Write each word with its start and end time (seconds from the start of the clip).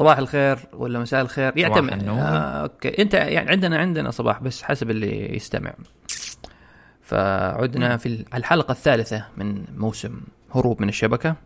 صباح 0.00 0.18
الخير 0.18 0.58
ولا 0.72 0.98
مساء 0.98 1.22
الخير؟ 1.22 1.52
يعتمد. 1.56 2.08
آه 2.08 2.62
okay. 2.62 3.02
أنت 3.02 3.14
يعني 3.14 3.50
عندنا 3.50 3.78
عندنا 3.78 4.10
صباح 4.10 4.42
بس 4.42 4.62
حسب 4.62 4.90
اللي 4.90 5.36
يستمع. 5.36 5.74
فعدنا 7.02 7.96
في 7.96 8.24
الحلقة 8.34 8.72
الثالثة 8.72 9.24
من 9.36 9.64
موسم 9.76 10.20
هروب 10.54 10.82
من 10.82 10.88
الشبكة. 10.88 11.36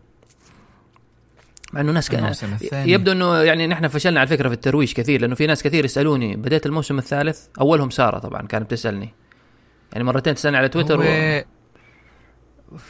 مع 1.73 1.81
إنه 1.81 1.91
ناس 1.91 2.09
كان. 2.09 2.33
يبدو 2.73 3.11
إنه 3.11 3.37
يعني 3.37 3.67
نحن 3.67 3.87
فشلنا 3.87 4.19
على 4.19 4.29
فكرة 4.29 4.47
في 4.47 4.53
الترويج 4.55 4.93
كثير 4.93 5.21
لأنه 5.21 5.35
في 5.35 5.47
ناس 5.47 5.63
كثير 5.63 5.85
يسألوني 5.85 6.35
بديت 6.35 6.65
الموسم 6.65 6.97
الثالث؟ 6.97 7.47
أولهم 7.61 7.89
سارة 7.89 8.19
طبعا 8.19 8.41
كانت 8.41 8.65
بتسألني. 8.65 9.13
يعني 9.93 10.03
مرتين 10.03 10.35
تسألني 10.35 10.57
على 10.57 10.69
تويتر 10.69 10.99
و... 10.99 11.03
هو... 11.03 11.43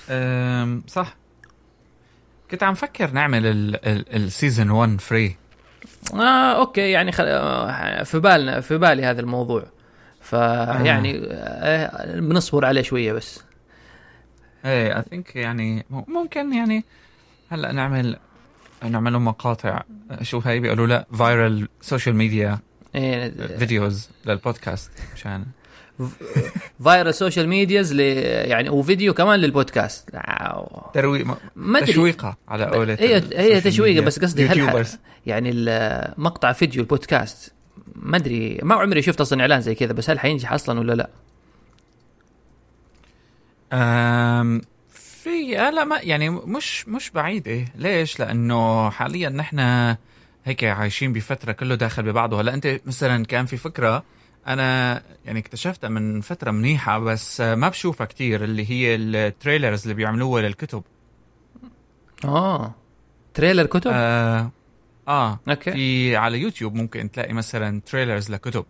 أم... 0.09 0.83
صح. 0.87 1.17
كنت 2.51 2.63
عم 2.63 2.73
فكر 2.73 3.11
نعمل 3.11 3.41
ال 4.15 4.23
season 4.23 4.69
1 4.69 5.01
free 5.01 5.35
آه 6.13 6.59
okay 6.59 6.91
يعني 6.91 7.11
خل... 7.11 7.23
آه، 7.27 8.03
في 8.03 8.19
بالنا 8.19 8.61
في 8.61 8.77
بالي 8.77 9.05
هذا 9.05 9.21
الموضوع 9.21 9.63
فيعني 10.21 11.21
آه. 11.31 12.19
بنصبر 12.19 12.65
عليه 12.65 12.81
شوية 12.81 13.13
بس 13.13 13.43
إيه 14.65 14.97
I 14.97 15.03
think 15.09 15.35
يعني 15.35 15.85
ممكن 15.89 16.53
يعني 16.53 16.85
هلأ 17.49 17.71
نعمل 17.71 18.17
نعمل 18.83 19.19
مقاطع 19.19 19.81
شو 20.21 20.39
هي 20.39 20.59
بيقولوا 20.59 20.87
لا 20.87 21.07
viral 21.13 21.67
social 21.81 22.15
media 22.15 22.59
videos 23.57 24.09
للبودكاست 24.25 24.91
مشان 25.13 25.45
viral 26.83 27.13
social 27.15 27.47
medias 27.47 27.93
ل... 27.93 27.99
يعني 27.99 28.69
وفيديو 28.69 29.13
كمان 29.13 29.39
للبودكاست 29.39 30.09
ترويق 30.93 31.37
ما. 31.55 31.79
تشويقة 31.79 32.37
على 32.47 32.65
قولة 32.65 32.97
هي 32.99 33.23
هي 33.33 33.61
تشويقة. 33.61 34.05
بس 34.05 34.19
قصدي 34.19 34.47
هل. 34.47 34.87
يعني 35.25 35.51
مقطع 36.17 36.51
فيديو 36.51 36.81
البودكاست 36.81 37.53
ما 37.95 38.17
أدري 38.17 38.59
ما 38.63 38.75
عمري 38.75 39.01
شفت 39.01 39.21
أصلا 39.21 39.41
إعلان 39.41 39.61
زي 39.61 39.75
كذا 39.75 39.93
بس 39.93 40.09
هل 40.09 40.19
حينجح 40.19 40.53
أصلا 40.53 40.79
ولا 40.79 40.93
لا؟ 40.93 41.09
أم 43.73 44.61
في 44.89 45.59
آه 45.59 45.69
لا 45.69 45.83
ما 45.83 45.99
يعني 46.03 46.29
مش 46.29 46.87
مش 46.87 47.09
بعيدة 47.09 47.65
ليش 47.75 48.19
لأنه 48.19 48.89
حاليا 48.89 49.29
نحن 49.29 49.59
هيك 50.45 50.63
عايشين 50.63 51.13
بفترة 51.13 51.51
كله 51.51 51.75
داخل 51.75 52.03
ببعضه 52.03 52.41
هلأ 52.41 52.53
أنت 52.53 52.79
مثلا 52.85 53.25
كان 53.25 53.45
في 53.45 53.57
فكرة 53.57 54.03
أنا 54.47 55.01
يعني 55.25 55.39
اكتشفتها 55.39 55.89
من 55.89 56.21
فترة 56.21 56.51
منيحة 56.51 56.99
بس 56.99 57.41
ما 57.41 57.69
بشوفها 57.69 58.05
كتير 58.05 58.43
اللي 58.43 58.69
هي 58.71 58.95
التريلرز 58.95 59.81
اللي 59.81 59.93
بيعملوها 59.93 60.41
للكتب. 60.41 60.83
آه. 62.25 62.73
trailer 63.33 63.65
كتب؟ 63.65 63.91
آه, 63.93 64.51
آه. 65.07 65.39
أوكي. 65.49 65.71
في 65.71 66.15
على 66.15 66.39
يوتيوب 66.39 66.75
ممكن 66.75 67.11
تلاقي 67.11 67.33
مثلا 67.33 67.81
trailers 67.85 68.31
لكتب. 68.31 68.65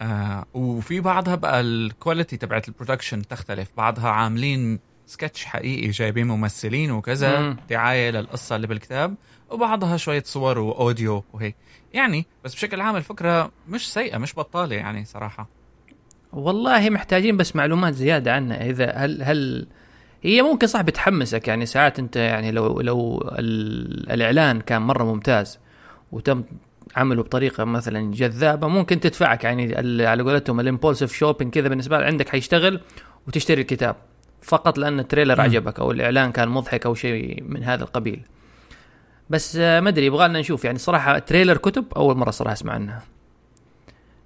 آه. 0.00 0.44
وفي 0.54 1.00
بعضها 1.00 1.34
بقى 1.34 1.60
ال 1.60 1.70
quality 1.70 2.36
تبعت 2.36 2.68
ال 2.68 2.73
production 2.73 3.28
تختلف. 3.28 3.68
بعضها 3.76 4.08
عاملين 4.10 4.78
سكتش 5.06 5.44
حقيقي 5.44 5.90
جايبين 5.90 6.26
ممثلين 6.26 6.90
وكذا 6.90 7.40
مم. 7.40 7.56
دعاية 7.70 8.10
للقصة 8.10 8.56
اللي 8.56 8.66
بالكتاب 8.66 9.14
وبعضها 9.50 9.96
شوية 9.96 10.22
صور 10.26 10.58
و 10.58 10.69
audio 10.69 11.24
وهيك. 11.32 11.56
يعني 11.94 12.26
بس 12.44 12.54
بشكل 12.54 12.80
عام 12.80 12.96
الفكرة 12.96 13.50
مش 13.68 13.92
سيئة 13.92 14.18
مش 14.18 14.34
بطالة 14.34 14.76
يعني 14.76 15.04
صراحة. 15.04 15.48
والله 16.32 16.90
محتاجين 16.90 17.36
بس 17.36 17.56
معلومات 17.56 17.94
زيادة 17.94 18.32
عنها. 18.34 18.66
إذا 18.70 18.90
هل 18.90 19.22
هل 19.22 19.66
هي 20.22 20.42
ممكن 20.42 20.66
صح 20.66 20.80
بتحمسك 20.80 21.48
يعني 21.48 21.66
ساعات 21.66 21.98
أنت 21.98 22.16
يعني 22.16 22.50
لو 22.50 22.80
لو 22.80 23.28
ال- 23.38 24.10
الإعلان 24.10 24.60
كان 24.60 24.82
مرة 24.82 25.04
ممتاز 25.04 25.58
وتم 26.12 26.44
عمله 26.96 27.22
بطريقة 27.22 27.64
مثلا 27.64 28.12
جذابة 28.12 28.68
ممكن 28.68 29.00
تدفعك 29.00 29.44
يعني 29.44 29.74
على 30.06 30.22
قولتهم 30.22 30.60
ال 30.60 30.65
impulsive 30.65 31.12
shopping 31.12 31.52
كذا 31.54 31.68
بالنسبة 31.68 31.98
لك 31.98 32.04
عندك 32.06 32.28
حيشتغل 32.28 32.80
وتشتري 33.28 33.60
الكتاب 33.60 33.96
فقط 34.42 34.78
لأن 34.78 35.00
ال 35.00 35.04
trailer. 35.04 35.40
عجبك 35.40 35.80
أو 35.80 35.90
الإعلان 35.90 36.32
كان 36.32 36.48
مضحك 36.48 36.86
أو 36.86 36.94
شيء 36.94 37.42
من 37.42 37.64
هذا 37.64 37.82
القبيل. 37.84 38.20
بس 39.30 39.56
آه، 39.56 39.80
ما 39.80 39.88
أدري 39.88 40.06
يبغى 40.06 40.28
لنا 40.28 40.40
نشوف. 40.40 40.64
يعني 40.64 40.78
صراحة 40.78 41.18
trailer 41.18 41.56
كتب 41.56 41.84
أول 41.96 42.16
مرة 42.16 42.30
صراحة 42.30 42.52
أسمع 42.52 42.72
عنها. 42.72 43.02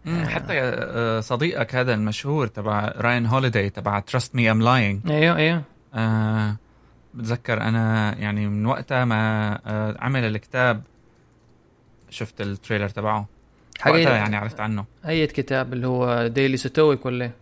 مم، 0.05 0.25
حتى 0.29 0.53
آه، 0.61 1.21
صديقك 1.21 1.75
هذا 1.75 1.95
المشهور 1.95 2.47
تبع 2.47 2.93
راين 2.97 3.27
هوليداي 3.27 3.71
تبع 3.71 4.01
Trust 4.01 4.35
Me 4.35 4.51
I'm 4.51 4.63
Lying 4.63 5.11
أيوه 5.11 5.37
أيوه. 5.37 5.63
آه 5.95 6.57
بتذكر 7.15 7.61
أنا 7.61 8.15
يعني 8.19 8.49
من 8.49 8.67
وقتها 8.67 9.05
ما 9.05 9.53
آه 9.67 9.97
عمل 10.01 10.25
الكتاب 10.25 10.83
شفت 12.11 12.41
ال 12.41 12.47
trailer 12.47 12.89
تبعه. 12.89 13.27
وقتها 13.87 14.17
يعني 14.17 14.37
عرفت 14.37 14.61
عنه. 14.61 14.85
أي 15.07 15.27
كتاب؟ 15.27 15.73
اللي 15.73 15.87
هو 15.87 16.27
Daily 16.27 16.57
Stoic 16.57 17.07
ولا 17.07 17.25
إيه؟ 17.25 17.35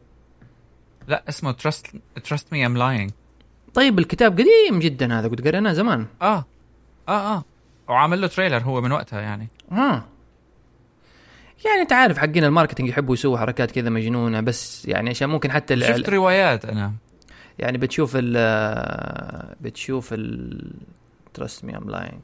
لا 1.09 1.23
اسمه 1.29 1.53
Trust 1.53 1.87
Trust 2.25 2.53
Me 2.53 2.67
I'm 2.67 2.77
Lying 2.77 3.11
طيب 3.75 3.99
الكتاب 3.99 4.33
قديم 4.33 4.79
جدا 4.79 5.19
هذا 5.19 5.29
قد 5.29 5.49
قريناه 5.49 5.73
زمان. 5.73 6.07
آه 6.23 6.45
آه 7.09 7.35
آه. 7.37 7.45
وعامل 7.91 8.21
له 8.21 8.27
trailer 8.27 8.59
هو 8.63 8.81
من 8.81 8.93
وقتها 8.93 9.21
يعني. 9.21 9.49
آه 9.73 10.05
يعني 11.65 11.81
انت 11.83 11.93
عارف 11.93 12.19
حقين 12.19 12.45
ال 12.45 12.49
marketing 12.49 12.89
يحبوا 12.89 13.15
يسووا 13.15 13.39
حركات 13.39 13.71
كذا 13.71 13.91
مجنونة 13.91 14.41
بس 14.41 14.87
يعني 14.87 15.11
عشان 15.11 15.29
ممكن 15.29 15.53
حتى 15.53 15.81
شفت 15.81 16.09
روايات 16.09 16.65
أنا. 16.65 16.93
يعني 17.59 17.79
بتشوف 17.79 18.13
ال 18.15 19.57
بتشوف 19.61 20.13
ال 20.13 20.73
Trust 21.35 21.65
Me 21.65 21.77
I'm 21.77 21.91
Lying 21.91 22.21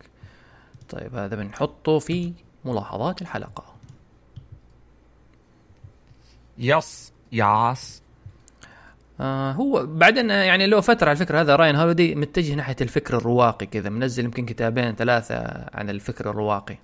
طيب 0.88 1.14
هذا 1.14 1.36
بنحطه 1.36 1.98
في 1.98 2.32
ملاحظات 2.64 3.22
الحلقة. 3.22 3.74
yes 6.58 7.12
yes. 7.32 8.02
آه 9.20 9.52
هو 9.52 9.86
بعدين 9.86 10.30
آه، 10.30 10.42
يعني 10.44 10.66
له 10.66 10.80
فترة 10.80 11.08
على 11.08 11.16
فكره 11.16 11.40
هذا 11.40 11.56
راين 11.56 11.76
هوليدي 11.76 12.14
متجه 12.14 12.54
ناحية 12.54 12.76
الفكر 12.80 13.16
الرواقي 13.16 13.66
كذا 13.66 13.88
منزل 13.90 14.24
يمكن 14.24 14.46
كتابين 14.46 14.94
ثلاثة 14.94 15.36
عن 15.74 15.90
الفكر 15.90 16.30
الرواقي. 16.30 16.76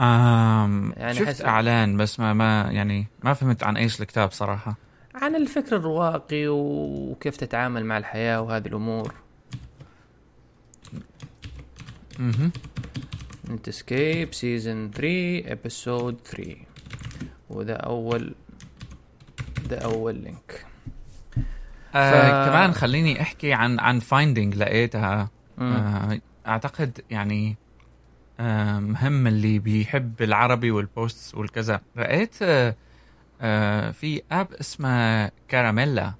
آم 0.00 0.92
يعني 0.96 1.14
شفت 1.14 1.28
حسب- 1.28 1.44
إعلان 1.44 1.96
بس 1.96 2.20
ما 2.20 2.32
ما 2.32 2.68
يعني 2.70 3.06
ما 3.24 3.34
فهمت 3.34 3.62
عن 3.64 3.76
إيش 3.76 4.00
الكتاب 4.00 4.30
صراحة. 4.30 4.76
عن 5.14 5.36
الفكر 5.36 5.76
الرواقي 5.76 6.46
وكيف 6.48 7.36
تتعامل 7.36 7.84
مع 7.84 7.98
الحياة 7.98 8.40
وهذه 8.40 8.66
الأمور. 8.66 9.14
أها 12.20 12.50
انت 13.50 13.68
اسكيب 13.68 14.34
سيزون 14.34 14.90
3 14.90 15.52
ابيسود 15.52 16.16
3 16.24 16.56
وده 17.50 17.74
أول 17.74 18.34
ده 19.70 19.78
أول 19.78 20.14
لينك 20.14 20.66
آه 21.94 22.44
ف- 22.44 22.48
كمان 22.50 22.72
خليني 22.74 23.22
أحكي 23.22 23.52
عن 23.52 23.80
عن 23.80 23.98
فايندينج 23.98 24.56
لقيتها. 24.56 25.30
آه 25.58 26.18
أعتقد 26.46 27.00
يعني 27.10 27.56
آه 28.40 28.78
مهم 28.78 29.26
اللي 29.26 29.58
بيحب 29.58 30.22
العربي 30.22 30.70
والبوستس 30.70 31.34
والكذا. 31.34 31.80
لقيت 31.96 32.34
آه 32.42 32.74
آه 33.40 33.90
في 33.90 34.22
app 34.32 34.46
اسمه 34.60 35.30
كاراميلا 35.48 36.12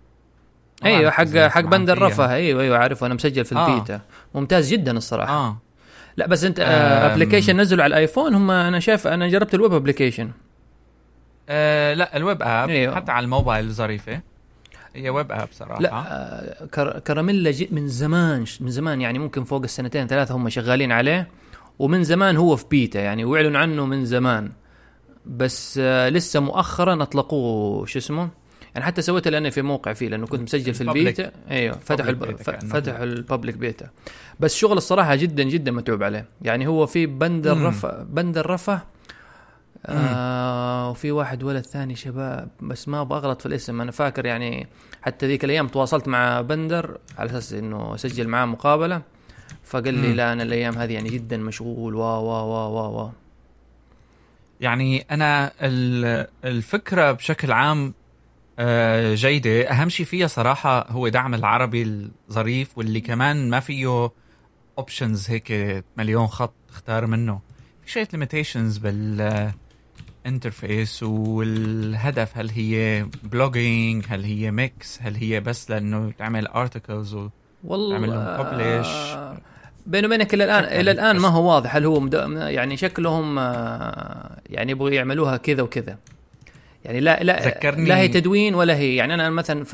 أيوه 0.84 1.11
حق 1.11 1.25
حق 1.37 1.61
بندر 1.60 1.91
رفه. 1.91 2.32
أيوه 2.34 2.62
أيوه 2.62 2.78
عارفه 2.78 3.06
أنا 3.06 3.15
مسجل 3.15 3.44
في 3.44 3.55
آه. 3.56 3.75
البيتا. 3.75 4.00
ممتاز 4.34 4.71
جدا 4.72 4.97
الصراحة. 4.97 5.32
آه. 5.34 5.56
لا 6.16 6.26
بس 6.26 6.44
أنت. 6.44 6.61
application 6.60 7.60
نزلوا 7.61 7.84
على 7.84 7.91
الايفون 7.94 8.34
هم 8.34 8.50
أنا 8.50 8.81
شايف 8.81 9.06
أنا 9.06 9.28
جربت 9.28 9.55
ال 9.54 9.59
web 9.59 9.72
application 9.72 10.30
آه 11.49 11.94
لا 11.94 12.16
ال 12.16 12.23
web 12.23 12.42
app 12.42 12.69
أيوه. 12.71 12.94
حتى 12.94 13.12
على 13.12 13.25
الموبايل 13.25 13.71
ظريفة. 13.71 14.21
هي 14.94 15.10
web 15.10 15.32
app 15.32 15.48
صراحة. 15.53 15.81
لا 15.82 15.93
آه، 15.94 16.66
كر- 16.66 16.99
كراميلا 16.99 17.50
جي 17.50 17.69
من 17.72 17.88
زمان 17.88 18.44
من 18.60 18.71
زمان 18.71 19.00
يعني 19.00 19.19
ممكن 19.19 19.44
فوق 19.44 19.62
السنتين 19.62 20.06
ثلاثة 20.06 20.34
هم 20.37 20.49
شغالين 20.49 20.93
عليه 20.93 21.28
ومن 21.79 22.05
زمان 22.05 22.37
هو 22.37 22.56
في 22.56 22.64
بيتا 22.70 23.00
يعني 23.00 23.25
وإعلنوا 23.25 23.61
عنه 23.61 23.87
من 23.87 24.05
زمان. 24.05 24.52
بس 25.26 25.79
آه، 25.82 26.08
لسه 26.08 26.41
مؤخرا 26.41 27.02
أطلقوه 27.02 27.87
شو 27.87 27.99
اسمه؟ 27.99 28.29
يعني 28.75 28.87
حتى 28.87 29.02
سويت 29.02 29.29
login 29.28 29.50
في 29.50 29.62
موقع 29.62 29.93
فيه 29.93 30.08
لأنه 30.08 30.26
كنت 30.26 30.40
مسجل 30.40 30.75
في. 30.75 30.81
البيتا. 30.81 31.31
أيوه 31.50 31.79
فتحوا 31.79 32.11
الب... 32.11 32.37
فتحوا 32.37 33.05
ال 33.05 33.12
public 33.12 33.56
beta. 33.56 33.90
بس 34.40 34.55
شغل 34.56 34.76
الصراحة 34.76 35.14
جدا 35.14 35.43
جدا 35.43 35.73
متعوب 35.73 36.02
عليه. 36.02 36.29
يعني 36.43 36.67
هو 36.67 36.87
في 36.87 37.06
بندر 37.06 37.46
رفه 37.46 38.02
بندر 38.02 38.38
رفه 38.38 38.81
آه 39.86 40.90
وفي 40.90 41.10
واحد 41.12 41.42
ولد 41.42 41.64
ثاني 41.66 41.96
شباب 41.96 42.48
بس 42.60 42.88
ما 42.88 43.00
أبغى 43.00 43.19
أغلط 43.19 43.40
في 43.40 43.46
الاسم. 43.46 43.81
أنا 43.81 43.90
فاكر 43.92 44.26
يعني 44.26 44.66
حتى 45.02 45.26
ذيك 45.26 45.44
الأيام 45.44 45.69
تواصلت 45.69 46.08
مع 46.08 46.40
بندر 46.40 46.98
على 47.19 47.31
أساس 47.31 47.52
إنه 47.52 47.94
أسجل 47.94 48.28
معاه 48.28 48.44
مقابلة. 48.46 49.02
فقال 49.64 49.94
لي 49.94 50.08
مم. 50.08 50.14
لا 50.14 50.32
أنا 50.32 50.42
الأيام 50.42 50.75
هذه 50.78 50.92
يعني 50.92 51.08
جدا 51.10 51.36
مشغول 51.36 51.94
وا 51.94 52.16
وا 52.16 52.40
وا 52.40 52.66
وا 52.66 53.02
وا. 53.02 53.10
يعني 54.60 55.06
أنا 55.10 55.52
ال- 55.60 56.26
الفكرة 56.44 57.12
بشكل 57.12 57.52
عام 57.52 57.94
آه، 58.58 59.14
جيدة. 59.14 59.70
أهم 59.70 59.88
شيء 59.88 60.06
فيها 60.06 60.26
صراحة 60.26 60.90
هو 60.90 61.08
دعم 61.08 61.34
العربي 61.34 61.82
الظريف 62.28 62.78
واللي 62.78 63.00
كمان 63.00 63.50
ما 63.50 63.60
فيه 63.60 64.10
options 64.78 65.31
هيك 65.30 65.84
مليون 65.96 66.26
خط 66.26 66.52
تختار 66.69 67.06
منه. 67.06 67.40
في 67.84 67.90
شوية 67.92 68.08
limitations 68.12 68.78
بال 68.78 69.52
interface 70.26 71.02
والهدف 71.03 72.38
هل 72.38 72.50
هي 72.50 73.06
blogging 73.22 74.05
هل 74.09 74.25
هي 74.25 74.50
mix 74.50 74.99
هل 75.03 75.15
هي 75.15 75.41
بس 75.41 75.71
لأنه 75.71 76.12
تعمل 76.19 76.47
articles 76.46 77.16
والله 77.65 77.94
تعمل 77.97 78.09
لهم 78.11 78.37
publish. 78.37 78.87
آه، 78.87 79.38
بيني 79.87 80.06
وبينك 80.06 80.35
إلى 80.35 80.44
الآن 80.44 80.65
إلى 80.81 80.91
الآن 80.91 81.17
ما 81.17 81.29
هو 81.29 81.49
واضح 81.55 81.76
هل 81.76 81.85
هو 81.85 82.00
مد... 82.00 82.15
يعني 82.37 82.76
شكلهم 82.76 83.38
آه، 83.38 84.41
يعني 84.50 84.73
يبغوا 84.73 84.91
يعملوها 84.91 85.37
كذا 85.37 85.62
وكذا 85.62 85.99
يعني 86.85 87.00
لا 87.00 87.23
لا 87.23 87.49
ذكرني- 87.49 87.88
لا 87.88 87.99
هي 87.99 88.09
تدوين 88.09 88.55
ولا 88.55 88.76
هي 88.76 88.97
يعني 88.97 89.15
أنا 89.15 89.31
مثلا 89.31 89.65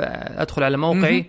أدخل 0.42 0.62
على 0.62 0.76
موقعي. 0.76 1.24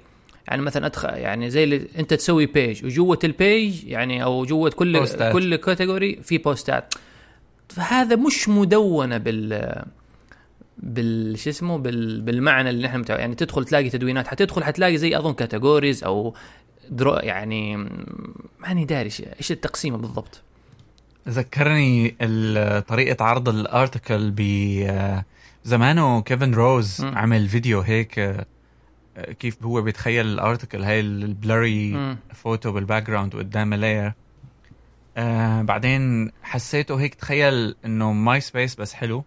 يعني 0.47 0.61
مثلا 0.61 0.85
أدخل 0.85 1.09
يعني 1.09 1.49
زي 1.49 1.63
اللي 1.63 1.87
أنت 1.99 2.13
تسوي 2.13 2.45
بيج 2.45 2.85
وجوة 2.85 3.19
البيج 3.23 3.83
يعني 3.87 4.23
أو 4.23 4.45
جوة 4.45 4.69
كل 4.69 4.99
بوستات. 4.99 5.33
كل 5.33 5.55
كاتيجوري 5.55 6.19
في 6.23 6.37
بوستات 6.37 6.93
فهذا 7.75 8.15
مش 8.15 8.49
مدونة 8.49 9.17
بال 9.17 9.83
بال 10.77 11.39
شو 11.39 11.49
اسمه 11.49 11.77
بال 11.77 12.21
بالمعنى 12.21 12.69
اللي 12.69 12.87
نحن 12.87 12.99
متع... 12.99 13.19
يعني 13.19 13.35
تدخل 13.35 13.65
تلاقي 13.65 13.89
تدوينات. 13.89 14.27
حتدخل 14.27 14.63
حتلاقي 14.63 14.97
زي 14.97 15.17
أظن 15.17 15.33
كاتيجوريز 15.33 16.03
أو 16.03 16.35
درو 16.89 17.13
يعني 17.13 17.77
ماني 18.59 18.85
داري 18.85 19.09
إيش 19.39 19.51
التقسيمة 19.51 19.97
بالضبط؟ 19.97 20.41
ذكرني 21.29 22.09
طريقة 22.87 23.25
عرض 23.25 23.49
ال 23.49 23.59
article 23.59 24.31
ب 24.35 24.41
زمانه 25.63 26.21
كيفن 26.21 26.53
روز 26.53 27.01
مم. 27.01 27.17
عمل 27.17 27.47
فيديو 27.47 27.81
هيك 27.81 28.45
كيف 29.39 29.63
هو 29.63 29.81
بيتخيل 29.81 30.25
ال 30.25 30.32
article 30.32 30.83
هاي 30.83 30.99
ال 30.99 31.12
blurry 31.12 31.91
مم. 31.91 32.17
photo 32.33 32.71
بال 32.71 33.07
background 33.07 33.35
وقدام 33.35 33.73
layer 33.73 34.13
آه 35.17 35.61
بعدين 35.61 36.31
حسيته 36.43 36.99
هيك 37.01 37.15
تخيل 37.15 37.75
إنه 37.85 38.11
ماي 38.11 38.41
سبيس 38.41 38.75
بس 38.75 38.93
حلو. 38.93 39.23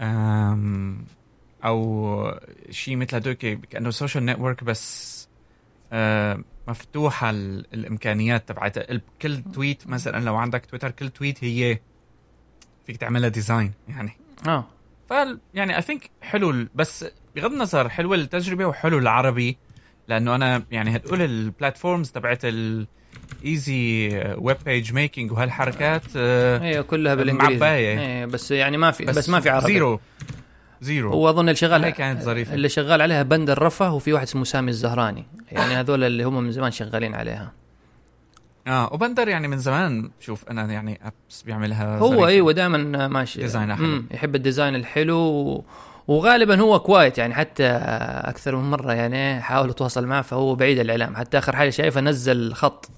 آم 0.00 1.04
أو 1.64 2.40
شيء 2.70 2.96
مثل 2.96 3.16
هدول 3.16 3.32
كأنه 3.34 3.90
social 3.90 4.26
network 4.26 4.64
بس 4.64 5.28
آه 5.92 6.42
مفتوحه 6.68 7.30
ال- 7.30 7.66
الإمكانيات 7.74 8.48
تبعت 8.48 8.78
ال- 8.78 9.00
كل 9.22 9.42
tweet 9.54 9.86
مثلا 9.88 10.24
لو 10.24 10.36
عندك 10.36 10.66
تويتر 10.66 10.90
كل 10.90 11.08
tweet 11.08 11.44
هي 11.44 11.78
فيك 12.86 12.96
تعملها 12.96 13.28
design 13.28 13.72
يعني. 13.88 14.12
آه. 14.46 14.64
ف 15.08 15.12
يعني 15.54 15.76
I 15.76 15.82
think 15.82 16.10
حلو 16.22 16.50
ال- 16.50 16.68
بس 16.74 17.04
بغض 17.36 17.52
النظر 17.52 17.88
حلوة 17.88 18.16
التجربة 18.16 18.66
وحلو 18.66 18.98
العربي 18.98 19.56
لأنه 20.08 20.34
أنا 20.34 20.62
يعني 20.70 20.96
هتقول 20.96 21.22
ال 21.22 21.31
platforms 21.31 22.10
تبعت 22.10 22.40
ال 23.42 23.55
easy 23.55 24.08
web 24.38 24.56
page 24.66 24.92
making 24.92 25.32
وهالحركات 25.32 26.16
هي 26.16 26.82
كلها 26.82 27.14
بالإنجليزي. 27.14 27.52
معباية. 27.52 28.00
إيه 28.00 28.26
بس 28.26 28.50
يعني 28.50 28.76
ما 28.76 28.90
في 28.90 29.04
بس, 29.04 29.18
بس 29.18 29.28
ما 29.28 29.40
في 29.40 29.50
عربي. 29.50 29.66
zero. 29.66 30.00
zero. 30.80 31.12
هو 31.12 31.30
أظن 31.30 31.40
اللي 31.40 31.54
شغال 31.54 31.90
كانت 31.90 32.22
ظريفة. 32.22 32.54
اللي 32.54 32.68
شغال 32.68 33.02
عليها 33.02 33.22
بندر 33.22 33.50
رفه 33.50 33.92
وفي 33.92 34.12
واحد 34.12 34.26
اسمه 34.26 34.44
سامي 34.44 34.70
الزهراني. 34.70 35.26
يعني 35.52 35.74
هذول 35.74 36.04
اللي 36.04 36.24
هم 36.24 36.42
من 36.42 36.52
زمان 36.52 36.70
شغالين 36.70 37.14
عليها. 37.14 37.52
آه 38.66 38.92
وبندر 38.92 39.28
يعني 39.28 39.48
من 39.48 39.58
زمان 39.58 40.10
شوف 40.20 40.44
أنا 40.50 40.72
يعني 40.72 41.00
apps 41.02 41.42
بيعملها 41.42 41.98
هو 41.98 42.08
ظريفة. 42.08 42.26
أيوه 42.26 42.52
دائما 42.52 43.08
ماشي. 43.08 43.40
design 43.40 43.74
حلو. 43.74 44.02
يحب 44.10 44.34
ال 44.34 44.40
design 44.40 44.74
الحلو 44.74 45.18
و... 45.18 45.64
وغالبا 46.08 46.60
هو 46.60 46.78
quiet 46.78 47.18
يعني 47.18 47.34
حتى 47.34 47.66
أكثر 48.24 48.56
من 48.56 48.70
مرة 48.70 48.92
يعني 48.92 49.40
حاول 49.40 49.70
اتواصل 49.70 50.06
معه 50.06 50.22
فهو 50.22 50.54
بعيد 50.54 50.78
الإعلام. 50.78 51.16
حتى 51.16 51.38
آخر 51.38 51.56
حاجة 51.56 51.70
شايفه 51.70 52.00
نزل 52.00 52.54
خط. 52.54 52.90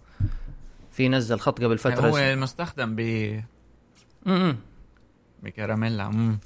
في 0.98 1.08
نزل 1.08 1.38
خط 1.38 1.64
قبل 1.64 1.78
فترة 1.78 2.08
هو 2.08 2.18
المستخدم 2.18 2.96
ب 2.96 3.00
مم، 4.26 4.42
مم. 4.42 4.56
بكراميلا 5.42 6.08
مم. 6.08 6.38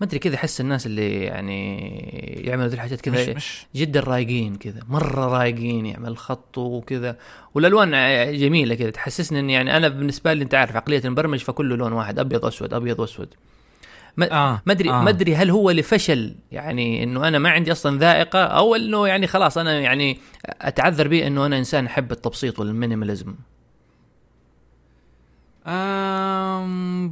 ما 0.00 0.06
أدري 0.06 0.18
كذا 0.18 0.34
أحس 0.34 0.60
الناس 0.60 0.86
اللي 0.86 1.22
يعني 1.22 1.78
يعملوا 2.46 2.68
ذي 2.68 2.74
الحاجات 2.74 3.00
كذا 3.00 3.34
مش 3.34 3.66
جدا 3.74 4.00
رايقين 4.00 4.56
كذا 4.56 4.80
مرة 4.88 5.26
رايقين 5.38 5.86
يعمل 5.86 6.18
خط 6.18 6.58
وكذا 6.58 7.16
والألوان 7.54 7.90
جميلة 8.36 8.74
كذا 8.74 8.90
تحسسني 8.90 9.40
ان 9.40 9.50
يعني 9.50 9.76
أنا 9.76 9.88
بالنسبة 9.88 10.32
لي 10.32 10.44
أنت 10.44 10.54
عارف 10.54 10.76
عقلية 10.76 11.02
المبرمج 11.04 11.38
فكله 11.38 11.76
لون 11.76 11.92
واحد 11.92 12.18
أبيض 12.18 12.44
أسود 12.44 12.74
أبيض 12.74 13.00
واسود 13.00 13.34
ما 14.16 14.60
ما 14.66 14.72
ادري 14.72 14.90
آه. 14.90 15.02
ما 15.02 15.10
أدري 15.10 15.36
هل 15.36 15.50
هو 15.50 15.70
لفشل 15.70 16.34
يعني 16.52 17.02
إنه 17.02 17.28
أنا 17.28 17.38
ما 17.38 17.50
عندي 17.50 17.72
أصلا 17.72 17.98
ذائقة 17.98 18.44
أو 18.44 18.74
إنه 18.74 19.08
يعني 19.08 19.26
خلاص 19.26 19.58
أنا 19.58 19.80
يعني 19.80 20.18
أتعذر 20.44 21.08
به 21.08 21.26
إنه 21.26 21.46
أنا 21.46 21.58
إنسان 21.58 21.86
أحب 21.86 22.12
التبسيط 22.12 22.58
والمينيماليزم 22.58 23.34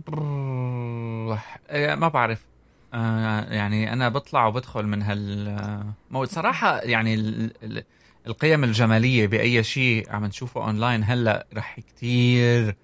برر- 0.07 1.39
آه، 1.71 1.95
ما 1.95 2.09
بعرف. 2.09 2.47
آه، 2.95 3.53
يعني 3.53 3.93
أنا 3.93 4.09
بطلع 4.09 4.47
وبدخل 4.47 4.87
من 4.87 5.03
هال 5.03 5.85
مود 6.11 6.29
صراحة 6.29 6.81
يعني 6.81 7.15
ال... 7.15 7.53
ال... 7.65 7.85
القيم 8.27 8.65
الجمالية 8.65 9.27
بأي 9.27 9.63
شيء 9.63 10.11
عم 10.13 10.25
نشوفه 10.25 10.65
اونلاين 10.65 11.05
هلأ 11.05 11.47
رح 11.55 11.81
كتير 11.81 12.77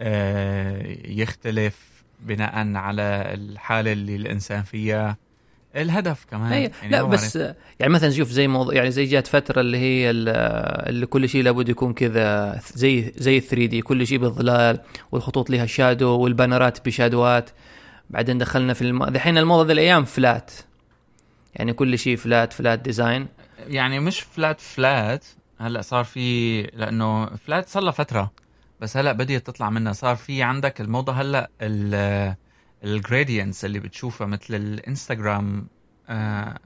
آه، 0.00 0.82
يختلف 1.04 2.04
بناء 2.20 2.76
على 2.76 3.02
الحالة 3.34 3.92
اللي 3.92 4.16
الإنسان 4.16 4.62
فيها. 4.62 5.16
الهدف 5.76 6.24
كمان 6.30 6.52
أي 6.52 6.62
يعني 6.62 6.92
لا 6.92 7.02
بس 7.02 7.36
يعني 7.80 7.92
مثلا 7.92 8.10
شوف 8.10 8.28
زي 8.28 8.48
موضوع 8.48 8.74
يعني 8.74 8.90
زي 8.90 9.04
جات 9.04 9.26
فترة 9.26 9.60
اللي 9.60 9.78
هي 9.78 10.10
ال- 10.10 10.28
اللي 10.88 11.06
كل 11.06 11.28
شيء 11.28 11.42
لابد 11.42 11.68
يكون 11.68 11.92
كذا 11.92 12.60
زي 12.74 13.12
زي 13.16 13.40
3D 13.40 13.82
كل 13.82 14.06
شيء 14.06 14.18
بالظلال 14.18 14.80
والخطوط 15.12 15.50
لها 15.50 15.66
shadow 15.66 16.08
والبانرات 16.18 16.86
بشادوات. 16.86 17.50
بعدين 18.10 18.38
دخلنا 18.38 18.74
في 18.74 18.82
الم... 18.82 19.04
دحين 19.04 19.38
الموضه 19.38 19.66
ذي 19.66 19.72
الأيام 19.72 20.04
flat 20.04 20.50
يعني 21.54 21.72
كل 21.72 21.98
شيء 21.98 22.16
flat 22.16 22.52
flat 22.52 22.78
design 22.78 23.26
يعني 23.66 24.00
مش 24.00 24.20
flat 24.20 24.60
flat 24.60 25.24
هلأ 25.60 25.80
صار 25.82 26.04
في 26.04 26.62
لأنه 26.62 27.26
flat 27.26 27.68
صار 27.68 27.82
لها 27.82 27.92
فترة 27.92 28.32
بس 28.80 28.96
هلأ 28.96 29.12
بديت 29.12 29.46
تطلع 29.46 29.70
منها. 29.70 29.92
صار 29.92 30.16
في 30.16 30.42
عندك 30.42 30.80
الموضه 30.80 31.12
هلأ 31.12 31.50
ال 32.84 32.92
gradients 32.92 33.64
اللي 33.64 33.78
بتشوفها 33.78 34.26
مثل 34.26 34.54
الإنستغرام 34.54 35.66
آه 36.08 36.58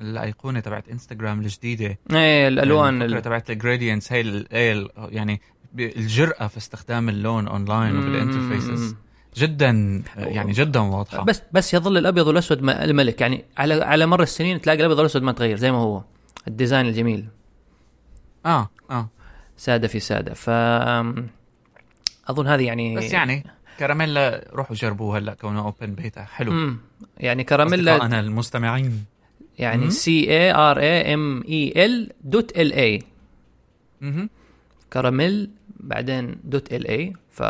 الأيقونة 0.00 0.60
تبعت 0.60 0.88
إنستغرام 0.88 1.40
الجديدة. 1.40 1.98
إيه 2.12 2.48
الألوان 2.48 3.02
الفكرة 3.02 3.18
ال... 3.18 3.22
تبعت 3.22 3.50
ال 3.50 3.56
gradients 3.56 4.12
هي 4.12 4.20
ال- 4.20 4.88
يعني 4.98 5.40
الجرأة 5.78 6.46
في 6.46 6.56
استخدام 6.56 7.08
اللون 7.08 7.48
online 7.48 7.96
وبال 7.98 8.21
interfaces 8.21 8.96
جدا 9.36 10.02
يعني 10.16 10.52
جدا 10.52 10.80
واضحة. 10.80 11.24
بس 11.24 11.42
بس 11.52 11.74
يظل 11.74 11.96
الأبيض 11.98 12.26
والأسود 12.26 12.68
الملك. 12.68 13.20
يعني 13.20 13.44
على 13.58 13.74
على 13.84 14.06
مر 14.06 14.22
السنين 14.22 14.60
تلاقي 14.60 14.78
الأبيض 14.78 14.98
والأسود 14.98 15.22
ما 15.22 15.32
تغير 15.32 15.56
زي 15.56 15.72
ما 15.72 15.78
هو. 15.78 16.02
ال 16.48 16.53
design 16.53 16.86
الجميل. 16.86 17.28
آه 18.46 18.70
آه. 18.90 19.08
سادة 19.56 19.88
في 19.88 20.00
سادة. 20.00 20.34
ف 20.34 20.50
أظن 22.30 22.46
هذه 22.46 22.62
يعني 22.66 22.96
بس 22.96 23.12
يعني 23.12 23.44
كراميلا 23.80 24.50
روحوا 24.52 24.76
جربوه 24.76 25.18
هلا 25.18 25.34
كونه 25.34 25.60
open 25.60 25.94
beta 25.94 26.24
حلو. 26.24 26.52
مم. 26.52 26.76
يعني 27.18 27.44
كراميلا 27.44 28.04
أنا 28.06 28.20
المستمعين. 28.20 29.04
يعني. 29.58 29.90
C 29.90 30.30
A 30.30 30.54
R 30.54 30.78
A 30.78 31.14
M 31.14 31.42
E 31.48 31.84
L 31.84 32.12
dot 32.24 32.58
L 32.58 32.72
A. 32.72 33.02
كراميل 34.92 35.50
بعدين 35.80 36.40
دوت 36.44 36.72
ال 36.74 36.86
اي 36.86 37.12
ف 37.30 37.40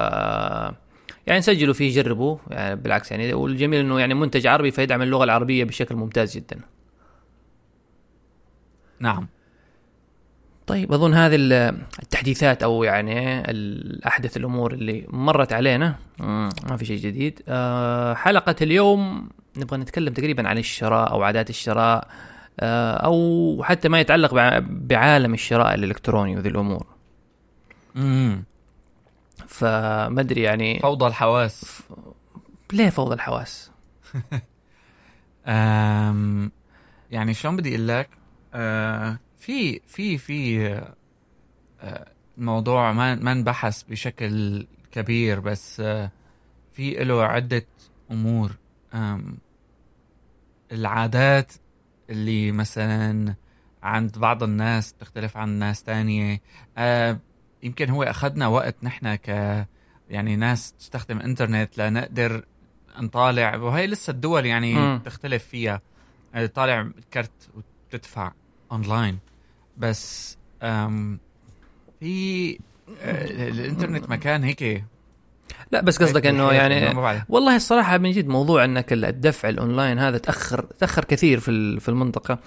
يعني 1.27 1.43
سجلوا 1.43 1.75
فيه 1.75 2.03
جربوه. 2.03 2.41
يعني 2.51 2.77
بالعكس 2.77 3.11
يعني 3.11 3.35
والجميل 3.35 3.81
إنه 3.81 4.01
يعني 4.01 4.15
منتج 4.15 4.47
عربي 4.47 4.71
فيدعم 4.71 5.03
اللغة 5.03 5.25
العربية 5.25 5.65
بشكل 5.65 5.97
ممتاز 5.97 6.37
جدا. 6.37 6.61
نعم. 9.01 9.29
طيب 10.67 10.93
أظن 10.93 11.15
هذه 11.15 11.35
ال- 11.35 11.79
التحديثات 12.03 12.63
أو 12.63 12.85
يعني 12.85 13.41
الاحدث 13.51 14.37
الأمور 14.37 14.73
اللي 14.73 15.07
مرت 15.09 15.53
علينا. 15.53 15.97
ما 16.19 16.77
في 16.79 16.85
شيء 16.85 16.99
جديد. 16.99 17.43
أه، 17.49 18.15
حلقة 18.15 18.55
اليوم 18.63 19.29
نبغى 19.57 19.79
نتكلم 19.79 20.15
تقريبا 20.15 20.49
عن 20.49 20.59
الشراء 20.59 21.11
أو 21.11 21.23
عادات 21.23 21.51
الشراء 21.51 22.09
أه، 22.61 22.93
أو 22.97 23.61
حتى 23.65 23.89
ما 23.89 24.01
يتعلق 24.01 24.31
بع- 24.31 24.63
بعالم 24.69 25.35
الشراء 25.35 25.75
الإلكتروني 25.75 26.37
وذي 26.37 26.49
الأمور. 26.49 26.87
مم. 27.95 28.45
فما 29.47 30.21
أدري 30.21 30.43
يعني 30.43 30.79
فوضى 30.79 31.07
الحواس. 31.07 31.83
ليه 32.73 32.89
فوضى 32.91 33.15
الحواس؟ 33.15 33.71
أم 35.47 36.51
يعني 37.11 37.35
شلون 37.35 37.57
بدي 37.57 37.75
أقول 37.75 37.89
لك؟ 37.89 38.09
أه 38.55 39.19
في 39.51 39.81
في 39.87 40.19
في 40.19 40.69
أه 41.81 42.13
الموضوع 42.39 42.93
ما 42.93 43.15
ما 43.15 43.33
انبحث 43.33 43.83
بشكل 43.83 44.67
كبير 44.93 45.41
بس 45.41 45.81
أه 45.81 46.11
في 46.73 47.05
له 47.05 47.25
عدة 47.25 47.67
أمور. 48.11 48.57
أم 48.95 49.39
العادات 50.73 51.53
اللي 52.11 52.53
مثلا 52.53 53.35
عند 53.83 54.19
بعض 54.19 54.43
الناس 54.43 54.93
تختلف 54.93 55.37
عن 55.37 55.49
ناس 55.49 55.83
تانية. 55.83 56.41
أه 56.79 57.19
يمكن 57.63 57.91
هو 57.91 58.03
أخذنا 58.03 58.47
وقت 58.47 58.77
نحن 58.83 59.15
ك 59.15 59.29
يعني 60.11 60.37
ناس 60.37 60.73
تستخدم 60.73 61.19
إنترنت 61.19 61.79
لنقدر 61.79 62.45
نطالع 62.99 63.57
وهي 63.57 63.87
لسه 63.87 64.11
الدول 64.11 64.47
يعني 64.47 64.75
مم. 64.75 65.01
تختلف 65.05 65.47
فيها. 65.47 65.81
طالع 66.55 66.91
كرت 67.13 67.51
وتدفع 67.55 68.33
أونلاين. 68.73 69.19
بس 69.81 70.37
في 72.01 72.59
آه، 73.03 73.49
الإنترنت 73.49 74.11
مكان 74.11 74.45
هيك 74.45 74.85
لا 75.73 75.81
بس 75.81 76.03
قصدك 76.03 76.27
إنه 76.27 76.53
يعني. 76.53 77.25
والله 77.29 77.57
الصراحة 77.57 77.99
من 77.99 78.11
جد 78.11 78.29
موضوع 78.29 78.65
إنك 78.65 78.93
الدفع 78.93 79.49
الأونلاين 79.49 79.99
هذا 79.99 80.19
تأخر 80.19 80.61
تأخر 80.79 81.05
كثير 81.05 81.41
في 81.41 81.81
في 81.81 81.89
المنطقة. 81.89 82.39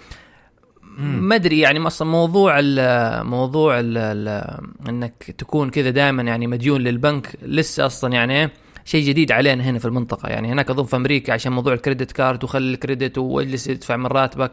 ما 0.98 1.36
أدري 1.36 1.60
يعني 1.60 1.88
أصلا 1.88 2.08
موضوع 2.08 2.60
ال 2.60 3.28
موضوع 3.28 3.80
ال 3.80 3.98
إنك 4.90 5.36
تكون 5.38 5.70
كذا 5.70 5.90
دائما 5.90 6.24
يعني 6.24 6.48
مديون 6.48 6.82
للبنك 6.82 7.36
لسه 7.42 7.86
أصلا 7.86 8.14
يعني 8.14 8.42
إيه 8.42 8.52
شيء 8.86 9.08
جديد 9.08 9.32
علينا 9.32 9.64
هنا 9.64 9.80
في 9.80 9.86
المنطقة 9.86 10.30
يعني 10.30 10.52
هناك 10.52 10.70
أظن 10.70 10.84
في 10.84 10.96
أمريكا 10.96 11.34
عشان 11.34 11.52
موضوع 11.52 11.74
ال 11.74 11.79
credit 11.79 12.12
card 12.12 12.44
وخلي 12.44 12.74
ال 12.74 12.80
credit 12.80 13.18
وإجلس 13.18 13.64
تدفع 13.64 13.98
من 13.98 14.06
راتبك 14.06 14.52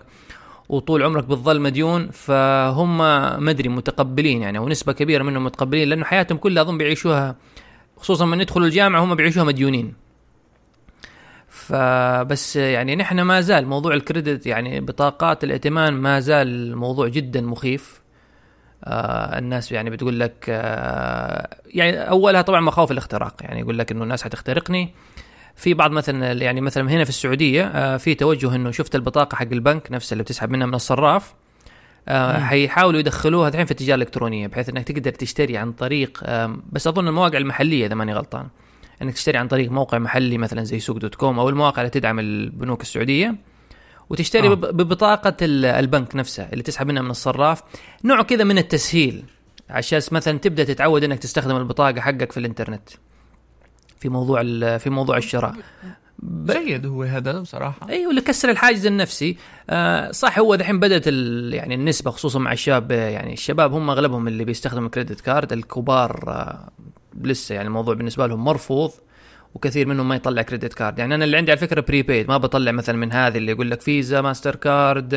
وطول 0.71 1.03
عمرك 1.03 1.25
بتظل 1.25 1.61
مديون 1.61 2.11
فهم 2.11 2.99
ما 2.99 3.51
أدري 3.51 3.69
متقبلين 3.69 4.43
يعني 4.43 4.59
ونسبه 4.59 4.93
كبيرة 4.93 5.23
منهم 5.23 5.45
متقبلين 5.45 5.89
لأنه 5.89 6.05
حياتهم 6.05 6.39
كلها 6.39 6.63
أظن 6.63 6.79
بيعيشوها 6.79 7.37
خصوصا 7.97 8.25
من 8.25 8.41
يدخلوا 8.41 8.67
الجامعة 8.67 9.05
هم 9.05 9.15
بيعيشوها 9.15 9.45
مديونين. 9.45 9.95
فبس 11.49 12.57
يعني 12.57 12.97
نحن 12.97 13.21
ما 13.21 13.41
زال 13.41 13.67
موضوع 13.67 13.95
الكريدت 13.95 14.47
يعني 14.47 14.81
بطاقات 14.81 15.45
الائتمان 15.45 15.93
ما 15.93 16.21
زال 16.21 16.77
موضوع 16.77 17.09
جدا 17.09 17.41
مخيف. 17.41 18.01
آه 18.85 19.39
الناس 19.39 19.73
يعني 19.73 19.91
بتقول 19.91 20.21
لك 20.21 20.47
آه 20.49 21.57
يعني 21.67 21.97
أولها 21.97 22.43
طبعا 22.43 22.61
مخاوف 22.61 22.91
الاختراق 22.91 23.35
يعني 23.41 23.61
يقول 23.61 23.79
لك 23.79 23.93
إنه 23.93 24.03
الناس 24.03 24.23
حتخترقني. 24.23 24.95
في 25.61 25.75
بعض 25.75 25.91
مثلا 25.91 26.33
يعني 26.33 26.61
مثلا 26.61 26.91
هنا 26.91 27.05
في 27.05 27.11
السعودية 27.11 27.65
آه 27.65 27.97
في 27.97 28.15
توجه 28.15 28.55
إنه 28.55 28.71
شفت 28.71 28.95
البطاقة 28.95 29.37
حق 29.37 29.47
البنك 29.53 29.93
نفسها 29.93 30.13
اللي 30.13 30.23
بتسحب 30.23 30.51
منها 30.51 30.67
من 30.67 30.75
الصراف 30.75 31.35
آه. 32.09 32.39
حيحاولوا 32.41 33.01
يدخلوها 33.01 33.49
الحين 33.49 33.65
في 33.65 33.71
التجارة 33.71 33.97
الإلكترونية 33.97 34.47
بحيث 34.47 34.69
إنك 34.69 34.89
تقدر 34.89 35.11
تشتري 35.11 35.57
عن 35.57 35.73
طريق 35.73 36.25
بس 36.73 36.87
أظن 36.87 37.09
المواقع 37.09 37.39
المحلية 37.39 37.87
إذا 37.87 37.95
ماني 37.95 38.15
غلطان 38.15 38.47
إنك 39.03 39.15
تشتري 39.15 39.39
عن 39.39 39.49
طريق 39.49 39.71
موقع 39.71 39.99
محلي 39.99 40.39
مثلا 40.39 40.65
زي 40.65 40.81
سوق 40.81 40.97
dot 40.99 41.15
com 41.15 41.39
أو 41.39 41.49
المواقع 41.49 41.83
اللي 41.83 41.91
تدعم 41.91 42.19
البنوك 42.19 42.83
السعودية 42.83 43.35
وتشتري 44.11 44.49
آه. 44.49 44.55
ببطاقة 44.55 45.37
ال- 45.43 45.65
البنك 45.65 46.17
نفسها 46.17 46.49
اللي 46.53 46.63
تسحب 46.63 46.87
منها 46.87 47.03
من 47.03 47.11
الصراف 47.11 47.63
نوع 48.05 48.23
كذا 48.23 48.45
من 48.45 48.59
التسهيل 48.59 49.23
عشان 49.71 50.01
مثلا 50.13 50.39
تبدأ 50.39 50.65
تتعود 50.65 51.05
إنك 51.05 51.19
تستخدم 51.19 51.57
البطاقة 51.57 52.01
حقك 52.01 52.33
في 52.33 52.41
الإنترنت 52.41 52.89
في 54.01 54.09
موضوع 54.09 54.43
في 54.79 54.91
موضوع 54.91 55.17
الشراء. 55.17 55.55
ب- 56.19 56.51
جيد 56.53 56.87
هو 56.87 57.03
هذا 57.03 57.41
بصراحة. 57.41 57.89
أيوه 57.89 58.13
لكسر 58.13 58.51
الحاجز 58.51 58.87
النفسي. 58.87 59.37
آه 59.71 60.11
صح 60.11 60.39
هو 60.39 60.55
دحين 60.55 60.81
بدأت 60.81 61.03
ال- 61.09 61.55
يعني 61.55 61.75
النسبة 61.75 62.11
خصوصا 62.11 62.39
مع 62.39 62.53
الشباب 62.53 62.91
يعني 62.91 63.33
الشباب 63.33 63.73
هم 63.73 63.91
أغلبهم 63.91 64.29
اللي 64.29 64.45
بيستخدموا 64.45 64.89
credit 64.89 65.21
card 65.21 65.53
الكبار 65.53 66.25
آه 66.29 66.69
لسه 67.23 67.55
يعني 67.55 67.69
الموضوع 67.69 67.95
بالنسبة 67.95 68.27
لهم 68.27 68.45
مرفوض 68.45 68.91
وكثير 69.55 69.87
منهم 69.89 70.09
ما 70.09 70.17
يطلع 70.17 70.43
credit 70.43 70.75
card 70.75 70.99
يعني 70.99 71.15
أنا 71.15 71.25
اللي 71.25 71.37
عندي 71.37 71.51
على 71.51 71.61
فكرة 71.61 71.81
prepaid 71.81 72.29
ما 72.29 72.37
بطلع 72.39 72.73
مثلا 72.73 72.97
من 72.97 73.13
هذه 73.13 73.37
اللي 73.39 73.53
يقول 73.53 73.71
لك 73.71 73.81
فيزا 73.81 74.21
ماستر 74.21 74.57
كارد 74.57 75.15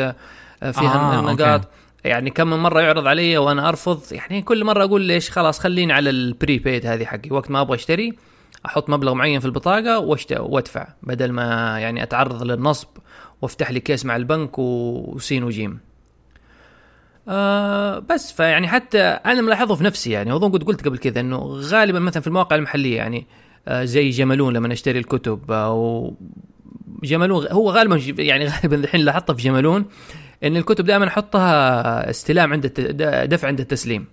آه، 0.63 0.71
فيها 0.71 0.95
آه، 0.95 1.19
النقاط. 1.19 1.61
يعني 2.03 2.29
كم 2.29 2.47
من 2.49 2.57
مرة 2.59 2.81
يعرض 2.81 3.07
علي 3.07 3.37
وأنا 3.37 3.69
أرفض 3.69 4.01
يعني 4.11 4.41
كل 4.41 4.63
مرة 4.63 4.83
أقول 4.83 5.01
ليش؟ 5.01 5.29
خلاص 5.29 5.59
خليني 5.59 5.93
على 5.93 6.09
ال 6.09 6.19
prepaid 6.19 6.85
هذه 6.85 7.05
حقي. 7.05 7.29
وقت 7.31 7.51
ما 7.51 7.61
أبغى 7.61 7.75
أشتري 7.75 8.13
أحط 8.65 8.89
مبلغ 8.89 9.13
معين 9.13 9.39
في 9.39 9.45
البطاقة 9.45 9.99
وأدفع 10.39 10.87
بدل 11.03 11.31
ما 11.31 11.79
يعني 11.79 12.03
أتعرض 12.03 12.43
للنصب 12.43 12.87
وأفتح 13.41 13.71
لي 13.71 13.79
case 13.79 14.05
مع 14.05 14.15
البنك 14.15 14.59
وسين 14.59 15.43
وجيم. 15.43 15.79
آه 17.27 17.99
بس 17.99 18.31
فيعني 18.31 18.67
حتى 18.67 19.01
أنا 19.01 19.41
ملاحظه 19.41 19.75
في 19.75 19.83
نفسي 19.83 20.11
يعني 20.11 20.35
أظن 20.35 20.51
قد 20.51 20.63
قلت 20.63 20.85
قبل 20.85 20.97
كذا 20.97 21.19
إنه 21.19 21.37
غالبا 21.45 21.99
مثلا 21.99 22.21
في 22.21 22.27
المواقع 22.27 22.55
المحلية 22.55 22.97
يعني 22.97 23.27
آه 23.67 23.83
زي 23.83 24.09
جملون 24.09 24.53
لما 24.53 24.67
نشتري 24.67 24.99
الكتب 24.99 25.51
أو 25.51 26.13
جملون 27.03 27.47
هو 27.51 27.71
غالبا 27.71 28.01
يعني 28.23 28.45
غالبا 28.45 28.75
الحين 28.75 29.01
لاحظتها 29.01 29.33
في 29.33 29.41
جملون 29.41 29.85
إن 30.43 30.57
الكتب 30.57 30.85
دائما 30.85 31.07
أحطها 31.07 32.09
استلام 32.09 32.53
عند 32.53 32.67
دفع 33.29 33.47
عند 33.47 33.59
التسليم. 33.59 34.05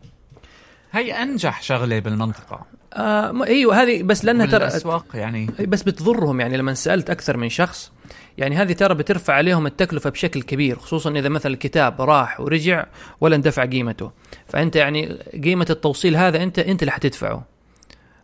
هي 0.93 1.13
أنجح 1.23 1.63
شغلة 1.63 1.99
بالمنطقة. 1.99 2.67
آه 2.95 3.45
أيوه 3.45 3.83
هذه 3.83 4.03
بس 4.03 4.25
لأنها 4.25 4.47
ترى 4.47 4.57
الأسواق 4.57 5.07
يعني. 5.15 5.47
بس 5.61 5.83
بتضرهم 5.83 6.41
يعني 6.41 6.57
لما 6.57 6.75
سألت 6.75 7.11
أكثر 7.11 7.37
من 7.37 7.49
شخص. 7.49 7.93
يعني 8.39 8.57
هذه 8.57 8.73
ترى 8.73 8.95
بترفع 8.95 9.35
عليهم 9.35 9.67
التكلفة 9.67 10.11
بشكل 10.11 10.43
كبير 10.43 10.79
خصوصا 10.79 11.11
إذا 11.11 11.29
مثلا 11.29 11.53
الكتاب 11.53 12.01
راح 12.01 12.41
ورجع 12.41 12.87
ولا 13.21 13.37
اندفع 13.37 13.65
قيمته. 13.65 14.11
فأنت 14.49 14.77
يعني 14.77 15.19
قيمة 15.45 15.67
التوصيل 15.71 16.17
هذا 16.17 16.43
أنت 16.43 16.59
أنت 16.59 16.83
اللي 16.83 16.93
حتدفعه. 16.93 17.45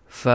ف... 0.08 0.28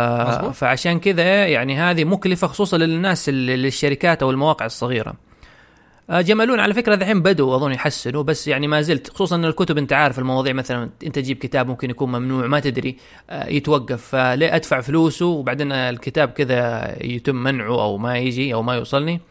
فعشان 0.53 0.99
كذا 0.99 1.47
يعني 1.47 1.77
هذه 1.77 2.03
مكلفة 2.03 2.47
خصوصا 2.47 2.77
للناس 2.77 3.29
للشركات 3.29 4.23
أو 4.23 4.31
المواقع 4.31 4.65
الصغيرة. 4.65 5.13
جمالون 6.19 6.59
على 6.59 6.73
فكرة 6.73 6.93
الحين 6.93 7.21
بدوا 7.21 7.55
أظن 7.55 7.71
يحسنوا 7.71 8.23
بس 8.23 8.47
يعني 8.47 8.67
ما 8.67 8.81
زلت 8.81 9.09
خصوصا 9.09 9.35
إن 9.35 9.45
الكتب 9.45 9.77
أنت 9.77 9.93
عارف 9.93 10.19
المواضيع 10.19 10.53
مثلا 10.53 10.89
أنت 11.05 11.15
تجيب 11.15 11.37
كتاب 11.37 11.67
ممكن 11.67 11.89
يكون 11.89 12.11
ممنوع 12.11 12.47
ما 12.47 12.59
تدري 12.59 12.97
آه، 13.29 13.47
يتوقف 13.47 14.01
فليه 14.07 14.55
أدفع 14.55 14.81
فلوسه؟ 14.81 15.25
وبعدين 15.25 15.71
الكتاب 15.71 16.29
كذا 16.29 16.95
يتم 17.03 17.35
منعه 17.35 17.81
أو 17.81 17.97
ما 17.97 18.17
يجي 18.17 18.53
أو 18.53 18.61
ما 18.61 18.75
يوصلني. 18.75 19.21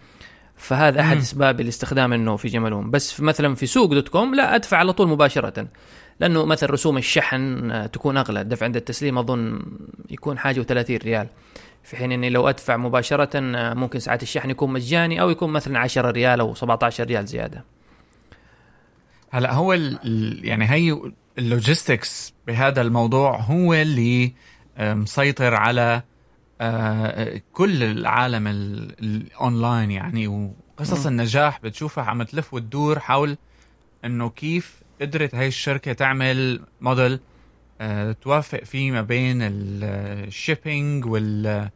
فهذا 0.56 1.00
أحد. 1.00 1.16
أسباب 1.16 1.60
الاستخدام 1.60 2.12
إنه 2.12 2.36
في 2.36 2.48
جمالون. 2.48 2.90
بس 2.90 3.20
مثلا 3.20 3.54
في 3.54 3.66
سوق 3.66 3.90
dot 3.90 4.08
com 4.08 4.34
لا 4.34 4.54
أدفع 4.54 4.76
على 4.76 4.92
طول 4.92 5.08
مباشرة. 5.08 5.66
لأنه 6.20 6.44
مثلا 6.44 6.70
رسوم 6.70 6.98
الشحن 6.98 7.70
آه، 7.70 7.86
تكون 7.86 8.16
أغلى. 8.16 8.40
الدفع 8.40 8.66
عند 8.66 8.76
التسليم 8.76 9.18
أظن 9.18 9.62
يكون 10.10 10.38
حاجة 10.38 10.62
و30 10.62 10.90
ريال. 10.90 11.28
في 11.82 11.96
حين 11.96 12.12
إني 12.12 12.30
لو 12.30 12.48
أدفع 12.48 12.76
مباشرة 12.76 13.30
آه، 13.34 13.74
ممكن 13.74 13.98
ساعات 13.98 14.22
الشحن 14.22 14.50
يكون 14.50 14.72
مجاني 14.72 15.20
أو 15.20 15.30
يكون 15.30 15.50
مثلا 15.52 15.78
10 15.78 16.10
ريال 16.10 16.40
أو 16.40 16.54
17 16.54 17.04
ريال 17.04 17.26
زيادة 17.26 17.64
هلا 19.30 19.52
هو 19.52 19.72
ال 19.72 19.98
ال- 20.04 20.44
يعني 20.44 20.70
هي 20.70 21.00
ال 21.38 21.48
logistics 21.48 22.34
بهذا 22.46 22.80
الموضوع 22.82 23.40
هو 23.40 23.74
اللي 23.74 24.32
مسيطر 24.80 25.54
على 25.54 26.02
آه، 26.60 27.40
كل 27.52 27.82
العالم 27.82 28.46
ال- 28.46 28.94
الأونلاين 29.04 29.90
يعني 29.90 30.26
وقصص. 30.28 31.06
النجاح 31.06 31.60
بتشوفها 31.62 32.04
عم 32.04 32.22
تلف 32.22 32.54
وتدور 32.54 32.98
حول 32.98 33.36
إنه 34.04 34.30
كيف 34.30 34.80
قدرت 35.00 35.34
هاي 35.34 35.48
الشركة 35.48 35.92
تعمل 35.92 36.60
موديل 36.80 37.20
توافق 38.22 38.64
فيه 38.64 38.90
ما 38.90 39.02
بين 39.02 39.38
ال 39.42 39.60
shipping 39.60 41.06
وال 41.06 41.70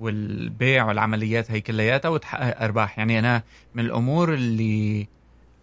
والبيع 0.00 0.84
والعمليات 0.84 1.50
هي 1.50 1.60
كلياتها 1.60 2.08
وتحقق 2.08 2.62
أرباح. 2.62 2.98
يعني 2.98 3.18
أنا 3.18 3.42
من 3.74 3.84
الأمور 3.84 4.34
اللي 4.34 5.08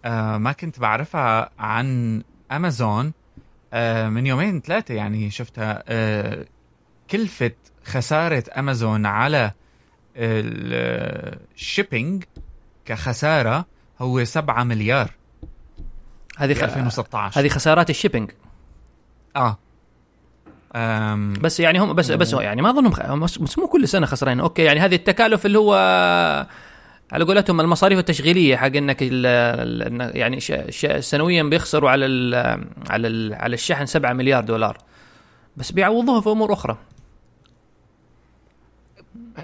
آه 0.06 0.38
ما 0.38 0.52
كنت 0.52 0.80
بعرفها 0.80 1.50
عن 1.60 2.24
أمازون 2.52 3.14
آه 3.74 4.10
من 4.10 4.26
يومين 4.28 4.62
ثلاثة 4.62 4.94
يعني 4.94 5.32
شفتها. 5.32 5.84
آه 5.88 6.46
كلفه 7.10 7.52
خسارة 7.86 8.44
أمازون 8.58 9.06
على 9.06 9.52
ال 11.56 11.63
shipping 11.63 12.24
كخسارة 12.86 13.66
هو 14.02 14.24
7 14.24 14.64
مليار. 14.64 15.12
هذه 16.38 16.54
في 16.54 16.60
خ... 16.60 16.64
2016 16.64 17.42
هذه 17.42 17.48
خسارات 17.48 17.90
ال 17.90 17.95
shipping 17.95 18.32
آه. 19.36 19.58
بس 21.42 21.60
يعني 21.60 21.80
هم 21.80 21.94
بس 21.94 22.12
بس 22.12 22.34
يعني 22.34 22.62
ما 22.62 22.70
أظنهم 22.70 22.92
خ... 22.92 23.00
بس 23.40 23.58
مو 23.58 23.68
كل 23.68 23.88
سنة 23.88 24.06
خسرين 24.06 24.40
أوكي 24.40 24.62
يعني 24.62 24.80
هذه 24.80 24.96
التكالف 24.96 25.46
اللي 25.46 25.60
هو 25.60 25.74
على 27.12 27.26
قولتهم 27.26 27.62
المصاريف 27.62 28.00
التشغيلية 28.00 28.56
حق 28.56 28.66
إنك 28.76 28.98
ال... 29.02 29.26
ال... 29.26 30.18
يعني 30.18 30.40
ش... 30.40 30.54
ش... 30.70 30.86
سنويا 30.86 31.44
بيخسروا 31.44 31.90
على 31.90 32.06
ال... 32.06 32.36
على 32.90 33.08
ال... 33.08 33.34
على 33.34 33.54
الشحن 33.54 33.86
7 33.86 34.14
مليار 34.14 34.44
دولار. 34.44 34.78
بس 35.58 35.72
بيعوضوها 35.72 36.22
في 36.22 36.30
أمور 36.30 36.54
أخرى. 36.54 36.78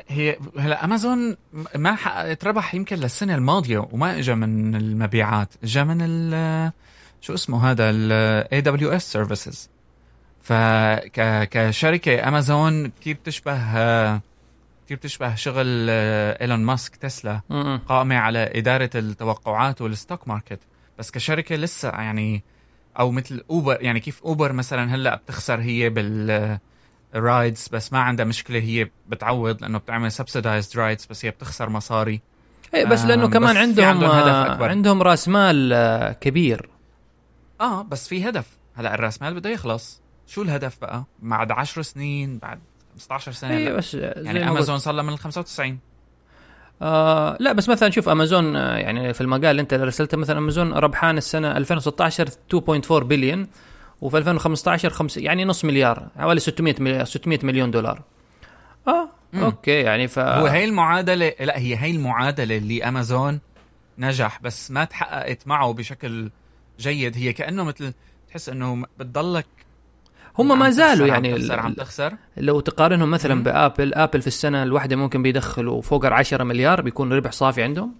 هي 0.08 0.38
هلا 0.60 0.86
أمازون 0.86 1.38
ما 1.76 1.96
حققت 1.96 2.46
ربح 2.46 2.76
يمكن 2.76 2.96
للسنة 2.96 3.36
الماضية 3.36 3.88
وما 3.92 4.20
اجى 4.20 4.36
من 4.36 4.76
المبيعات 4.76 5.54
اجى 5.64 5.84
من 5.84 5.98
ال 6.02 6.72
شو 7.22 7.34
اسمه 7.34 7.72
هذا 7.72 7.90
ال 7.90 8.64
AWS 8.64 9.04
services. 9.18 9.71
فكشركه 10.42 12.28
امازون 12.28 12.88
كثير 12.88 13.16
بتشبه 13.16 13.58
كثير 14.86 14.98
بتشبه 14.98 15.36
شغل 15.36 15.90
إيلون 15.90 16.60
ماسك 16.60 16.96
تسلا. 16.96 17.42
قائمة 17.88 18.16
على 18.18 18.52
إدارة 18.56 18.90
التوقعات 18.96 19.82
وال 19.82 19.95
stock 19.95 20.28
market 20.28 20.60
بس 21.00 21.12
كشركة 21.12 21.56
لسه 21.56 21.90
يعني 21.90 22.44
أو 23.00 23.12
مثل 23.12 23.44
اوبر 23.50 23.78
يعني 23.82 24.00
كيف 24.00 24.24
اوبر 24.24 24.54
مثلا 24.54 24.96
هلأ 24.96 25.16
بتخسر 25.16 25.60
هي 25.60 25.90
بال 25.90 26.58
rides 27.16 27.68
بس 27.72 27.94
ما 27.94 28.00
عندها 28.00 28.26
مشكلة 28.26 28.60
هي 28.60 28.90
بتعوض 29.10 29.62
لأنه 29.62 29.78
بتعمل 29.78 30.12
subsidized 30.12 30.80
rides 30.80 31.06
بس 31.06 31.26
هي 31.26 31.32
بتخسر 31.32 31.70
مصاري. 31.70 32.22
اي 32.76 32.86
بس 32.86 33.06
لأنه 33.06 33.30
كمان 33.30 33.52
بس 33.52 33.58
عندهم 33.58 33.86
عندهم 33.86 34.10
هدف 34.12 34.28
آه، 34.28 34.54
أكبر. 34.54 34.70
عندهم 34.70 35.02
رأس 35.02 35.28
مال 35.28 35.74
آه، 35.74 36.12
كبير. 36.12 36.70
آه 37.62 37.82
بس 37.82 38.08
في 38.08 38.30
هدف. 38.30 38.48
هلأ 38.76 38.94
الرأس 38.96 39.22
مال 39.22 39.34
بده 39.34 39.50
يخلص. 39.50 40.01
شو 40.32 40.42
الهدف 40.42 40.78
بقى؟ 40.82 41.04
بعد 41.20 41.52
10 41.52 41.82
سنين 41.82 42.38
بعد 42.38 42.60
15 42.94 43.32
سنة؟ 43.32 43.58
هلا 43.58 43.74
بس 43.74 43.94
يعني. 43.94 44.50
أمازون 44.50 44.78
صار 44.78 44.94
لها 44.94 45.04
من 45.04 45.14
ال 45.14 45.20
95 45.20 45.80
آه 46.82 47.38
لا 47.40 47.52
بس 47.54 47.70
مثلا 47.70 47.90
شوف 47.90 48.10
أمازون 48.10 48.56
آه، 48.56 48.78
يعني 48.78 49.14
في 49.14 49.22
المقال 49.22 49.46
اللي 49.46 49.62
أنت 49.62 49.74
رسلته 49.74 50.18
مثلا 50.18 50.38
أمازون 50.38 50.74
ربحان 50.74 51.18
السنة 51.18 51.58
2016 51.58 52.30
2.4 52.56 52.94
بليون 52.94 53.48
وفي 54.02 54.18
2015 54.18 54.90
خمس 54.90 55.18
يعني 55.18 55.46
نص 55.46 55.66
مليار 55.66 56.08
حوالي 56.18 56.40
600 56.40 56.76
مليار 56.80 57.06
600 57.06 57.40
مليون 57.44 57.72
دولار. 57.72 58.02
آه 58.88 59.10
مم. 59.34 59.44
أوكي 59.44 59.72
يعني 59.82 60.08
ف 60.08 60.20
هو 60.20 60.46
هي 60.46 60.66
المعادلة 60.66 61.34
لا 61.40 61.58
هي 61.58 61.78
هي 61.78 61.92
المعادلة 61.92 62.58
اللي 62.58 62.84
أمازون 62.84 63.40
نجح 63.98 64.40
بس 64.42 64.72
ما 64.72 64.84
تحققت 64.84 65.48
معه 65.48 65.74
بشكل 65.74 66.30
جيد. 66.80 67.18
هي 67.18 67.34
كأنه 67.34 67.64
مثل 67.64 67.94
تحس 68.30 68.50
إنه 68.50 68.86
بتضلك 69.00 69.46
هم 70.42 70.60
ما 70.60 70.66
عم 70.66 70.72
زالوا 70.72 71.08
يعني 71.08 71.28
عم 71.32 71.38
تخسر 71.38 71.60
عم 71.60 71.68
ال- 71.72 71.76
تخسر 71.76 72.14
لو 72.38 72.60
تقارنهم 72.60 73.12
مثلا 73.12 73.36
مم. 73.36 73.44
بآبل 73.44 73.94
آبل 73.94 74.22
في 74.22 74.28
السنة 74.28 74.64
الواحدة 74.64 74.96
ممكن 74.96 75.24
بيدخلوا 75.24 75.82
فوق 75.82 76.06
ال 76.06 76.14
10 76.14 76.44
مليار 76.44 76.82
بيكون 76.82 77.14
ربح 77.14 77.32
صافي 77.32 77.64
عندهم 77.64 77.94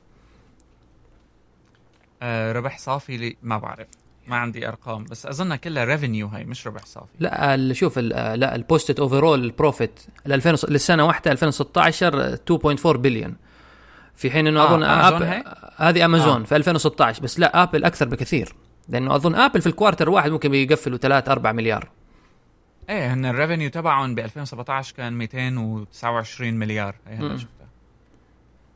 آه 2.22 2.52
ربح 2.52 2.78
صافي 2.78 3.18
لي 3.18 3.38
ما 3.44 3.58
بعرف 3.58 3.88
ما 4.28 4.36
عندي 4.36 4.68
أرقام 4.68 5.04
بس 5.04 5.26
اظنها 5.26 5.58
كلها 5.58 5.84
revenue 5.84 6.28
هي 6.28 6.44
مش 6.44 6.68
ربح 6.68 6.86
صافي 6.86 7.08
لا 7.20 7.74
شوف 7.74 8.00
ال- 8.00 8.14
آه، 8.14 8.36
لا 8.36 8.56
ال 8.56 8.62
posted 8.62 9.00
overall 9.00 9.52
profit 9.52 10.00
ل 10.26 10.34
2000 10.34 10.56
للسنة 10.70 11.06
واحدة 11.06 11.32
2016 11.32 12.36
2.4 12.36 12.88
بليون 12.98 13.36
في 14.16 14.32
حين 14.32 14.48
إنه 14.48 14.62
آه، 14.62 14.66
أظن 14.68 14.84
أبل؟ 14.84 15.44
هذه 15.78 16.06
امازون 16.06 16.42
آه. 16.42 16.46
في 16.46 16.56
2016 16.56 17.24
بس 17.24 17.40
لا 17.40 17.64
آبل 17.64 17.84
أكثر 17.84 18.08
بكثير 18.08 18.56
لأنه 18.90 19.16
أظن 19.16 19.36
آبل 19.36 19.62
في 19.62 19.68
ال 19.68 19.73
quarter 19.73 20.10
واحد 20.10 20.32
ممكن 20.32 20.50
بيقفلوا 20.50 20.98
3 20.98 21.32
4 21.32 21.52
مليار 21.52 21.90
إيه 22.90 23.14
هن 23.14 23.26
ال 23.26 23.31
revenue 23.31 23.70
تبعهم 23.70 24.16
ب 24.16 24.20
2017 24.20 24.96
كان 24.96 25.14
229 25.14 26.54
مليار. 26.54 26.96
هي 27.08 27.16
هلا 27.16 27.28
مم. 27.30 27.38
شفتها. 27.38 27.68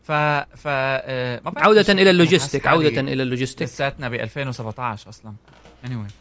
ف 0.04 0.12
ف 0.58 0.64
آه، 0.68 1.42
ما 1.46 1.52
ليش 1.74 1.90
إلى 1.90 2.02
أنا 2.02 2.10
ال 2.10 2.16
logistic 2.16 2.68
عودة 2.68 2.88
إلى 3.02 3.24
ال 3.24 3.29
logistic 3.29 3.68
لساتنا 3.68 4.10
ب 4.10 4.14
2017 4.14 5.10
أصلا. 5.10 5.34
Anyway. 5.86 6.12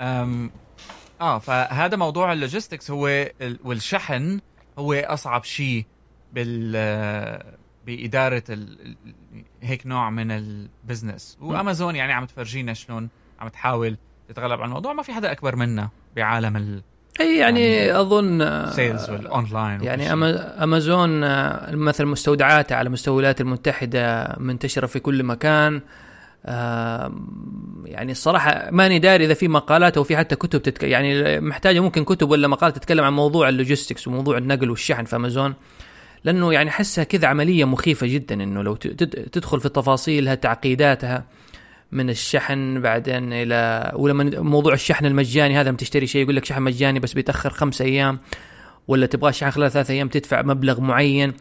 أم 0.00 0.50
آه 1.20 1.38
فهذا 1.38 1.96
موضوع 1.96 2.32
ال 2.32 2.38
logistics 2.38 2.90
هو 2.90 3.08
ال- 3.08 3.58
والشحن 3.64 4.40
هو 4.78 4.92
أصعب 4.92 5.44
شيء 5.44 5.84
بال 6.32 6.72
بإدارة 7.86 8.42
ال... 8.50 8.80
ال- 8.86 8.96
هيك 9.62 9.86
نوع 9.86 10.10
من 10.10 10.30
ال 10.30 10.41
business. 10.41 11.38
وأمازون 11.40 11.96
يعني 11.96 12.12
عم 12.12 12.24
تفرجينا 12.24 12.74
شلون 12.74 13.08
عم 13.40 13.48
تحاول 13.48 13.96
تتغلب 14.28 14.52
على 14.60 14.64
الموضوع. 14.68 14.92
ما 14.92 15.02
في 15.02 15.12
حدا 15.12 15.32
أكبر 15.32 15.56
منا 15.56 15.88
بعالم 16.16 16.56
أي 17.20 17.38
يعني, 17.38 17.76
يعني 17.76 18.00
أظن 18.00 18.42
آه، 18.42 18.64
ال 18.64 18.72
sales 18.72 19.10
والاونلاين 19.10 19.82
يعني 19.82 20.12
أمازون 20.62 21.24
آه، 21.24 21.74
مثل 21.76 22.06
مستودعاتها 22.06 22.76
على 22.76 22.88
مستوى 22.90 23.12
الولايات 23.12 23.40
المتحدة 23.40 24.36
منتشرة 24.38 24.86
في 24.86 25.00
كل 25.00 25.24
مكان. 25.24 25.80
آه، 26.46 27.12
يعني 27.84 28.12
الصراحة 28.12 28.68
ماني 28.70 28.98
داري 28.98 29.24
إذا 29.24 29.34
في 29.34 29.48
مقالات 29.48 29.96
أو 29.96 30.04
في 30.04 30.16
حتى 30.16 30.36
كتب 30.36 30.62
تتك... 30.62 30.82
يعني 30.82 31.40
محتاجة 31.40 31.80
ممكن 31.80 32.04
كتب 32.04 32.30
ولا 32.30 32.48
مقالات 32.48 32.76
تتكلم 32.76 33.04
عن 33.04 33.12
موضوع 33.12 33.48
اللوجيستكس 33.48 34.08
وموضوع 34.08 34.38
النقل 34.38 34.70
والشحن 34.70 35.04
في 35.04 35.16
أمازون 35.16 35.54
لأنه 36.24 36.52
يعني 36.52 36.70
احسها 36.70 37.04
كذا 37.04 37.28
عملية 37.28 37.64
مخيفة 37.64 38.06
جدا 38.06 38.42
إنه 38.42 38.62
لو 38.62 38.74
تدخل 38.74 39.60
في 39.60 39.68
تفاصيلها 39.68 40.34
تعقيداتها. 40.34 41.24
من 41.92 42.10
الشحن 42.10 42.80
بعدين 42.80 43.32
إلى 43.32 43.92
ولما 43.94 44.40
موضوع 44.40 44.72
الشحن 44.72 45.06
المجاني 45.06 45.60
هذا 45.60 45.68
لما 45.68 45.76
تشتري 45.76 46.06
شيء 46.06 46.22
يقول 46.22 46.36
لك 46.36 46.44
شحن 46.44 46.62
مجاني 46.62 47.00
بس 47.00 47.12
بيتأخر 47.12 47.50
خمسة 47.50 47.84
أيام 47.84 48.18
ولا 48.88 49.06
تبغى 49.06 49.32
شحن 49.32 49.50
خلال 49.50 49.70
ثلاثة 49.70 49.94
أيام 49.94 50.08
تدفع 50.08 50.42
مبلغ 50.42 50.80
معين. 50.80 51.32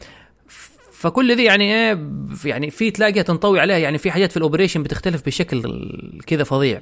فكل 0.92 1.36
ذي 1.36 1.44
يعني 1.44 1.64
إيه 1.64 2.00
يعني 2.46 2.70
في 2.70 2.92
تلاقيها 2.92 3.24
تنطوي 3.24 3.60
عليها 3.60 3.78
يعني 3.78 3.98
في 3.98 4.12
حاجات 4.12 4.32
في 4.32 4.38
ال 4.38 4.42
operation 4.42 4.84
بتختلف 4.84 5.26
بشكل 5.26 5.64
كذا 6.28 6.44
فظيع. 6.44 6.82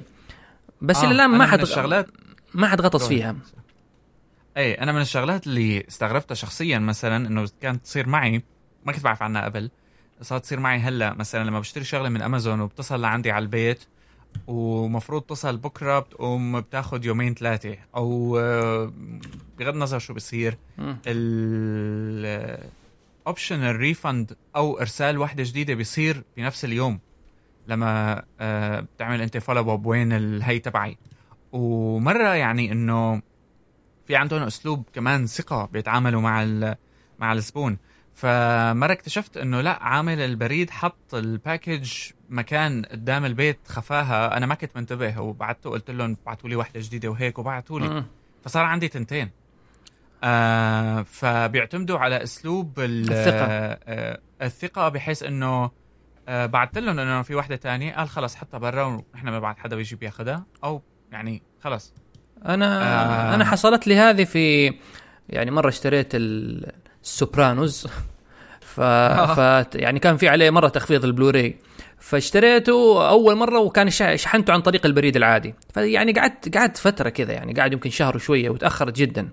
بس 0.80 1.04
إلى 1.04 1.12
الآن 1.12 1.30
ما 1.30 1.46
حد 1.46 1.60
الشغلات 1.60 2.06
ما 2.54 2.68
حد 2.68 2.80
غطس 2.80 3.08
فيها. 3.08 3.36
اي 4.56 4.74
أنا 4.74 4.92
من 4.92 5.00
الشغلات 5.00 5.46
اللي 5.46 5.84
استغربتها 5.88 6.34
شخصيا 6.34 6.78
مثلا 6.78 7.28
إنه 7.28 7.48
كانت 7.60 7.84
تصير 7.84 8.08
معي 8.08 8.42
ما 8.84 8.92
كنت 8.92 9.04
بعرف 9.04 9.22
عنها 9.22 9.44
قبل. 9.44 9.70
صارت 10.22 10.42
تصير 10.42 10.60
معي 10.60 10.78
هلا 10.78 11.14
مثلا 11.14 11.44
لما 11.44 11.60
بشتري 11.60 11.84
شغلة 11.84 12.08
من 12.08 12.22
امازون 12.22 12.60
وبتصل 12.60 13.00
لعندي 13.00 13.30
على 13.30 13.42
البيت 13.42 13.84
ومفروض 14.46 15.22
تصل 15.22 15.56
بكرة 15.56 15.98
بتقوم 15.98 16.60
بتاخذ 16.60 17.04
يومين 17.04 17.34
ثلاثة 17.34 17.76
أو 17.96 18.38
آه، 18.38 18.92
بغض 19.58 19.74
النظر 19.74 19.98
شو 19.98 20.14
بصير. 20.14 20.58
ال 23.26 23.31
option 23.31 23.62
ال 23.62 23.73
refund 23.73 24.36
أو 24.56 24.80
إرسال 24.80 25.18
وحدة 25.18 25.42
جديدة 25.42 25.74
بيصير 25.74 26.24
بنفس 26.36 26.64
اليوم 26.64 27.00
لما 27.68 28.22
آه، 28.40 28.80
بتعمل 28.80 29.20
أنت 29.20 29.38
follow 29.38 29.74
up 29.74 29.86
وين 29.86 30.12
الهي 30.12 30.58
تبعي 30.58 30.98
ومرة 31.52 32.34
يعني 32.34 32.72
إنه 32.72 33.22
في 34.06 34.16
عندهم 34.16 34.42
أسلوب 34.42 34.84
كمان 34.94 35.26
ثقة 35.26 35.68
بيتعاملوا 35.72 36.20
مع 36.20 36.44
مع 37.18 37.32
الزبون 37.32 37.78
فمرة 38.16 38.92
اكتشفت 38.92 39.36
إنه 39.36 39.60
لا 39.60 39.82
عامل 39.82 40.20
البريد 40.20 40.70
حط 40.70 41.14
ال 41.14 41.24
package 41.24 41.92
مكان 42.28 42.84
قدام 42.84 43.24
البيت 43.24 43.58
خفاها 43.68 44.36
أنا 44.36 44.46
ما 44.46 44.54
كنت 44.54 44.76
منتبه 44.76 45.20
وبعته 45.20 45.70
قلت 45.70 45.90
لهم 45.90 46.16
بعتوا 46.26 46.48
لي 46.48 46.56
وحدة 46.56 46.80
جديدة 46.80 47.08
وهيك 47.08 47.38
وبعتوا 47.38 47.80
لي. 47.80 48.04
فصار 48.44 48.64
عندي 48.64 48.88
تنتين 48.88 49.30
آه 50.24 51.02
فبيعتمدوا 51.02 51.98
على 51.98 52.22
أسلوب 52.22 52.80
ال- 52.80 53.12
الثقة. 53.12 53.44
آه 53.44 54.20
الثقة 54.42 54.88
بحيث 54.88 55.22
إنه 55.22 55.70
آه 56.28 56.46
بعثت 56.46 56.78
لهم 56.78 56.98
إنه 56.98 57.22
في 57.22 57.34
وحدة 57.34 57.56
تانية 57.56 57.94
قال 57.94 58.08
خلص 58.08 58.34
حطها 58.34 58.58
برا 58.58 58.82
ونحن 58.84 59.30
بنبعت 59.30 59.58
حدا 59.58 59.76
بيجي 59.76 59.96
بياخذها 59.96 60.46
أو 60.64 60.82
يعني 61.12 61.42
خلص 61.60 61.94
أنا 62.46 62.82
آه. 62.82 63.30
آه. 63.32 63.34
أنا 63.34 63.44
حصلت 63.44 63.86
لي 63.86 63.96
هذه 63.96 64.24
في 64.24 64.74
يعني 65.28 65.50
مرة 65.50 65.68
اشتريت 65.68 66.08
ال- 66.14 66.72
ال 67.06 67.15
Sopranos 67.15 67.86
ف... 68.60 68.80
ف 68.80 69.38
يعني 69.74 69.98
كان 69.98 70.16
في 70.16 70.28
عليه 70.28 70.50
مرة 70.50 70.68
تخفيض 70.68 71.04
البلوراي 71.04 71.56
فاشتريته 71.98 73.08
أول 73.08 73.34
مرة 73.34 73.58
وكان 73.58 73.90
شحنته 73.90 74.52
عن 74.52 74.60
طريق 74.60 74.86
البريد 74.86 75.16
العادي. 75.16 75.54
فيعني 75.74 76.12
قعدت 76.12 76.56
قعدت 76.56 76.76
فترة 76.76 77.08
كذا 77.08 77.32
يعني 77.32 77.52
قاعد 77.52 77.72
يمكن 77.72 77.90
شهر 77.90 78.16
وشوية 78.16 78.50
وتأخرت 78.50 78.96
جدا. 78.96 79.28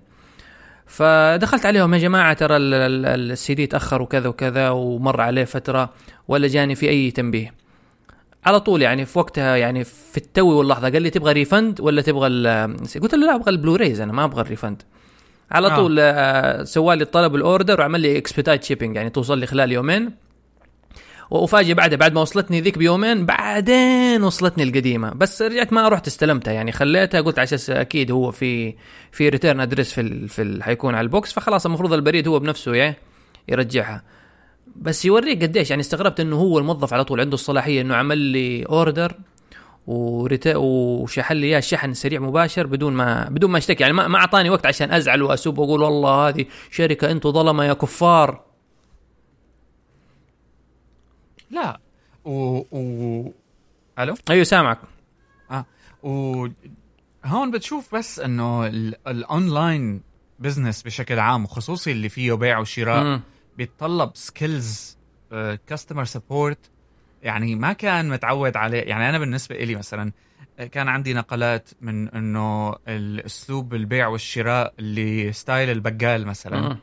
فدخلت 0.86 1.66
عليهم 1.66 1.94
يا 1.94 1.98
جماعة 1.98 2.32
ترى 2.32 2.56
ال- 2.56 2.74
ال- 2.74 3.30
السي 3.32 3.54
دي 3.54 3.66
تأخر 3.66 4.02
وكذا 4.02 4.28
وكذا 4.28 4.70
ومر 4.70 5.20
عليه 5.20 5.44
فترة 5.44 5.90
ولا 6.28 6.48
جاني 6.48 6.74
في 6.74 6.88
أي 6.88 7.10
تنبيه. 7.10 7.54
على 8.46 8.60
طول 8.60 8.82
يعني 8.82 9.04
في 9.04 9.18
وقتها 9.18 9.56
يعني 9.56 9.84
في 9.84 10.16
التو 10.16 10.46
واللحظة 10.46 10.90
قال 10.90 11.02
لي 11.02 11.10
تبغى 11.10 11.32
refund 11.32 11.80
ولا 11.80 12.02
تبغى 12.02 12.28
قلت 13.00 13.14
له 13.14 13.26
لا 13.26 13.34
أبغى 13.34 13.50
ال 13.50 13.56
Blu-rays 13.56 14.00
أنا 14.00 14.12
ما 14.12 14.24
أبغى 14.24 14.40
ال 14.40 14.46
refund 14.46 14.82
على 15.50 15.66
آه. 15.66 15.76
طول 15.76 15.96
آه، 16.00 16.64
سوى 16.64 16.96
لي 16.96 17.02
الطلب 17.02 17.34
ال 17.34 17.42
order 17.42 17.80
وعمل 17.80 18.00
لي 18.00 18.18
expedited 18.18 18.64
shipping 18.64 18.96
يعني 18.96 19.10
توصل 19.10 19.38
لي 19.38 19.46
خلال 19.46 19.72
يومين. 19.72 20.10
وأفاجئ 21.30 21.74
بعدها 21.74 21.98
بعد 21.98 22.12
ما 22.12 22.20
وصلتني 22.20 22.60
ذيك 22.60 22.78
بيومين 22.78 23.26
بعدين 23.26 24.22
وصلتني 24.22 24.64
القديمة. 24.64 25.10
بس 25.14 25.42
رجعت 25.42 25.72
ما 25.72 25.88
رحت 25.88 26.06
استلمتها. 26.06 26.52
يعني 26.52 26.72
خليتها 26.72 27.20
قلت 27.20 27.38
على 27.38 27.44
أساس 27.44 27.70
أكيد 27.70 28.10
هو 28.10 28.30
في 28.30 28.74
في 29.12 29.28
return 29.28 29.60
address 29.60 29.92
في 29.92 30.00
ال 30.00 30.28
في 30.28 30.42
ال 30.42 30.62
حيكون 30.62 30.94
على 30.94 31.04
ال 31.04 31.10
box. 31.10 31.32
فخلاص 31.32 31.66
المفروض 31.66 31.92
البريد 31.92 32.28
هو 32.28 32.38
بنفسه 32.38 32.72
إيه 32.72 32.98
يرجعها. 33.48 34.02
بس 34.76 35.04
يوريك 35.04 35.42
قديش 35.42 35.70
يعني 35.70 35.80
استغربت 35.80 36.20
إنه 36.20 36.36
هو 36.36 36.58
الموظف 36.58 36.94
على 36.94 37.04
طول 37.04 37.20
عنده 37.20 37.34
الصلاحية 37.34 37.80
إنه 37.80 37.94
عمل 37.96 38.18
لي 38.18 38.62
order 38.62 39.14
وريتا 39.86 40.56
وشحن 40.56 41.34
لي 41.34 41.46
إياه 41.46 41.60
شحن 41.60 41.94
سريع 41.94 42.20
مباشر 42.20 42.66
بدون 42.66 42.92
ما 42.92 43.28
بدون 43.30 43.50
ما 43.50 43.58
اشتكي. 43.58 43.82
يعني 43.82 43.94
ما 43.94 44.18
أعطاني 44.18 44.50
وقت 44.50 44.66
عشان 44.66 44.92
أزعل 44.92 45.22
واسب 45.22 45.58
وأقول 45.58 45.82
والله 45.82 46.28
هذه 46.28 46.44
شركة 46.70 47.10
أنتم 47.10 47.32
ظلمة 47.32 47.64
يا 47.64 47.72
كفار. 47.72 48.44
لا. 51.50 51.80
و, 52.24 52.30
و... 52.72 53.32
ألو؟ 53.98 54.14
أيوه 54.30 54.44
سامعك. 54.44 54.78
وهون 56.02 57.50
بتشوف 57.50 57.94
بس 57.94 58.20
إنه 58.20 58.66
ال- 58.66 59.08
ال 59.08 59.21
online 59.21 60.00
business 60.38 60.82
بشكل 60.82 61.18
عام 61.18 61.44
وخصوصي 61.44 61.92
اللي 61.92 62.08
فيه 62.08 62.32
بيع 62.32 62.58
وشراء. 62.58 63.20
بيتطلب 63.56 64.10
skills 64.14 64.96
customer 65.66 66.04
support 66.04 66.58
يعني 67.24 67.54
ما 67.54 67.72
كان 67.72 68.08
متعود 68.08 68.56
عليه 68.56 68.82
يعني 68.82 69.08
أنا 69.08 69.18
بالنسبة 69.18 69.56
إلي 69.56 69.74
مثلا 69.74 70.12
كان 70.72 70.88
عندي 70.88 71.14
نقلات 71.14 71.68
من 71.80 72.08
إنه 72.08 72.74
الأسلوب 72.88 73.74
البيع 73.74 74.08
والشراء 74.08 74.74
اللي 74.78 75.32
style 75.32 75.70
البقال 75.70 76.26
مثلا. 76.26 76.76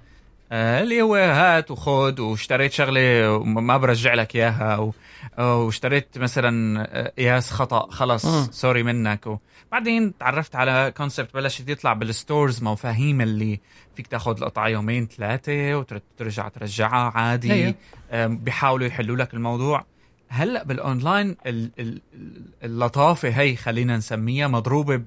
آه، 0.53 0.83
اللي 0.83 1.01
هو 1.01 1.15
هات 1.15 1.71
وخد 1.71 2.19
واشتريت 2.19 2.71
شغلة 2.71 3.33
وما 3.35 3.77
برجع 3.77 4.13
لك 4.13 4.35
إياها 4.35 4.91
واشتريت 5.37 6.17
مثلا 6.17 6.81
آه، 6.99 7.13
قياس 7.17 7.51
خطأ 7.51 7.91
خلص 7.91 8.25
مم. 8.25 8.47
sorry 8.51 8.83
منك 8.83 9.27
وبعدين 9.69 10.17
تعرفت 10.17 10.55
على 10.55 10.93
concept 10.97 11.33
بلشت 11.33 11.69
يطلع 11.69 11.93
بال 11.93 12.11
stores 12.11 12.63
مفاهيم 12.63 13.21
اللي 13.21 13.59
فيك 13.95 14.07
تاخذ 14.07 14.37
القطعة 14.37 14.67
يومين 14.67 15.07
ثلاثة 15.07 15.75
وترجع 15.75 16.47
ترجعها 16.47 17.11
عادي. 17.15 17.75
آم، 18.11 18.37
بيحاولوا 18.37 18.87
يحلوا 18.87 19.17
لك 19.17 19.33
الموضوع 19.33 19.85
هلأ 20.33 20.63
بالأونلاين 20.63 21.35
ال- 21.47 21.71
ال- 21.79 22.01
ال- 22.13 22.41
اللطافة 22.63 23.29
هي 23.29 23.55
خلينا 23.55 23.97
نسميها 23.97 24.47
مضروبة 24.47 24.95
ب 24.95 25.05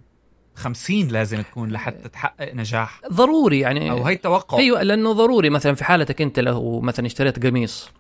50 0.54 1.08
لازم 1.08 1.42
تكون 1.42 1.70
لحتى 1.70 2.08
تحقق 2.08 2.54
نجاح. 2.54 3.00
ضروري 3.12 3.60
يعني. 3.60 3.90
أو 3.90 4.02
هي 4.04 4.14
التوقع. 4.14 4.58
أيوه 4.58 4.82
لأنه 4.82 5.12
ضروري 5.12 5.50
مثلا 5.50 5.74
في 5.74 5.84
حالتك 5.84 6.22
أنت 6.22 6.40
لو 6.40 6.80
مثلا 6.80 7.06
اشتريت 7.06 7.46
قميص. 7.46 7.90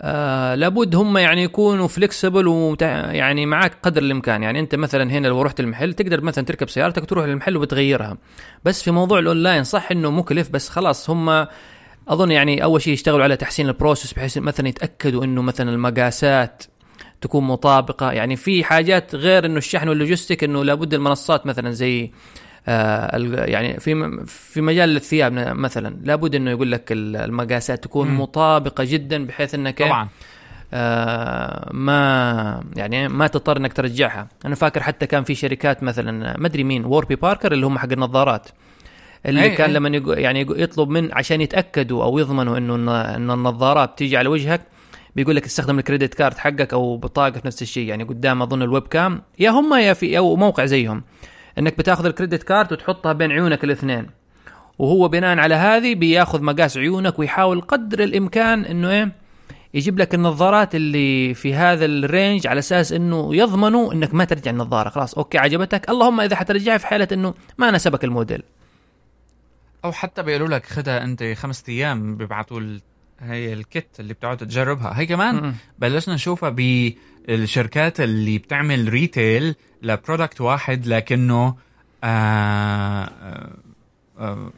آه 0.00 0.54
لابد 0.54 0.94
هم 0.94 1.18
يعني 1.18 1.42
يكونوا 1.42 1.88
flexible 1.88 2.46
ومتع... 2.48 3.12
يعني 3.12 3.46
معك 3.46 3.72
قدر 3.82 4.02
الإمكان. 4.02 4.42
يعني 4.42 4.60
أنت 4.60 4.74
مثلا 4.74 5.10
هنا 5.10 5.28
لو 5.28 5.42
رحت 5.42 5.60
المحل 5.60 5.94
تقدر 5.94 6.20
مثلا 6.20 6.44
تركب 6.44 6.68
سيارتك 6.68 7.04
تروح 7.04 7.24
للمحل 7.26 7.56
وبتغيرها 7.56 8.16
بس 8.64 8.82
في 8.82 8.90
موضوع 8.90 9.18
الأونلاين 9.18 9.64
صح 9.64 9.90
إنه 9.90 10.10
مكلف 10.10 10.50
بس 10.50 10.68
خلاص 10.68 11.10
هم 11.10 11.46
أظن 12.08 12.30
يعني 12.30 12.64
أول 12.64 12.82
شيء 12.82 12.92
يشتغلوا 12.92 13.24
على 13.24 13.36
تحسين 13.36 13.68
ال 13.68 13.73
process 13.73 14.12
بحيث 14.12 14.38
مثلا 14.38 14.68
يتأكدوا 14.68 15.24
إنه 15.24 15.42
مثلا 15.42 15.70
المقاسات 15.70 16.62
تكون 17.20 17.44
مطابقة. 17.44 18.12
يعني 18.12 18.36
في 18.36 18.64
حاجات 18.64 19.14
غير 19.14 19.46
إنه 19.46 19.56
الشحن 19.58 19.88
وال 19.88 19.99
logistic 19.99 20.44
إنه 20.44 20.64
لابد 20.64 20.94
المنصات 20.94 21.46
مثلا 21.46 21.70
زي 21.70 22.10
آه 22.68 23.16
يعني 23.44 23.80
في 23.80 24.24
في 24.26 24.60
مجال 24.60 24.96
الثياب 24.96 25.32
مثلا 25.32 25.96
لابد 26.02 26.34
إنه 26.34 26.50
يقول 26.50 26.72
لك 26.72 26.92
ال- 26.92 27.16
المقاسات 27.16 27.84
تكون 27.84 28.08
مم. 28.08 28.20
مطابقة 28.20 28.84
جدا 28.84 29.26
بحيث 29.26 29.54
إنك 29.54 29.78
طبعا. 29.82 30.08
آه 30.74 31.68
ما 31.72 32.64
يعني 32.76 33.08
ما 33.08 33.26
تضطر 33.26 33.56
إنك 33.56 33.72
ترجعها. 33.72 34.28
أنا 34.44 34.54
فاكر 34.54 34.82
حتى 34.82 35.06
كان 35.06 35.24
في 35.24 35.34
شركات 35.34 35.82
مثلا 35.82 36.36
ما 36.38 36.46
أدري 36.46 36.64
مين 36.64 36.84
Warby 36.84 37.16
Parker 37.16 37.52
اللي 37.52 37.66
هم 37.66 37.78
حق 37.78 37.92
النظارات. 37.92 38.48
اللي 39.26 39.54
أي- 39.54 39.56
كان 39.58 39.68
أي. 39.70 39.74
لما 39.76 39.88
يقو 39.88 40.12
يعني 40.12 40.44
يقو- 40.46 40.58
يطلب 40.58 40.88
من 40.88 41.08
عشان 41.14 41.40
يتأكدوا 41.40 42.04
أو 42.04 42.18
يضمنوا 42.18 42.58
إنه 42.58 42.74
ان 43.16 43.30
النظارات 43.30 43.98
تيجي 43.98 44.16
على 44.16 44.28
وجهك 44.28 44.60
بيقول 45.16 45.36
لك 45.36 45.44
استخدم 45.44 45.78
ال 45.78 45.83
credit 45.83 46.14
card 46.14 46.38
حقك 46.38 46.72
أو 46.72 46.96
بطاقة 46.96 47.30
في 47.40 47.46
نفس 47.46 47.62
الشيء. 47.62 47.88
يعني 47.88 48.04
قدام 48.04 48.42
أظن 48.42 48.62
ال 48.62 48.86
webcam. 48.86 49.22
يا 49.38 49.50
هم 49.50 49.74
يا 49.74 49.92
في 49.92 50.18
أو 50.18 50.36
موقع 50.36 50.64
زيهم. 50.64 51.02
إنك 51.58 51.78
بتاخذ 51.78 52.06
ال 52.06 52.11
credit 52.11 52.42
card 52.42 52.72
وتحطها 52.72 53.12
بين 53.12 53.32
عيونك 53.32 53.64
الاثنين. 53.64 54.06
وهو 54.78 55.08
بناء 55.08 55.38
على 55.38 55.54
هذه 55.54 55.94
بياخذ 55.94 56.42
مقاس 56.42 56.76
عيونك 56.76 57.18
ويحاول 57.18 57.60
قدر 57.60 58.02
الإمكان 58.04 58.64
إنه 58.64 58.90
إيه 58.90 59.12
يجيب 59.74 59.98
لك 59.98 60.14
النظارات 60.14 60.74
اللي 60.74 61.34
في 61.34 61.54
هذا 61.54 61.84
ال 61.84 61.94
range 61.94 62.46
على 62.46 62.58
أساس 62.58 62.92
إنه 62.92 63.36
يضمنوا 63.36 63.92
إنك 63.92 64.14
ما 64.14 64.24
ترجع 64.24 64.50
النظارة. 64.50 64.88
خلاص 64.88 65.14
أوكي 65.14 65.38
عجبتك. 65.38 65.90
اللهم 65.90 66.20
إذا 66.20 66.36
حترجعها 66.36 66.78
في 66.78 66.86
حالة 66.86 67.08
إنه 67.12 67.34
ما 67.58 67.70
ناسبك 67.70 68.04
الموديل. 68.04 68.42
أو 69.84 69.92
حتى 69.92 70.22
بيقولوا 70.22 70.48
لك 70.48 70.66
خدها 70.66 71.04
أنت 71.04 71.24
خمسة 71.36 71.64
أيام 71.68 72.16
بيبعتوا. 72.16 72.78
هي 73.20 73.52
ال 73.52 73.64
kit 73.64 74.00
اللي 74.00 74.14
بتقعد 74.14 74.36
تجربها 74.36 75.00
هي 75.00 75.06
كمان 75.06 75.34
م-م. 75.34 75.54
بلشنا 75.78 76.14
نشوفها 76.14 76.48
بالشركات 76.50 78.00
اللي 78.00 78.38
بتعمل 78.38 78.88
retail 78.88 79.54
ل 79.82 79.89
product 79.89 80.40
واحد 80.40 80.86
لكنه 80.86 81.56
آه 82.04 83.04
آه 83.04 83.56
آه 84.18 84.52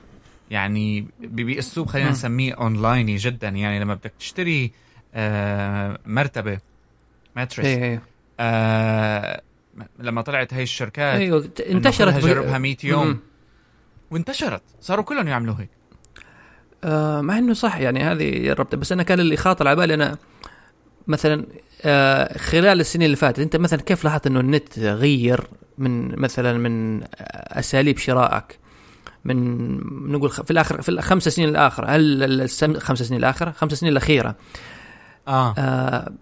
يعني 0.50 1.06
باسلوب 1.20 1.86
خلينا. 1.86 2.10
نسميه 2.10 2.54
اونلايني 2.54 3.16
جدا 3.16 3.48
يعني 3.48 3.80
لما 3.80 3.94
بدك 3.94 4.12
تشتري 4.18 4.72
آه 5.14 5.98
مرتبة 6.06 6.58
mattress 7.36 7.66
إيه 7.66 8.02
آه 8.40 9.42
لما 9.98 10.22
طلعت 10.22 10.54
هي 10.54 10.62
الشركات 10.62 11.20
أيوه 11.20 11.50
انتشرت 11.70 12.24
جربها 12.24 12.58
100 12.58 12.76
يوم 12.84 13.06
م-م. 13.06 13.18
وانتشرت. 14.10 14.62
صاروا 14.80 15.04
كلهم 15.04 15.28
يعملوا 15.28 15.54
هيك. 15.58 15.70
آه 16.84 17.20
مع 17.20 17.38
إنه 17.38 17.54
صح 17.54 17.76
يعني 17.76 18.02
هذه 18.02 18.50
الربطه 18.50 18.76
بس 18.76 18.92
أنا 18.92 19.02
كان 19.02 19.20
اللي 19.20 19.36
خاطر 19.36 19.68
على 19.68 19.76
بالي 19.76 19.94
أنا 19.94 20.16
مثلا 21.06 21.46
آه 21.82 22.38
خلال 22.38 22.80
السنين 22.80 23.06
اللي 23.06 23.16
فاتت 23.16 23.38
أنت 23.38 23.56
مثلا 23.56 23.80
كيف 23.80 24.04
لاحظت 24.04 24.26
إنه 24.26 24.40
النت 24.40 24.78
غير 24.78 25.46
من 25.78 26.20
مثلا 26.20 26.58
من 26.58 27.02
أساليب 27.32 27.98
شرائك؟ 27.98 28.58
من 29.24 29.76
نقول 30.12 30.30
في 30.30 30.50
الآخر 30.50 30.82
في 30.82 30.88
الخمس 30.88 31.28
سنين 31.28 31.48
الآخرة. 31.48 31.86
هل 31.86 32.22
السم- 32.40 32.78
خمس 32.78 33.02
سنين 33.02 33.20
الآخرة؟ 33.20 33.50
خمس 33.50 33.72
سنين 33.72 33.92
الأخيرة. 33.92 34.34
آه. 35.28 35.54
آه 35.58 36.12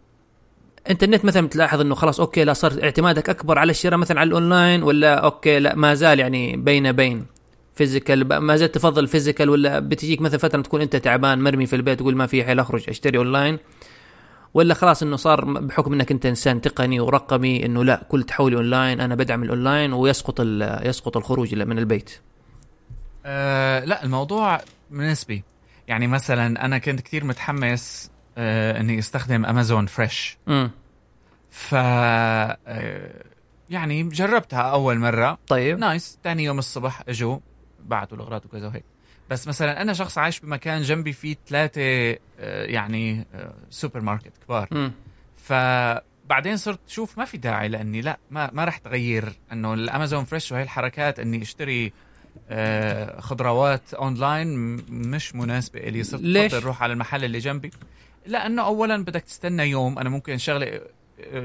أنت 0.91 1.03
النت 1.05 1.25
مثلا 1.25 1.47
بتلاحظ 1.47 1.81
إنه 1.81 1.95
خلاص 1.95 2.21
أوكي 2.21 2.45
لا 2.45 2.53
صار 2.53 2.73
اعتمادك 2.83 3.31
أكبر 3.31 3.59
على 3.59 3.71
الشراء 3.71 3.99
مثلا 3.99 4.21
على 4.21 4.27
الأونلاين 4.29 4.83
ولا 4.83 5.15
أوكي 5.15 5.59
لا 5.59 5.75
ما 5.75 5.95
زال 5.95 6.21
يعني 6.21 6.57
بين 6.57 6.93
بين؟ 6.93 7.27
physical 7.75 8.39
ما 8.39 8.57
زلت 8.57 8.75
تفضل 8.75 9.09
physical 9.09 9.51
ولا 9.51 9.79
بتجيك 9.79 10.21
مثلا 10.21 10.39
فترة 10.39 10.63
تكون 10.63 10.81
أنت 10.81 10.97
تعبان 10.97 11.43
مرمي 11.43 11.67
في 11.67 11.77
البيت 11.77 11.99
تقول 11.99 12.17
ما 12.17 12.27
في 12.27 12.45
حيل 12.45 12.61
أخرج 12.61 12.85
أشتري 12.89 13.19
اونلاين 13.19 13.59
ولا 14.55 14.75
خلاص 14.75 15.03
إنه 15.03 15.17
صار 15.17 15.45
بحكم 15.45 15.93
إنك 15.93 16.11
أنت 16.11 16.27
إنسان 16.27 16.61
تقني 16.61 17.01
ورقمي 17.01 17.67
إنه 17.67 17.85
لا 17.85 18.07
كل 18.09 18.23
تحولي 18.23 18.57
اونلاين 18.57 19.01
أنا 19.01 19.15
بدعم 19.15 19.43
الاونلاين 19.43 19.93
ويسقط 19.93 20.41
يسقط 20.85 21.17
الخروج 21.17 21.55
من 21.55 21.79
البيت. 21.79 22.11
آه 23.27 23.85
لا 23.85 24.05
الموضوع 24.05 24.61
نسبي 24.91 25.43
يعني 25.89 26.07
مثلا 26.07 26.65
أنا 26.65 26.79
كنت 26.79 27.01
كتير 27.01 27.25
متحمس 27.25 28.11
آه 28.39 28.81
إني 28.81 28.99
أستخدم 28.99 29.45
Amazon 29.45 29.87
Fresh 29.87 30.39
ف 31.51 31.75
آه 31.75 33.25
يعني 33.71 34.03
جربتها 34.03 34.61
أول 34.61 34.99
مرة. 34.99 35.39
طيب. 35.49 35.79
nice 35.79 36.19
تاني 36.23 36.45
يوم 36.45 36.59
الصبح 36.59 37.03
اجوا 37.09 37.39
بعتوا 37.85 38.17
الأغراض 38.17 38.45
وكذا 38.47 38.67
وهيك. 38.67 38.85
بس 39.31 39.49
مثلا 39.49 39.83
أنا 39.83 39.93
شخص 39.93 40.19
عايش 40.19 40.41
بمكان 40.41 40.83
جنبي 40.83 41.13
فيه 41.13 41.37
ثلاثة 41.49 41.81
آه 41.81 42.65
يعني 42.65 43.27
آه 43.35 43.55
سوبر 43.71 44.01
ماركت 44.01 44.33
كبار. 44.47 44.69
امم 44.73 44.93
فبعدين 45.37 46.57
صرت 46.57 46.81
شوف 46.89 47.19
ما 47.19 47.25
في 47.25 47.37
داعي 47.39 47.69
لأني 47.69 48.01
لا 48.01 48.19
ما 48.31 48.51
ما 48.53 48.65
رح 48.65 48.79
تغير. 48.79 49.33
إنه 49.53 49.75
ال 49.75 49.82
Amazon 49.82 50.25
Fresh 50.25 50.53
وهي 50.53 50.63
الحركات 50.63 51.19
إني 51.21 51.43
اشتري 51.43 51.93
آه، 52.51 53.21
خضروات 53.21 53.95
اونلاين 53.95 54.57
م- 54.59 54.85
مش 54.91 55.35
مناسبة 55.35 55.81
لي 55.81 56.03
صرت 56.03 56.21
ليش؟ 56.21 56.55
أروح 56.55 56.83
على 56.83 56.93
المحل 56.93 57.25
اللي 57.25 57.39
جنبي. 57.39 57.71
لأنه 58.27 58.63
اولا 58.67 59.05
بدك 59.05 59.23
تستنى 59.23 59.63
يوم. 59.71 59.99
أنا 59.99 60.09
ممكن 60.09 60.39
شغلة 60.39 60.67
آه، 60.67 60.81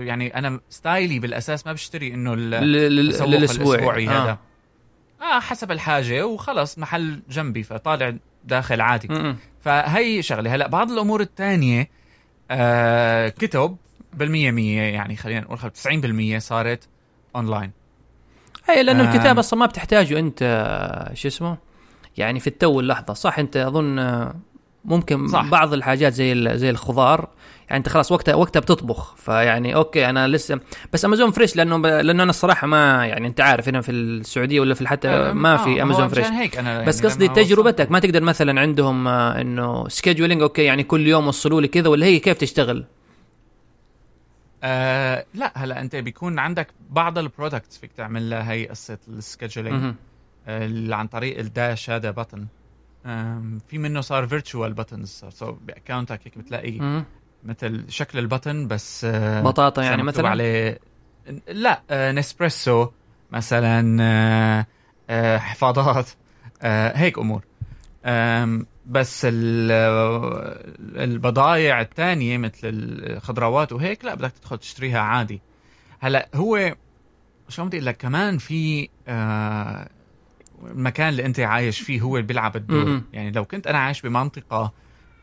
يعني 0.03 0.35
أنا 0.35 0.59
style 0.69 1.11
ي 1.11 1.19
بالأساس 1.19 1.65
ما 1.67 1.73
بشتري 1.73 2.13
إنه 2.13 2.33
الأسبوعي 2.33 4.07
آه. 4.09 4.11
هذا. 4.23 4.37
آه 5.21 5.39
حسب 5.39 5.71
الحاجة 5.71 6.27
وخلص 6.27 6.77
محل 6.77 7.21
جنبي 7.29 7.63
فطالع 7.63 8.13
داخل 8.45 8.81
عادي. 8.81 9.07
مم. 9.07 9.37
فهي 9.61 10.21
شغلة. 10.21 10.55
هلا 10.55 10.67
بعض 10.67 10.91
الأمور 10.91 11.21
الثانية 11.21 11.89
آه 12.51 13.29
كتب 13.29 13.77
بالمية 14.13 14.51
مية 14.51 14.81
يعني 14.81 15.15
خلينا 15.15 15.39
نقول 15.41 15.57
90% 16.37 16.37
صارت 16.37 16.87
اونلاين 17.35 17.71
اي 18.69 18.83
لأنه 18.83 19.03
آم. 19.03 19.07
الكتاب 19.15 19.39
أصلا 19.39 19.59
ما 19.59 19.65
بتحتاجه 19.65 20.19
أنت 20.19 20.39
آه، 20.43 21.13
شو 21.13 21.27
اسمه؟ 21.27 21.57
يعني 22.17 22.39
في 22.39 22.47
التو 22.47 22.79
اللحظة 22.79 23.13
صح؟ 23.13 23.39
أنت 23.39 23.57
أظن 23.57 23.99
آه، 23.99 24.35
ممكن 24.85 25.27
صح. 25.27 25.45
بعض 25.49 25.73
الحاجات 25.73 26.13
زي 26.13 26.57
زي 26.57 26.69
الخضار 26.69 27.29
يعني 27.67 27.77
انت 27.79 27.89
خلاص 27.89 28.11
وقتها 28.11 28.35
وقتها 28.35 28.59
بتطبخ 28.59 29.15
فيعني 29.15 29.75
أوكي 29.75 30.09
أنا 30.09 30.27
لسه 30.27 30.59
بس 30.93 31.05
Amazon 31.05 31.31
Fresh 31.31 31.55
لأنه 31.55 31.77
ب... 31.77 31.85
لأنه 31.85 32.23
أنا 32.23 32.29
الصراحة 32.29 32.67
ما 32.67 33.05
يعني 33.05 33.27
أنت 33.27 33.41
عارف 33.41 33.67
هنا 33.67 33.81
في 33.81 33.91
السعودية 33.91 34.59
ولا 34.59 34.73
في 34.73 34.87
حتى 34.87 35.33
ما 35.33 35.57
في 35.57 35.79
آه، 35.79 35.83
Amazon 35.83 36.07
Fresh 36.07 36.27
هيك 36.27 36.51
بس 36.59 36.59
يعني 36.59 36.85
قصدي 37.09 37.25
لما 37.25 37.33
تجربتك 37.33 37.91
ما 37.91 37.99
تقدر 37.99 38.23
مثلا 38.23 38.61
عندهم 38.61 39.07
آه، 39.07 39.41
إنه 39.41 39.87
scheduling 39.87 40.41
أوكي 40.41 40.63
يعني 40.63 40.83
كل 40.83 41.07
يوم 41.07 41.27
وصلوا 41.27 41.61
لي 41.61 41.67
كذا 41.67 41.87
ولا 41.89 42.05
هي 42.05 42.19
كيف 42.19 42.37
تشتغل؟ 42.37 42.85
آه 44.63 45.25
لا 45.33 45.51
هلا 45.55 45.81
أنت 45.81 45.95
بيكون 45.95 46.39
عندك 46.39 46.67
بعض 46.89 47.17
ال 47.17 47.24
products 47.24 47.77
فيك 47.77 47.91
تعمل 47.91 48.29
لها 48.29 48.51
هي 48.51 48.65
قصة 48.67 48.97
ال 49.07 49.13
scheduling 49.13 49.73
مهم. 49.83 49.95
اللي 50.47 50.95
عن 50.95 51.07
طريق 51.07 51.39
ال 51.39 51.49
Dash 51.49 51.89
هذا 51.89 52.09
آم، 52.33 52.47
في 53.67 53.77
منه 53.77 54.01
صار 54.01 54.27
virtual 54.27 54.73
buttons 54.73 55.25
so 55.29 55.51
ب 55.51 55.59
account 55.59 56.12
ك 56.12 56.19
هيك 56.23 56.37
بتلاقي. 56.37 57.03
مثل 57.43 57.85
شكل 57.89 58.19
ال 58.19 58.26
button 58.26 58.67
بس 58.67 59.05
آه، 59.05 59.41
بطاطا 59.41 59.83
يعني 59.83 60.03
مثلا؟ 60.03 60.29
عليه. 60.29 60.79
لا 61.47 61.81
آه، 61.89 62.11
Nespresso 62.11 62.87
مثلا 63.31 63.97
آه، 64.03 64.65
آه، 65.09 65.37
حفاضات 65.37 66.09
آه، 66.61 66.97
هيك 66.97 67.17
أمور. 67.19 67.43
بس 68.85 69.21
ال- 69.25 69.71
البضائع 71.01 71.81
الثانية 71.81 72.37
مثل 72.37 72.59
الخضروات 72.63 73.71
وهيك 73.73 74.05
لا 74.05 74.15
بدك 74.15 74.31
تدخل 74.31 74.57
تشتريها 74.57 74.99
عادي. 74.99 75.41
هلأ 75.99 76.29
هو 76.35 76.75
شو 77.49 77.65
بدي 77.65 77.77
أقول 77.77 77.85
لك؟ 77.85 77.97
كمان 77.97 78.37
في 78.37 78.89
آه 79.07 79.89
المكان 80.65 81.09
اللي 81.09 81.25
أنت 81.25 81.39
عايش 81.39 81.79
فيه 81.81 82.01
هو 82.01 82.17
اللي 82.17 82.27
بيلعب 82.27 82.55
الدور. 82.55 83.01
يعني 83.13 83.31
لو 83.31 83.45
كنت 83.45 83.67
أنا 83.67 83.77
عايش 83.77 84.01
بمنطقة 84.01 84.73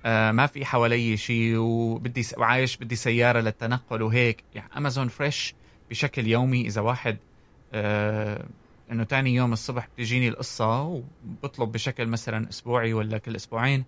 آه 0.04 0.32
ما 0.32 0.46
في 0.46 0.64
حوالي 0.64 1.16
شيء 1.16 1.56
وبدي 1.56 2.22
س... 2.22 2.34
وعايش 2.38 2.76
بدي 2.76 2.96
سيارة 2.96 3.40
للتنقل 3.40 4.02
وهيك 4.02 4.44
يعني 4.54 4.70
امازون 4.76 5.08
فريش 5.08 5.54
بشكل 5.90 6.26
يومي 6.26 6.66
إذا 6.66 6.80
واحد 6.80 7.16
آه 7.72 8.46
إنه 8.92 9.04
تاني 9.04 9.34
يوم 9.34 9.52
الصبح 9.52 9.88
بتجيني 9.94 10.28
القصة 10.28 10.82
وبطلب 10.82 11.72
بشكل 11.72 12.06
مثلا 12.06 12.48
أسبوعي 12.48 12.92
ولا 12.92 13.18
كل 13.18 13.36
أسبوعين 13.36 13.84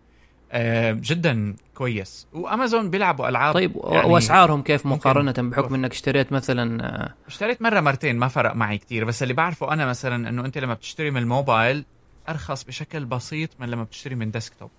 جدا 0.93 1.57
كويس 1.75 2.27
وأمازون 2.33 2.91
بيلعبوا 2.91 3.29
ألعاب 3.29 3.55
طيب 3.55 3.77
يعني 3.85 4.09
وأسعارهم 4.09 4.63
كيف 4.63 4.87
مقارنة 4.87 5.35
بحكم. 5.39 5.75
إنك 5.75 5.93
اشتريت 5.93 6.33
مثلا 6.33 6.85
آه، 6.85 7.15
اشتريت 7.27 7.63
مرة 7.63 7.81
مرتين 7.81 8.17
ما 8.17 8.29
فرق 8.29 8.55
معي 8.55 8.79
كتير 8.79 9.05
بس 9.05 9.23
اللي 9.23 9.35
بعرفه 9.35 9.73
أنا 9.73 9.87
مثلا 9.87 10.29
إنه 10.29 10.45
أنت 10.45 10.59
لما 10.59 10.75
بتشتري 10.75 11.11
من 11.11 11.23
الموبايل 11.23 11.85
أرخص 12.29 12.65
بشكل 12.65 13.05
بسيط 13.05 13.51
من 13.61 13.69
لما 13.69 13.85
بتشتري 13.85 14.15
من 14.15 14.31
ديسكتوب 14.31 14.71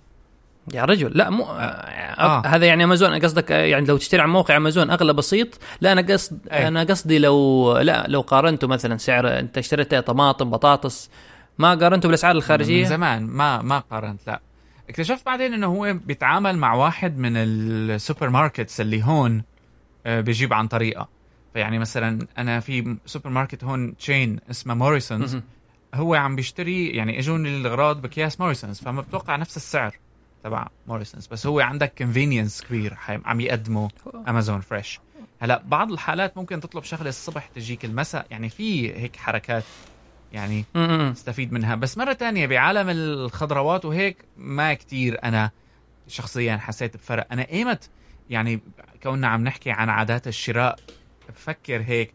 يا 0.73 0.86
رجل 0.86 1.12
لا 1.15 1.29
مو 1.29 1.43
آه. 1.43 1.47
آه. 1.47 2.47
هذا 2.47 2.65
يعني 2.65 2.84
أمازون 2.84 3.19
قصدك 3.19 3.51
آه، 3.51 3.65
يعني 3.65 3.86
لو 3.86 3.97
تشتري 3.97 4.21
عن 4.21 4.29
موقع 4.29 4.58
أمازون 4.58 4.89
أغلى 4.89 5.13
بسيط 5.13 5.60
لا 5.82 5.91
أنا 5.91 6.01
قصد 6.01 6.47
أي. 6.51 6.67
أنا 6.67 6.84
قصدي 6.84 7.19
لو 7.19 7.77
لا 7.77 8.05
لو 8.08 8.21
قارنته 8.21 8.67
مثلا 8.67 8.97
سعر 8.97 9.39
أنت 9.39 9.58
اشتريت 9.58 9.95
طماطم 9.95 10.49
بطاطس 10.49 11.10
ما 11.58 11.75
قارنته 11.75 12.08
بالأسعار 12.08 12.34
من 12.34 12.38
الخارجية 12.38 12.84
زمان 12.84 13.27
ما 13.27 13.62
ما 13.62 13.79
قارنت 13.79 14.27
لا 14.27 14.41
اكتشفت 14.89 15.25
بعدين 15.25 15.54
إنه 15.54 15.67
هو 15.67 15.93
بيتعامل 16.06 16.58
مع 16.58 16.73
واحد 16.73 17.17
من 17.17 17.32
ال 17.38 18.30
supermarkets 18.30 18.82
اللي 18.82 19.04
هون 19.04 19.43
آه، 20.06 20.21
بيجيب 20.21 20.54
عن 20.54 20.67
طريقة. 20.67 21.10
فيعني 21.54 21.80
مثلا 21.80 22.28
أنا 22.38 22.60
في 22.60 22.97
سوبر 23.06 23.30
ماركت 23.30 23.63
هون 23.63 23.97
chain 23.97 24.39
اسمه 24.52 24.73
Morrisons. 24.73 25.38
هو 25.93 26.15
عم 26.15 26.36
بيشتري 26.36 26.88
يعني 26.89 27.19
اجوني 27.19 27.58
الأغراض 27.58 28.02
بكياس 28.02 28.39
Morrisons 28.39 28.80
فما 28.80 29.02
بتوقع 29.02 29.36
نفس 29.36 29.58
السعر 29.58 29.95
تبع 30.43 30.67
Morrisons 30.88 31.28
بس 31.28 31.47
هو 31.47 31.60
عندك 31.60 31.93
convenience 31.97 32.62
كبير 32.62 32.97
عم 33.25 33.39
يقدمه 33.39 33.89
Amazon 34.28 34.62
Fresh 34.62 34.99
هلأ 35.39 35.63
بعض 35.65 35.91
الحالات 35.91 36.38
ممكن 36.38 36.60
تطلب 36.60 36.84
شغلة 36.84 37.10
الصبح 37.10 37.47
تجيك 37.56 37.86
المساء. 37.86 38.25
يعني 38.32 38.49
في 38.49 38.95
هيك 38.95 39.15
حركات 39.15 39.63
يعني 40.34 40.65
مم. 40.76 41.12
تستفيد 41.15 41.54
منها 41.54 41.76
بس 41.76 41.98
مرة 41.98 42.13
تانية 42.13 42.48
بعالم 42.48 42.89
الخضروات 42.89 43.86
وهيك 43.86 44.18
ما 44.38 44.74
كتير 44.74 45.24
أنا 45.24 45.52
شخصيا 46.08 46.58
حسيت 46.58 46.98
بفرق 46.98 47.28
أنا 47.32 47.50
ايمت 47.50 47.89
يعني 48.30 48.60
كوننا 49.04 49.28
عم 49.28 49.44
نحكي 49.44 49.72
عن 49.72 49.89
عادات 49.89 50.28
الشراء 50.28 50.80
بفكر 51.30 51.82
هيك 51.82 52.13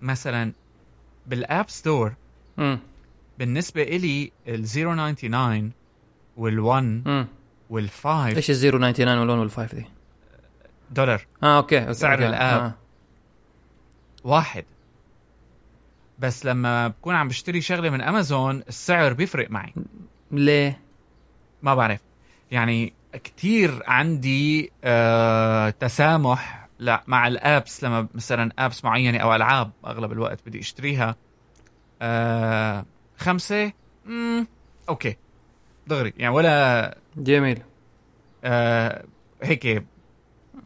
مثلا 0.00 0.52
بال 1.26 1.44
App 1.44 1.70
Store 1.70 2.12
مم. 2.56 2.78
بالنسبة 3.38 3.82
إلي 3.82 4.32
ال 4.48 4.64
099 4.68 5.72
وال 6.36 6.60
1 6.60 6.84
مم. 7.08 7.26
وال 7.70 7.90
5 7.90 8.26
إيش 8.26 8.50
ال 8.50 8.56
099 8.56 9.18
وال 9.18 9.28
1 9.30 9.38
وال 9.40 9.50
5 9.50 9.76
دي؟ 9.76 9.84
دولار 10.90 11.26
آه 11.42 11.56
أوكي, 11.56 11.80
أوكي. 11.80 11.94
سعر 11.94 12.12
أوكي. 12.12 12.26
ال 12.28 12.34
app. 12.34 12.60
آه. 12.62 12.74
واحد 14.24 14.64
بس 16.22 16.46
لما 16.46 16.88
بكون 16.88 17.14
عم 17.14 17.28
بشتري 17.28 17.60
شغلة 17.60 17.90
من 17.90 18.00
أمازون 18.00 18.62
السعر 18.68 19.12
بيفرق 19.12 19.50
معي. 19.50 19.74
ليه؟ 20.30 20.80
ما 21.62 21.74
بعرف. 21.74 22.00
يعني 22.50 22.92
كتير 23.12 23.82
عندي 23.86 24.72
آه 24.84 25.70
تسامح 25.70 26.68
لا 26.78 27.02
مع 27.06 27.26
الأبس 27.28 27.84
لما 27.84 28.08
مثلا 28.14 28.52
أبس 28.58 28.84
معينة 28.84 29.18
أو 29.18 29.34
ألعاب 29.34 29.70
أغلب 29.86 30.12
الوقت 30.12 30.40
بدي 30.46 30.60
أشتريها. 30.60 31.16
آه 32.02 32.84
خمسة 33.16 33.72
مم 34.06 34.46
أوكي. 34.88 35.16
دغري. 35.86 36.12
يعني 36.16 36.34
ولا 36.34 36.98
جميل. 37.16 37.62
آه 38.44 39.04
هيك 39.42 39.84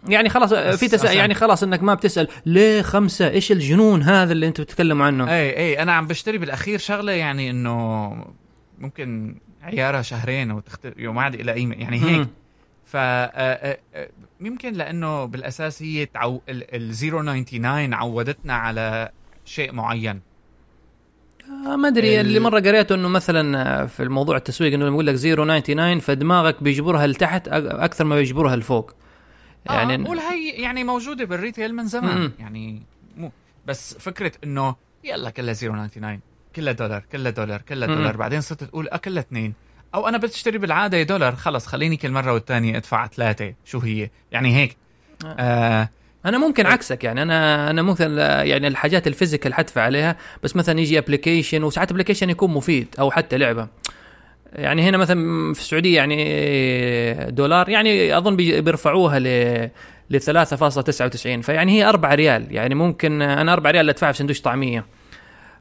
يعني 0.08 0.28
خلاص 0.28 0.54
في. 0.54 0.94
عشان- 0.96 1.16
يعني 1.18 1.34
خلاص 1.34 1.62
إنك 1.62 1.82
ما 1.82 1.94
بتسأل. 1.94 2.28
ليه 2.46 2.82
خمسة؟ 2.82 3.30
إيش 3.30 3.52
الجنون 3.52 4.02
هذا 4.02 4.32
اللي 4.32 4.46
أنتم 4.48 4.62
بتتكلموا 4.62 5.06
عنه؟ 5.06 5.30
أي 5.30 5.56
أي 5.56 5.82
أنا 5.82 5.92
عم 5.92 6.06
بشتري 6.06 6.38
بالأخير 6.38 6.78
شغلة 6.78 7.12
يعني 7.12 7.50
إنه 7.50 8.08
ممكن 8.78 9.34
عيارها 9.62 10.02
شهرين 10.02 10.50
وتختلف 10.50 10.94
وما 11.00 11.22
عاد 11.22 11.36
لها 11.36 11.54
قيمه 11.54 11.74
يعني 11.74 12.02
هيك. 12.04 12.28
ف 12.84 12.96
يمكن 14.40 14.72
لأنه 14.72 15.24
بالأساس 15.24 15.82
هي 15.82 16.06
تعو... 16.06 16.40
ال 16.48 16.74
ال 16.74 16.94
099 16.94 17.94
عودتنا 17.94 18.54
على 18.54 19.08
شيء 19.44 19.72
معين. 19.72 20.20
آه 21.66 21.76
ما 21.76 21.88
أدري 21.88 22.20
ال- 22.20 22.26
اللي 22.26 22.40
مرة 22.40 22.60
قريته 22.60 22.94
إنه 22.94 23.08
مثلا 23.08 23.62
آه، 23.82 23.86
في 23.86 24.02
الموضوع 24.02 24.36
التسويق 24.36 24.72
إنه 24.74 24.86
يقول 24.86 25.06
لك 25.06 25.14
099 25.16 26.00
فدماغك 26.00 26.62
بيجبرها 26.62 27.06
لتحت 27.06 27.48
أكثر 27.48 28.04
ما 28.04 28.16
بيجبرها 28.16 28.56
لفوق. 28.56 28.94
يعني 29.74 29.92
يعني 29.92 30.04
آه 30.04 30.08
قول 30.08 30.18
هي 30.18 30.48
يعني 30.50 30.84
موجودة 30.84 31.24
بال 31.24 31.37
retail 31.37 31.74
من 31.74 31.86
زمان. 31.86 32.18
مم. 32.18 32.32
يعني 32.38 32.82
مو 33.16 33.32
بس 33.66 33.94
فكرة 33.98 34.32
إنه 34.44 34.74
يلا 35.04 35.30
كلها 35.30 35.54
099 35.54 36.20
كلها 36.56 36.72
دولار 36.72 37.02
كلها 37.12 37.30
دولار 37.30 37.60
كلها 37.62 37.88
مم. 37.88 37.94
دولار 37.94 38.16
بعدين 38.16 38.40
صرت 38.40 38.64
تقول 38.64 38.88
آه 38.88 38.96
كلها 38.96 39.22
اثنين. 39.22 39.54
أو 39.94 40.08
أنا 40.08 40.18
بتشتري 40.18 40.58
بالعادة 40.58 41.02
دولار 41.02 41.36
خلص 41.36 41.66
خليني 41.66 41.96
كل 41.96 42.10
مرة 42.10 42.32
والتانية 42.32 42.76
أدفع 42.76 43.06
ثلاثة. 43.06 43.54
شو 43.64 43.78
هي؟ 43.78 44.10
يعني 44.32 44.56
هيك. 44.56 44.76
آه. 45.26 45.88
أنا 46.26 46.38
ممكن 46.38 46.66
عكسك 46.66 47.04
يعني 47.04 47.22
أنا 47.22 47.70
أنا 47.70 47.82
ممكن 47.82 48.18
آه، 48.18 48.42
يعني 48.42 48.68
الحاجات 48.68 49.06
ال 49.06 49.12
physical 49.12 49.54
حدفع 49.54 49.82
عليها 49.82 50.16
بس 50.42 50.56
مثلا 50.56 50.80
يجي 50.80 50.98
application 50.98 51.64
وساعات 51.64 51.90
application 51.90 52.30
يكون 52.30 52.50
مفيد 52.50 52.88
أو 52.98 53.10
حتى 53.10 53.38
لعبة. 53.38 53.68
يعني 54.56 54.88
هنا 54.88 54.96
مثلا 54.96 55.54
في 55.54 55.60
السعودية 55.60 55.96
يعني 55.96 57.30
دولار 57.30 57.68
يعني 57.68 58.18
أظن 58.18 58.36
بي- 58.36 58.60
بيرفعوها 58.60 59.18
ل 59.18 59.24
ل 60.10 60.20
3.99 60.20 61.40
فيعني 61.42 61.72
هي 61.72 61.88
4 61.88 62.14
ريال 62.14 62.46
يعني 62.50 62.74
ممكن 62.74 63.22
أنا 63.22 63.52
4 63.52 63.70
ريال 63.70 63.88
أدفعها 63.88 64.12
في 64.12 64.18
سندويش 64.18 64.40
طعمية. 64.40 64.84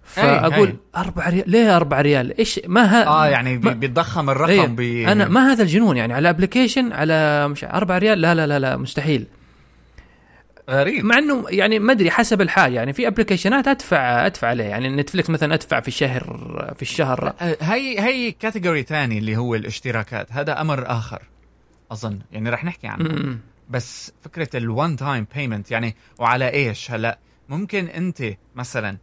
فاقول 0.03 0.67
أي. 0.67 0.75
4 0.97 1.29
ريال 1.29 1.49
ليه 1.51 1.75
4 1.75 2.01
ريال؟ 2.01 2.37
إيش 2.39 2.59
ما 2.67 2.81
ها 2.83 3.07
آه 3.07 3.27
يعني 3.27 3.57
ما- 3.57 3.73
بيتضخم 3.73 4.29
الرقم 4.29 4.51
إيه، 4.51 4.65
بي 4.67 5.07
أنا 5.11 5.27
ما 5.27 5.51
هذا 5.51 5.63
الجنون 5.63 5.97
يعني 5.97 6.13
على 6.13 6.29
application 6.29 6.91
على 6.93 7.47
مش 7.47 7.63
4 7.63 7.97
ريال 7.97 8.21
لا 8.21 8.35
لا 8.35 8.47
لا 8.47 8.59
لا 8.59 8.77
مستحيل. 8.77 9.25
غريب. 10.69 11.05
مع 11.05 11.17
إنه 11.17 11.45
يعني 11.49 11.79
ما 11.79 11.91
أدري 11.91 12.11
حسب 12.11 12.41
الحال 12.41 12.73
يعني 12.73 12.93
في 12.93 13.07
application 13.07 13.62
ات 13.62 13.67
أدفع 13.67 14.25
أدفع 14.25 14.47
عليه 14.47 14.63
يعني 14.63 14.89
Netflix 14.89 15.29
مثلا 15.29 15.53
أدفع 15.53 15.79
في 15.79 15.87
الشهر 15.87 16.23
في 16.75 16.81
الشهر. 16.81 17.33
هي 17.61 17.99
هي 17.99 18.31
category 18.31 18.83
تاني 18.83 19.17
اللي 19.17 19.37
هو 19.37 19.55
الاشتراكات. 19.55 20.31
هذا 20.31 20.61
أمر 20.61 20.83
آخر 20.91 21.21
أظن. 21.91 22.19
يعني 22.31 22.49
رح 22.49 22.63
نحكي 22.65 22.87
عنه. 22.87 23.09
م- 23.09 23.39
بس 23.69 24.11
فكرة 24.21 24.49
ال 24.57 24.95
one-time 24.95 25.27
payment 25.35 25.71
يعني 25.71 25.95
وعلى 26.19 26.49
إيش؟ 26.49 26.91
هلا 26.91 27.19
ممكن 27.49 27.85
أنت 27.87 28.23
مثلا 28.55 28.97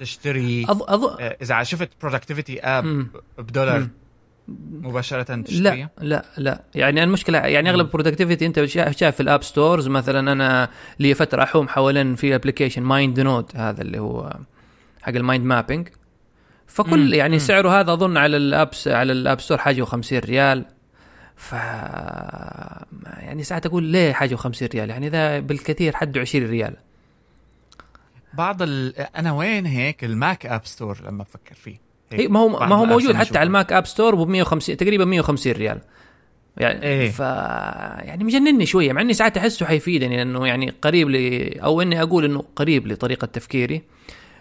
تشتري 0.00 0.66
أظ... 0.68 0.82
أظ... 0.82 1.04
آه، 1.04 1.36
إذا 1.42 1.62
شفت 1.62 1.90
productivity 2.02 2.60
app 2.60 2.84
مم. 2.84 3.08
بدولار 3.38 3.78
مم. 3.78 3.90
مباشرة 4.70 5.42
تشتريها 5.42 5.90
لا 5.98 6.04
لا 6.04 6.24
لا. 6.36 6.62
يعني 6.74 7.04
المشكلة 7.04 7.38
يعني 7.38 7.70
أغلب 7.70 7.90
productivity 7.90 8.46
أنت 8.46 8.64
شا- 8.64 8.90
شايف 8.90 9.14
في 9.14 9.20
ال 9.22 9.27
app 9.27 9.42
stores 9.42 9.88
مثلا 9.88 10.32
أنا 10.32 10.68
لي 10.98 11.14
فترة 11.14 11.42
أحوم 11.42 11.68
حوالين 11.68 12.14
في 12.14 12.34
application 12.34 12.82
MindNode 12.82 13.50
هذا 13.54 13.82
اللي 13.82 13.98
هو 13.98 14.36
حق 15.02 15.08
ال 15.14 15.20
mind 15.20 15.44
mapping 15.44 15.88
فكل 16.66 17.06
مم. 17.08 17.14
يعني 17.14 17.32
مم. 17.32 17.38
سعره 17.38 17.80
هذا 17.80 17.92
أظن 17.92 18.16
على 18.16 18.36
ال 18.36 18.45
app 18.45 18.70
على 18.86 19.12
ال 19.12 19.19
App 19.19 19.40
Store 19.40 19.58
حاجة 19.58 19.84
و50 19.84 20.12
ريال. 20.12 20.64
ف 21.36 21.52
يعني 23.22 23.42
ساعات 23.42 23.66
أقول 23.66 23.82
ليه 23.84 24.12
حاجة 24.12 24.36
و50 24.36 24.62
ريال؟ 24.62 24.90
يعني 24.90 25.08
ذا 25.08 25.38
بالكثير 25.40 25.96
حده 25.96 26.20
20 26.20 26.46
ريال. 26.50 26.76
بعض 28.34 28.62
ال... 28.62 28.94
أنا 29.16 29.32
وين 29.32 29.66
هيك 29.66 30.04
ال 30.04 30.15
Mac 30.15 30.46
App 30.46 30.66
Store 30.66 30.98
لما 31.06 31.24
بفكر 31.24 31.54
فيه؟ 31.54 31.87
هي 32.12 32.28
ما 32.28 32.40
هو 32.40 32.48
ما 32.48 32.74
هو 32.76 32.84
موجود 32.84 33.14
حتى. 33.14 33.38
على 33.38 33.46
ال 33.46 33.53
Mac 33.53 33.72
App 33.72 33.86
Store 33.86 34.14
ب 34.14 34.28
150 34.28 34.76
تقريبا 34.76 35.04
150 35.04 35.52
ريال. 35.52 35.78
يعني 36.56 36.82
إيه. 36.82 37.10
ف 37.10 37.20
يعني 38.08 38.24
مجنني 38.24 38.66
شوية 38.66 38.92
مع 38.92 39.00
إني 39.00 39.12
ساعات 39.14 39.36
أحسه 39.36 39.66
حيفيدني 39.66 40.16
لأنه 40.16 40.46
يعني 40.46 40.72
قريب 40.82 41.08
لي 41.08 41.48
أو 41.64 41.82
إني 41.82 42.02
أقول 42.02 42.24
إنه 42.24 42.44
قريب 42.56 42.86
لطريقة 42.86 43.26
تفكيري. 43.26 43.82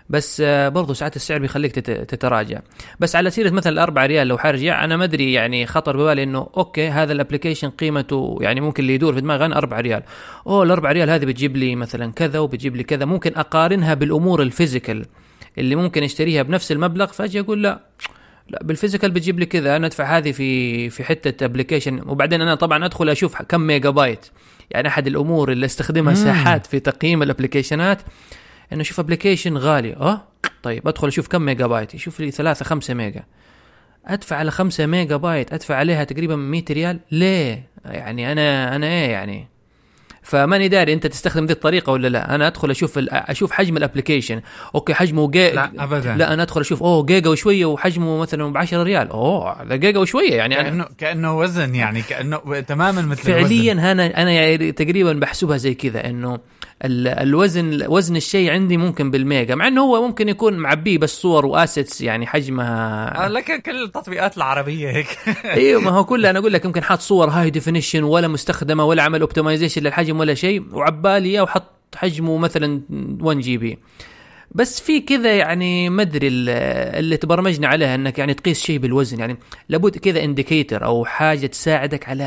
بس 0.09 0.41
آه، 0.45 0.69
برضو 0.69 0.93
ساعات 0.93 1.15
السعر 1.15 1.39
بيخليك 1.39 1.71
تت- 1.71 1.91
تتراجع. 2.09 2.59
بس 2.99 3.15
على 3.15 3.29
سيرة 3.29 3.49
مثلا 3.49 3.73
الأربعة 3.73 4.05
ريال 4.05 4.27
لو 4.27 4.37
حرجع 4.37 4.83
أنا 4.83 4.97
ما 4.97 5.03
أدري 5.03 5.33
يعني 5.33 5.65
خطر 5.65 5.97
ببالي 5.97 6.23
إنه 6.23 6.47
okay 6.57 6.87
هذا 6.87 7.13
ال 7.13 7.18
application 7.18 7.69
قيمته 7.69 8.37
يعني 8.41 8.61
ممكن 8.61 8.83
اللي 8.83 8.93
يدور 8.95 9.13
في 9.13 9.21
دماغي 9.21 9.45
أنا 9.45 9.57
4 9.57 9.79
ريال. 9.81 10.03
أوه 10.47 10.63
الأربعة 10.63 10.91
ريال 10.91 11.09
هذه 11.09 11.25
بتجيب 11.25 11.57
لي 11.57 11.75
مثلا 11.75 12.11
كذا 12.11 12.39
وبتجيب 12.39 12.75
لي 12.75 12.83
كذا 12.83 13.05
ممكن 13.05 13.31
أقارنها 13.35 13.93
بالأمور 13.93 14.41
ال 14.41 14.48
physical. 14.48 15.05
اللي 15.57 15.75
ممكن 15.75 16.03
اشتريها 16.03 16.43
بنفس 16.43 16.71
المبلغ 16.71 17.05
فأجي 17.07 17.39
أقول 17.39 17.63
لا. 17.63 17.79
لا 18.49 18.63
بال 18.63 18.73
physical 18.73 19.11
بتجيب 19.11 19.39
لي 19.39 19.45
كذا 19.45 19.75
أنا 19.75 19.87
أدفع 19.87 20.17
هذه 20.17 20.31
في 20.31 20.89
في 20.89 21.03
حتة 21.03 21.45
application 21.45 22.01
وبعدين 22.05 22.41
أنا 22.41 22.55
طبعا 22.55 22.85
أدخل 22.85 23.09
أشوف 23.09 23.41
كم 23.41 23.61
ميجا 23.61 23.89
بايت 23.89 24.25
يعني 24.71 24.87
أحد 24.87 25.07
الأمور 25.07 25.51
اللي 25.51 25.65
أستخدمها 25.65 26.13
مم. 26.13 26.19
ساعات 26.23 26.65
في 26.65 26.79
تقييم 26.79 27.23
ال 27.23 27.29
applicationات 27.29 28.01
إنه 28.73 28.81
أشوف 28.81 28.99
application 28.99 29.57
غالي. 29.57 29.93
أه؟ 29.93 30.21
طيب 30.63 30.87
أدخل 30.87 31.07
أشوف 31.07 31.27
كم 31.27 31.41
ميجا 31.41 31.67
بايت 31.67 31.95
يشوف 31.95 32.19
لي 32.19 32.31
3 32.31 32.65
5 32.65 32.93
ميجا 32.93 33.23
أدفع 34.05 34.35
على 34.35 34.51
5 34.51 34.85
ميجا 34.85 35.17
بايت 35.17 35.53
أدفع 35.53 35.75
عليها 35.75 36.03
تقريبا 36.03 36.35
100 36.35 36.63
ريال؟ 36.71 36.99
ليه؟ 37.11 37.69
يعني 37.85 38.31
أنا 38.31 38.75
أنا 38.75 38.87
إيه 38.87 39.11
يعني؟ 39.11 39.47
فماني 40.27 40.67
داري 40.67 40.93
انت 40.93 41.07
تستخدم 41.07 41.45
ذي 41.45 41.53
الطريقة 41.53 41.91
ولا 41.91 42.07
لا؟ 42.07 42.35
أنا 42.35 42.47
ادخل 42.47 42.71
أشوف 42.71 42.99
أشوف 43.11 43.51
حجم 43.51 43.77
ال 43.77 43.83
application 43.83 44.41
okay 44.75 44.93
حجمه 44.93 45.31
جي... 45.31 45.51
لا 45.51 45.71
ابدا. 45.79 46.15
لا 46.15 46.33
أنا 46.33 46.43
ادخل 46.43 46.61
أشوف 46.61 46.83
اوه 46.83 47.05
جيجا 47.05 47.29
وشوية 47.29 47.65
وحجمه 47.65 48.17
مثلا 48.17 48.53
ب 48.53 48.57
10 48.57 48.83
ريال. 48.83 49.09
اوه 49.09 49.63
ده 49.63 49.75
جيجا 49.75 49.99
وشوية 49.99 50.33
يعني. 50.33 50.59
أنا 50.59 50.69
كانه 50.69 50.85
كأنه 50.97 51.37
وزن 51.37 51.75
يعني 51.75 52.01
كأنه 52.01 52.59
تماما 52.59 53.01
مثل 53.01 53.21
فعليا 53.23 53.71
الوزن. 53.71 53.85
أنا 53.85 54.21
أنا 54.21 54.31
يعني 54.31 54.71
تقريبا 54.71 55.13
بحسبها 55.13 55.57
زي 55.57 55.73
كذا 55.73 56.05
إنه 56.05 56.39
الوزن 56.83 57.85
وزن 57.87 58.15
الشيء 58.15 58.51
عندي 58.51 58.77
ممكن 58.77 59.11
بالميجا 59.11 59.55
مع 59.55 59.67
إنه 59.67 59.81
هو 59.81 60.07
ممكن 60.07 60.29
يكون 60.29 60.53
معبيه 60.57 60.97
بس 60.97 61.21
صور 61.21 61.45
و 61.45 61.53
assets 61.53 62.01
يعني 62.01 62.27
حجمها 62.27 63.25
آه 63.25 63.27
لكن 63.27 63.59
كل 63.61 63.83
التطبيقات 63.83 64.37
العربية 64.37 64.89
هيك. 64.91 65.07
إيوه 65.45 65.81
ما 65.81 65.91
هو 65.91 66.03
كله 66.05 66.29
أنا 66.29 66.39
أقول 66.39 66.53
لك 66.53 66.65
يمكن 66.65 66.83
حاط 66.83 66.99
صور 66.99 67.29
high 67.29 67.49
definition 67.49 68.03
ولا 68.03 68.27
مستخدمة 68.27 68.85
ولا 68.85 69.03
عمل 69.03 69.21
optimization 69.21 69.83
للحجم 69.83 70.19
ولا 70.19 70.33
شيء 70.33 70.63
وعبالي 70.71 71.29
إياه 71.29 71.41
وحط 71.41 71.95
حجمه 71.95 72.37
مثلا 72.37 72.81
1 73.21 73.39
GB 73.39 73.77
بس 74.51 74.81
في 74.81 74.99
كذا 75.01 75.35
يعني 75.37 75.89
ما 75.89 76.01
أدري 76.01 76.27
ال- 76.27 76.49
اللي 76.99 77.17
تبرمجنا 77.17 77.67
عليها 77.67 77.95
إنك 77.95 78.19
يعني 78.19 78.33
تقيس 78.33 78.61
شيء 78.63 78.77
بالوزن 78.79 79.19
يعني 79.19 79.37
لابد 79.69 79.97
كذا 79.97 80.23
indicator 80.23 80.85
أو 80.85 81.05
حاجة 81.05 81.47
تساعدك 81.47 82.09
على 82.09 82.23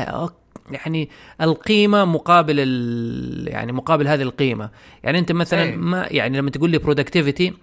يعني 0.71 1.09
القيمة 1.41 2.05
مقابل 2.05 2.55
ال 2.57 3.47
يعني 3.47 3.71
مقابل 3.71 4.07
هذه 4.07 4.21
القيمة. 4.21 4.69
يعني 5.03 5.19
أنت 5.19 5.31
مثلا 5.31 5.63
أي. 5.63 5.75
ما 5.75 6.07
يعني 6.11 6.37
لما 6.37 6.49
تقول 6.49 6.69
لي 6.69 6.77
productivity 6.77 7.53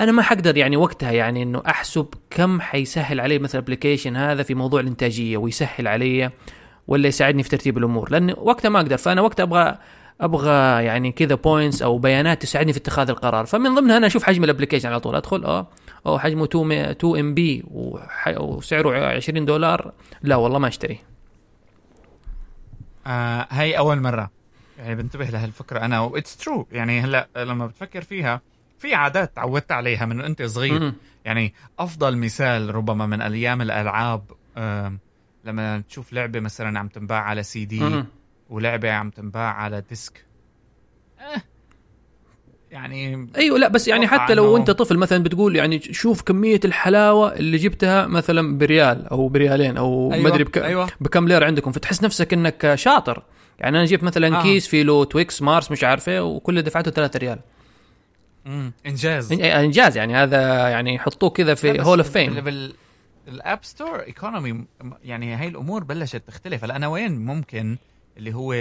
أنا 0.00 0.12
ما 0.12 0.22
حقدر 0.22 0.56
يعني 0.56 0.76
وقتها 0.76 1.12
يعني 1.12 1.42
إنه 1.42 1.62
أحسب 1.66 2.06
كم 2.30 2.60
حيسهل 2.60 3.20
علي 3.20 3.38
مثلا 3.38 3.60
ال 3.60 3.65
application 3.65 4.16
هذا 4.16 4.42
في 4.42 4.54
موضوع 4.54 4.80
الإنتاجية 4.80 5.36
ويسهل 5.36 5.88
علي 5.88 6.30
ولا 6.88 7.08
يساعدني 7.08 7.42
في 7.42 7.48
ترتيب 7.48 7.78
الأمور. 7.78 8.10
لأن 8.10 8.34
وقتها 8.36 8.68
ما 8.68 8.80
أقدر. 8.80 8.96
فأنا 8.96 9.20
وقتها 9.20 9.42
أبغى 9.42 9.78
أبغى 10.20 10.84
يعني 10.84 11.12
كذا 11.12 11.34
points 11.34 11.82
أو 11.82 11.98
بيانات 11.98 12.42
تساعدني 12.42 12.72
في 12.72 12.78
اتخاذ 12.78 13.10
القرار. 13.10 13.46
فمن 13.46 13.74
ضمنها 13.74 13.96
أنا 13.96 14.06
أشوف 14.06 14.22
حجم 14.22 14.44
ال 14.44 14.48
application 14.48 14.88
على 14.88 15.00
طول. 15.00 15.16
أدخل 15.16 15.44
آه 15.44 15.66
أو 16.06 16.18
حجمه 16.18 16.44
2 16.44 16.72
2 16.72 17.18
MB 17.18 17.64
وسعره 17.70 19.06
20 19.06 19.44
دولار. 19.44 19.92
لا 20.22 20.36
والله 20.36 20.58
ما 20.58 20.68
أشتري. 20.68 21.11
آه 23.06 23.46
هاي 23.50 23.78
أول 23.78 24.00
مرة 24.00 24.30
يعني 24.78 24.94
بنتبه 24.94 25.24
لهالفكره 25.24 25.78
أنا 25.78 26.00
that's 26.00 26.36
true 26.36 26.68
يعني 26.72 27.00
هلأ 27.00 27.28
لما 27.36 27.66
بتفكر 27.66 28.02
فيها 28.02 28.40
في 28.78 28.94
عادات 28.94 29.36
تعودت 29.36 29.72
عليها 29.72 30.06
من 30.06 30.20
انت 30.20 30.42
صغير 30.42 30.80
مم. 30.80 30.94
يعني 31.24 31.54
أفضل 31.78 32.16
مثال 32.16 32.74
ربما 32.74 33.06
من 33.06 33.20
أيام 33.20 33.62
الألعاب 33.62 34.24
آه 34.56 34.92
لما 35.44 35.80
تشوف 35.80 36.12
لعبة 36.12 36.40
مثلا 36.40 36.78
عم 36.78 36.88
تنباع 36.88 37.20
على 37.22 37.42
سي 37.42 37.64
دي. 37.64 38.04
ولعبة 38.50 38.92
عم 38.92 39.10
تنباع 39.10 39.52
على 39.54 39.80
disk 39.80 40.26
آه 41.20 41.42
يعني 42.72 43.28
أيوه 43.36 43.58
لا 43.58 43.68
بس 43.68 43.88
يعني 43.88 44.06
حتى 44.06 44.34
لو 44.34 44.56
أنت 44.56 44.70
طفل 44.70 44.96
مثلا 44.96 45.22
بتقول 45.22 45.56
يعني 45.56 45.80
شوف 45.80 46.22
كمية 46.22 46.60
الحلاوة 46.64 47.34
اللي 47.34 47.56
جبتها 47.56 48.06
مثلا 48.06 48.58
بريال 48.58 49.06
أو 49.08 49.28
بريالين 49.28 49.76
أو 49.76 50.12
أيوة 50.12 50.22
ما 50.22 50.28
أدري 50.28 50.44
بك... 50.44 50.58
أيوة. 50.58 50.88
بكم 51.00 51.28
ليرة 51.28 51.44
عندكم 51.44 51.72
فتحس 51.72 52.02
نفسك 52.02 52.32
إنك 52.32 52.74
شاطر 52.74 53.22
يعني 53.58 53.76
أنا 53.76 53.84
جبت 53.84 54.02
مثلا 54.02 54.36
آه. 54.36 54.40
آه. 54.40 54.42
كيس 54.42 54.68
فيه 54.68 54.82
له 54.82 55.04
تويكس 55.04 55.42
مارس 55.42 55.70
مش 55.70 55.84
عارف 55.84 56.08
إيه 56.08 56.20
وكل 56.20 56.62
دفعته 56.62 56.90
3 56.90 57.18
ريال 57.18 57.38
مم. 58.44 58.72
إنجاز 58.86 59.32
إن- 59.34 59.40
إنجاز 59.44 59.96
يعني 59.96 60.14
هذا 60.14 60.68
يعني 60.68 60.94
يحطوه 60.94 61.30
كذا 61.30 61.54
في 61.54 61.80
hall 61.80 61.98
of 61.98 62.10
fame 62.10 62.44
ال 63.28 63.36
App 63.36 63.58
Store 63.62 64.00
economy 64.00 64.64
يعني 65.04 65.34
هاي 65.34 65.48
الأمور 65.48 65.84
بلشت 65.84 66.22
تختلف 66.28 66.64
هلأ 66.64 66.76
أنا 66.76 66.88
وين 66.88 67.24
ممكن 67.24 67.76
اللي 68.16 68.34
هو 68.34 68.54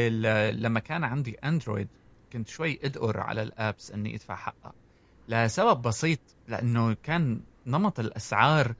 لما 0.51 0.79
كان 0.79 1.03
عندي 1.03 1.35
Android 1.43 1.87
كنت 2.33 2.47
شوي 2.47 2.79
أدقر 2.83 3.19
على 3.19 3.41
ال 3.43 3.53
apps 3.53 3.91
إني 3.91 4.15
أدفع 4.15 4.35
حقها. 4.35 4.73
لسبب 5.27 5.81
بسيط 5.81 6.19
لأنه 6.47 6.95
كان 7.03 7.39
نمط 7.67 7.99
الأسعار 7.99 8.73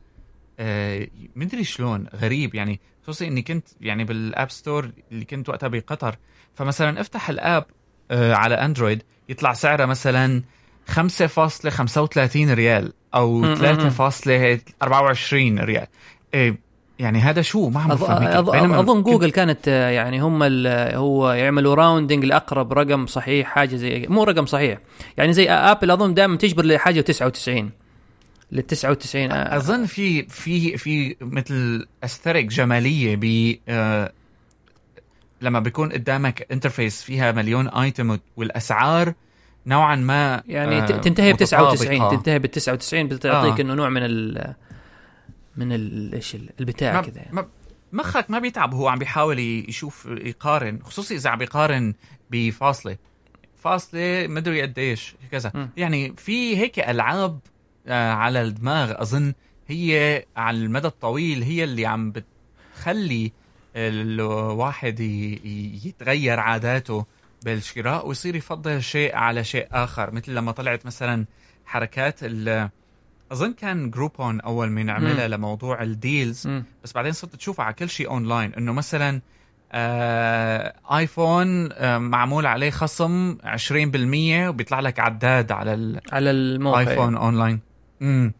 آه، 0.59 1.07
مدري 1.35 1.63
شلون 1.63 2.07
غريب. 2.15 2.55
يعني 2.55 2.79
خصوصي 3.03 3.27
إني 3.27 3.41
كنت 3.41 3.67
يعني 3.81 4.03
بال 4.03 4.22
App 4.22 4.51
Store 4.51 4.91
اللي 5.11 5.25
كنت 5.25 5.49
وقتها 5.49 5.67
بقطر. 5.67 6.15
فمثلا 6.55 7.01
أفتح 7.01 7.29
ال 7.29 7.38
app 7.38 7.65
آه، 8.11 8.33
على 8.33 8.55
Android 8.55 9.03
يطلع 9.29 9.53
سعره 9.53 9.85
مثلا 9.85 10.43
5.35 10.87 12.53
ريال 12.53 12.93
أو 13.15 13.37
م- 13.37 13.51
م- 13.51 13.55
3.24 13.55 15.59
ريال. 15.59 15.87
إيه 16.33 16.57
يعني 17.01 17.19
هذا 17.19 17.41
شو؟ 17.41 17.69
ما 17.69 17.79
عم 17.81 17.91
أظ... 17.91 18.03
أظ... 18.03 18.49
أظن 18.49 19.03
كنت- 19.03 19.05
جوجل 19.13 19.31
كانت 19.31 19.67
آه، 19.67 19.89
يعني 19.89 20.19
هم 20.21 20.43
ال... 20.43 20.67
هو 20.95 21.31
يعملوا 21.31 21.75
rounding 21.75 22.25
لأقرب 22.25 22.73
رقم 22.73 23.05
صحيح 23.07 23.47
حاجة 23.47 23.75
زي 23.75 24.05
مو 24.09 24.23
رقم 24.23 24.45
صحيح. 24.45 24.79
يعني 25.17 25.33
زي 25.33 25.49
Apple 25.49 25.91
أظن 25.91 26.13
دائما 26.13 26.37
تجبر 26.37 26.65
لحاجة 26.65 27.01
99 27.01 27.69
لل 28.51 28.61
99 28.61 29.31
آه، 29.31 29.57
أظن 29.57 29.85
في 29.85 30.23
في 30.23 30.77
في 30.77 31.15
مثل 31.21 31.87
استرك 32.03 32.45
جمالية 32.45 33.15
ب 33.15 33.55
آه، 33.69 34.11
لما 35.41 35.59
بيكون 35.59 35.91
قدامك 35.91 36.47
انترفيس 36.51 37.03
فيها 37.03 37.31
مليون 37.31 37.67
ايتم 37.67 38.17
والأسعار 38.37 39.13
نوعا 39.67 39.95
ما 39.95 40.43
يعني 40.47 40.77
آه، 40.81 40.85
تنتهي 40.85 41.33
ب 41.33 41.37
99 41.37 41.95
متطابقة. 41.95 42.15
تنتهي 42.17 42.39
بال 42.39 42.51
99 42.51 43.07
بتعطيك 43.07 43.59
آه. 43.59 43.61
إنه 43.63 43.73
نوع 43.73 43.89
من 43.89 44.01
ال 44.03 44.53
من 45.55 45.71
ال 45.71 46.13
إيش 46.13 46.35
ال- 46.35 46.49
البتاع 46.59 47.01
كذا 47.01 47.17
يعني. 47.21 47.47
مخك 47.93 48.31
ما 48.31 48.39
بيتعب 48.39 48.73
هو 48.73 48.87
عم 48.87 48.99
بيحاول 48.99 49.39
يشوف 49.39 50.05
يقارن 50.11 50.79
خصوصي 50.83 51.15
إذا 51.15 51.29
عم 51.29 51.37
بيقارن 51.37 51.93
بفاصلة 52.31 52.97
فاصلة 53.57 54.27
مدري 54.27 54.61
قديش 54.61 55.15
كذا 55.31 55.51
م. 55.55 55.67
يعني 55.77 56.13
في 56.15 56.57
هيك 56.57 56.79
ألعاب 56.79 57.39
آه، 57.87 58.11
على 58.13 58.41
الدماغ 58.41 59.01
أظن 59.01 59.33
هي 59.67 60.25
على 60.37 60.57
المدى 60.57 60.87
الطويل 60.87 61.43
هي 61.43 61.63
اللي 61.63 61.85
عم 61.85 62.13
بتخلي 62.13 63.31
الواحد 63.75 64.99
يتغير 65.85 66.39
عاداته 66.39 67.05
بالشراء 67.45 68.07
ويصير 68.07 68.35
يفضل 68.35 68.83
شيء 68.83 69.15
على 69.15 69.43
شيء 69.43 69.67
آخر 69.71 70.11
مثل 70.11 70.35
لما 70.35 70.51
طلعت 70.51 70.85
مثلا 70.85 71.25
حركات 71.65 72.19
ال 72.23 72.69
أظن 73.31 73.53
كان 73.53 73.89
Groupon 73.91 74.41
أول 74.41 74.69
من 74.69 74.89
عملها 74.89 75.27
لموضوع 75.27 75.81
ال 75.81 75.92
deals 75.92 76.47
مم. 76.47 76.63
بس 76.83 76.93
بعدين 76.93 77.11
صرت 77.11 77.35
تشوفها 77.35 77.65
على 77.65 77.73
كل 77.73 77.89
شيء 77.89 78.09
اونلاين 78.09 78.53
إنه 78.53 78.73
مثلا 78.73 79.21
آه 79.71 80.73
iPhone 80.97 81.69
آه 81.71 81.97
معمول 81.97 82.45
عليه 82.45 82.69
خصم 82.69 83.37
20% 83.43 84.47
وبيطلع 84.47 84.79
لك 84.79 84.99
عداد 84.99 85.51
على 85.51 85.73
ال 85.73 85.79
iPhone 85.79 86.13
على 86.13 86.29
الموقع. 86.31 87.03
اونلاين 87.03 87.59
امم 88.01 88.33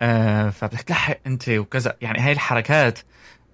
آه 0.00 0.50
فبدك 0.50 0.80
تلحق 0.82 1.18
أنت 1.26 1.48
وكذا. 1.48 1.96
يعني 2.00 2.18
هاي 2.20 2.32
الحركات 2.32 2.98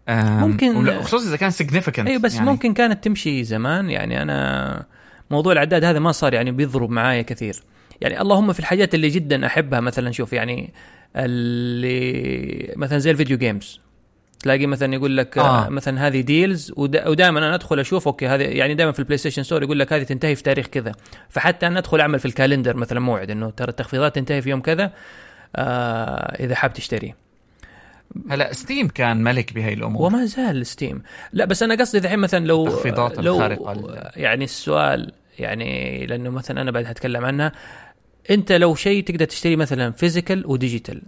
ممكن- 0.09 1.03
خصوصا 1.03 1.29
إذا 1.29 1.37
كان 1.37 1.51
significant 1.51 2.09
اي 2.09 2.19
بس 2.19 2.35
يعني 2.35 2.47
ممكن 2.47 2.75
كانت 2.75 3.05
تمشي 3.05 3.45
زمان. 3.45 3.91
يعني 3.91 4.23
أنا 4.23 4.87
موضوع 5.31 5.53
العداد 5.53 5.85
هذا 5.85 5.99
ما 5.99 6.13
صار 6.13 6.35
يعني 6.35 6.51
بيضرب 6.51 6.91
معايا 6.91 7.23
كثير. 7.23 7.63
يعني 8.01 8.21
اللهم 8.21 8.53
في 8.53 8.61
الحاجات 8.61 8.95
اللي 8.95 9.09
جدا 9.09 9.47
أحبها 9.47 9.81
مثلا 9.81 10.13
شوف 10.13 10.33
يعني 10.33 10.73
اللي 11.17 12.73
مثلا 12.77 12.99
زي 12.99 13.11
ال 13.11 13.16
video 13.16 13.39
games. 13.39 13.81
تلاقي 14.41 14.67
مثلا 14.67 14.95
يقول 14.95 15.17
لك 15.17 15.39
آه. 15.39 15.69
مثلا 15.69 16.07
هذه 16.07 16.21
deals 16.21 16.73
ودائما 16.77 17.39
أنا 17.39 17.55
أدخل 17.55 17.81
أشوف 17.81 18.07
okay 18.07 18.27
هذه 18.27 18.43
يعني 18.43 18.75
دائما 18.75 18.93
في 18.93 18.99
ال 18.99 19.19
PlayStation 19.19 19.43
Store 19.43 19.63
يقول 19.63 19.79
لك 19.79 19.93
هذه 19.93 20.03
تنتهي 20.03 20.35
في 20.35 20.43
تاريخ 20.43 20.67
كذا. 20.67 20.93
فحتى 21.29 21.67
أنا 21.67 21.79
أدخل 21.79 22.01
أعمل 22.01 22.19
في 22.19 22.27
ال 22.27 22.33
calendar 22.33 22.77
مثلا 22.77 23.01
موعد 23.01 23.31
إنه 23.31 23.51
ترى 23.51 23.69
التخفيضات 23.69 24.15
تنتهي 24.15 24.43
في 24.43 24.51
يوم 24.51 24.61
كذا 24.61 24.93
آه 25.57 26.37
إذا 26.45 26.55
حاب 26.55 26.73
تشتري. 26.73 27.15
هلا 28.31 28.53
Steam 28.53 28.89
كان 28.89 29.23
ملك 29.23 29.53
بهاي 29.53 29.73
الأمور. 29.73 30.03
وما 30.07 30.25
زال 30.25 30.67
Steam 30.67 31.03
لا 31.33 31.45
بس 31.45 31.63
أنا 31.63 31.75
قصدي 31.75 31.99
الحين 31.99 32.19
مثلا 32.19 32.47
لو 32.47 32.67
التخفيضات 32.67 33.19
لو 33.21 33.35
الخارقة 33.35 33.73
لل- 33.75 34.11
يعني 34.17 34.45
السؤال 34.45 35.13
يعني 35.39 36.07
لأنه 36.07 36.31
مثلا 36.31 36.61
أنا 36.61 36.71
بعد 36.71 36.85
هتكلم 36.87 37.25
عنها. 37.25 37.53
انت 38.31 38.53
لو 38.53 38.75
شيء 38.75 39.05
تقدر 39.05 39.25
تشتري 39.25 39.57
مثلا 39.57 39.91
physical 39.91 40.47
و 40.47 40.54
digital 40.54 41.03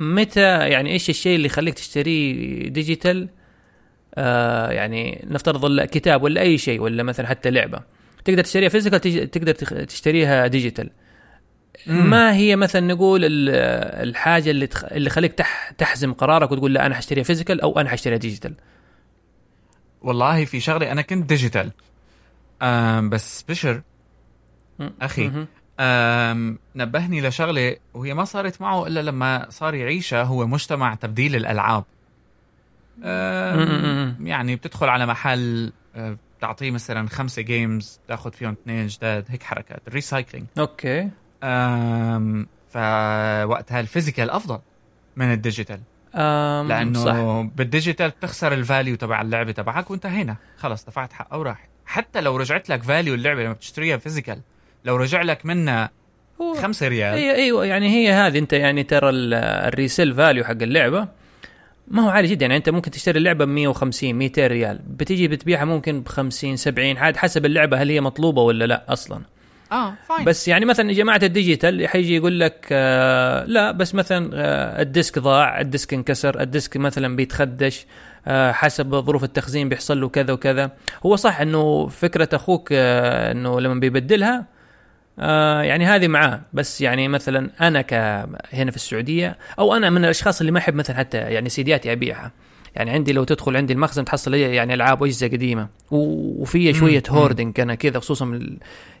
متى 0.00 0.68
يعني 0.68 0.92
إيش 0.92 1.10
الشيء 1.10 1.36
اللي 1.36 1.46
يخليك 1.46 1.74
تشتريه 1.74 2.68
digital 2.68 3.28
آه 4.14 4.70
يعني 4.70 5.24
نفترض 5.30 5.80
كتاب 5.80 6.22
ولا 6.22 6.40
أي 6.40 6.58
شيء 6.58 6.80
ولا 6.80 7.02
مثلا 7.02 7.26
حتى 7.26 7.50
لعبة. 7.50 7.82
تقدر 8.24 8.42
تشتريها 8.42 8.68
physical 8.68 9.30
تقدر 9.30 9.52
تشتريها 9.84 10.46
digital. 10.46 10.90
ما 11.86 12.34
هي 12.34 12.56
مثلا 12.56 12.86
نقول 12.86 13.24
ال- 13.24 13.48
الحاجة 14.08 14.50
اللي 14.50 14.66
تخ... 14.66 14.84
اللي 14.84 15.10
خليك 15.10 15.32
تح... 15.32 15.70
تحزم 15.78 16.12
قرارك 16.12 16.52
وتقول 16.52 16.74
لا 16.74 16.86
أنا 16.86 16.94
حشتريها 16.94 17.24
physical 17.24 17.60
أو 17.60 17.80
أنا 17.80 17.88
حشتريها 17.88 18.18
digital 18.18 18.54
والله 20.02 20.44
في 20.44 20.60
شغله 20.60 20.92
أنا 20.92 21.02
كنت 21.02 21.28
digital 21.28 21.70
بس 23.10 23.44
بشر. 23.48 23.82
أم، 24.80 24.92
نبهني 26.76 27.20
لشغلة 27.20 27.76
وهي 27.94 28.14
ما 28.14 28.24
صارت 28.24 28.60
معه 28.60 28.86
إلا 28.86 29.00
لما 29.02 29.46
صار 29.50 29.74
يعيشها 29.74 30.22
هو 30.22 30.46
مجتمع 30.46 30.94
تبديل 30.94 31.36
الألعاب. 31.36 31.84
يعني 34.20 34.56
بتدخل 34.56 34.88
على 34.88 35.06
محل 35.06 35.72
أه، 35.96 36.16
بتعطيه 36.38 36.70
مثلا 36.70 37.08
خمسة 37.08 37.42
games 37.42 38.00
تاخذ 38.08 38.32
فيهم 38.32 38.52
اثنين 38.62 38.86
جداد 38.86 39.24
هيك 39.28 39.42
حركات 39.42 39.82
ال 39.88 39.94
recycling 39.94 40.46
okay. 40.58 41.10
فوقتها 42.68 43.80
ال 43.80 43.86
physical 43.86 44.30
أفضل 44.30 44.58
من 45.16 45.32
ال 45.32 45.38
digital 45.38 45.80
أم 46.14 46.68
لأنه 46.68 47.04
صح. 47.04 47.50
بال 47.56 47.68
digital 47.68 48.10
بتخسر 48.10 48.52
ال 48.52 48.59
value 48.59 48.96
تبع 48.96 49.20
اللعبة 49.20 49.52
تبعك 49.52 49.90
وانتهينا. 49.90 50.36
خلص 50.58 50.84
دفعت 50.84 51.12
حقها 51.12 51.36
وراح. 51.36 51.68
حتى 51.86 52.20
لو 52.20 52.36
رجعت 52.36 52.68
لك 52.68 52.82
value 52.82 53.14
اللعبة 53.14 53.42
لما 53.44 53.52
بتشتريها 53.52 53.96
physical 53.96 54.40
لو 54.84 54.96
رجع 54.96 55.22
لك 55.22 55.46
منها 55.46 55.90
هو 56.40 56.54
5 56.54 56.88
ريال. 56.88 57.14
هي 57.18 57.34
أيوه 57.34 57.66
يعني 57.66 57.88
هي 57.88 58.12
هذه. 58.12 58.38
أنت 58.38 58.52
يعني 58.52 58.82
ترى 58.82 59.10
ال- 59.10 59.34
ال 59.34 59.45
resale 59.45 60.14
value 60.14 60.44
حق 60.44 60.50
اللعبة 60.62 61.08
ما 61.88 62.02
هو 62.04 62.08
عالي 62.08 62.28
جدا. 62.28 62.42
يعني 62.46 62.56
أنت 62.56 62.68
ممكن 62.70 62.90
تشتري 62.90 63.18
اللعبة 63.18 63.44
ب 63.44 63.48
150 63.48 64.14
200 64.14 64.46
ريال. 64.46 64.78
بتيجي 64.88 65.28
بتبيعها 65.28 65.64
ممكن 65.64 66.00
ب 66.00 66.08
50 66.08 66.56
70 66.56 66.96
عاد 66.98 67.16
حسب 67.16 67.46
اللعبة 67.46 67.82
هل 67.82 67.90
هي 67.90 68.00
مطلوبة 68.00 68.42
ولا 68.42 68.64
لا 68.64 68.84
أصلا. 68.88 69.20
آه 69.72 69.94
fine 70.08 70.24
بس 70.24 70.48
يعني 70.48 70.64
مثلا 70.64 70.92
جماعة 70.92 71.20
ال 71.22 71.30
digital 71.30 71.88
حيجي 71.88 72.16
يقول 72.16 72.40
لك 72.40 72.66
آه 72.72 73.44
لا 73.44 73.70
بس 73.72 73.94
مثلا 73.94 74.30
آه 74.34 74.82
ال 74.82 74.89
disc 74.89 75.18
ضاع 75.18 75.60
ال 75.60 75.67
disc 75.67 75.94
انكسر 75.94 76.40
ال 76.40 76.47
disc 76.47 76.76
مثلا 76.76 77.16
بيتخدش 77.16 77.86
آه 78.26 78.52
حسب 78.52 78.94
ظروف 78.94 79.24
التخزين 79.24 79.68
بيحصل 79.68 80.00
له 80.00 80.08
كذا 80.08 80.32
وكذا. 80.32 80.70
هو 81.06 81.16
صح 81.16 81.40
إنه 81.40 81.86
فكرة 81.86 82.28
أخوك 82.32 82.68
آه 82.72 83.32
إنه 83.32 83.60
لما 83.60 83.80
بيبدلها 83.80 84.44
آه 85.20 85.62
يعني 85.62 85.86
هذه 85.86 86.08
معاه 86.08 86.40
بس 86.52 86.80
يعني 86.80 87.08
مثلا 87.08 87.50
أنا 87.60 87.82
ك 87.82 87.94
هنا 88.52 88.70
في 88.70 88.76
السعودية 88.76 89.38
أو 89.58 89.74
أنا 89.74 89.90
من 89.90 90.04
الأشخاص 90.04 90.40
اللي 90.40 90.52
ما 90.52 90.58
أحب 90.58 90.74
مثلا 90.74 90.96
حتى 90.96 91.18
يعني 91.18 91.48
سيدياتي 91.48 91.92
أبيعها 91.92 92.32
يعني 92.76 92.90
عندي 92.90 93.12
لو 93.12 93.24
تدخل 93.24 93.56
عندي 93.56 93.72
المخزن 93.72 94.04
تحصل 94.04 94.30
لي 94.30 94.40
يعني 94.40 94.74
ألعاب 94.74 95.00
وأجهزة 95.02 95.26
قديمة 95.26 95.68
وفي 95.90 96.74
شوية. 96.74 97.02
hoarding 97.08 97.60
أنا 97.60 97.74
كذا 97.74 97.98
خصوصا 97.98 98.24
من 98.24 98.56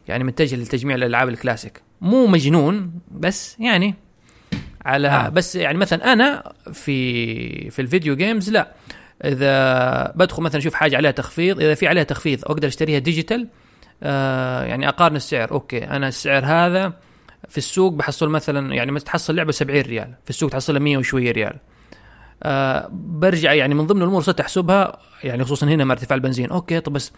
يعني 0.08 0.24
متجه 0.24 0.56
لتجميع 0.56 0.96
الألعاب 0.96 1.28
الكلاسيك 1.28 1.82
مو 2.00 2.26
مجنون 2.26 2.92
بس 3.10 3.56
يعني 3.60 3.94
على. 4.84 5.08
آه. 5.08 5.28
بس 5.28 5.56
يعني 5.56 5.78
مثلا 5.78 6.12
أنا 6.12 6.52
في 6.72 7.70
في 7.70 7.82
ال 7.82 7.88
video 7.88 8.16
games 8.16 8.50
لا 8.50 8.72
إذا 9.24 10.12
بدخل 10.16 10.42
مثلا 10.42 10.58
أشوف 10.58 10.74
حاجة 10.74 10.96
عليها 10.96 11.10
تخفيض 11.10 11.60
إذا 11.60 11.74
في 11.74 11.86
عليها 11.86 12.02
تخفيض 12.04 12.44
أقدر 12.44 12.68
أشتريها 12.68 12.98
digital 12.98 13.48
آه 14.02 14.64
يعني 14.64 14.88
أقارن 14.88 15.16
السعر. 15.16 15.50
okay 15.50 15.84
أنا 15.84 16.08
السعر 16.08 16.44
هذا 16.44 16.92
في 17.48 17.58
السوق 17.58 17.92
بحصل 17.92 18.28
مثلا 18.28 18.74
يعني 18.74 18.92
مثلا 18.92 19.06
تحصل 19.06 19.36
لعبة 19.36 19.52
70 19.52 19.80
ريال 19.80 20.14
في 20.24 20.30
السوق 20.30 20.50
تحصلها 20.50 20.80
100 20.80 20.96
وشوية 20.96 21.32
ريال. 21.32 21.56
آه 22.42 22.88
برجع 22.92 23.52
يعني 23.52 23.74
من 23.74 23.86
ضمن 23.86 24.02
الأمور 24.02 24.22
صرت 24.22 24.40
أحسبها 24.40 24.98
يعني 25.24 25.44
خصوصا 25.44 25.66
هنا 25.66 25.84
مع 25.84 25.92
ارتفاع 25.92 26.16
البنزين. 26.16 26.50
okay 26.50 26.80
طب 26.80 26.92
بس 26.92 27.12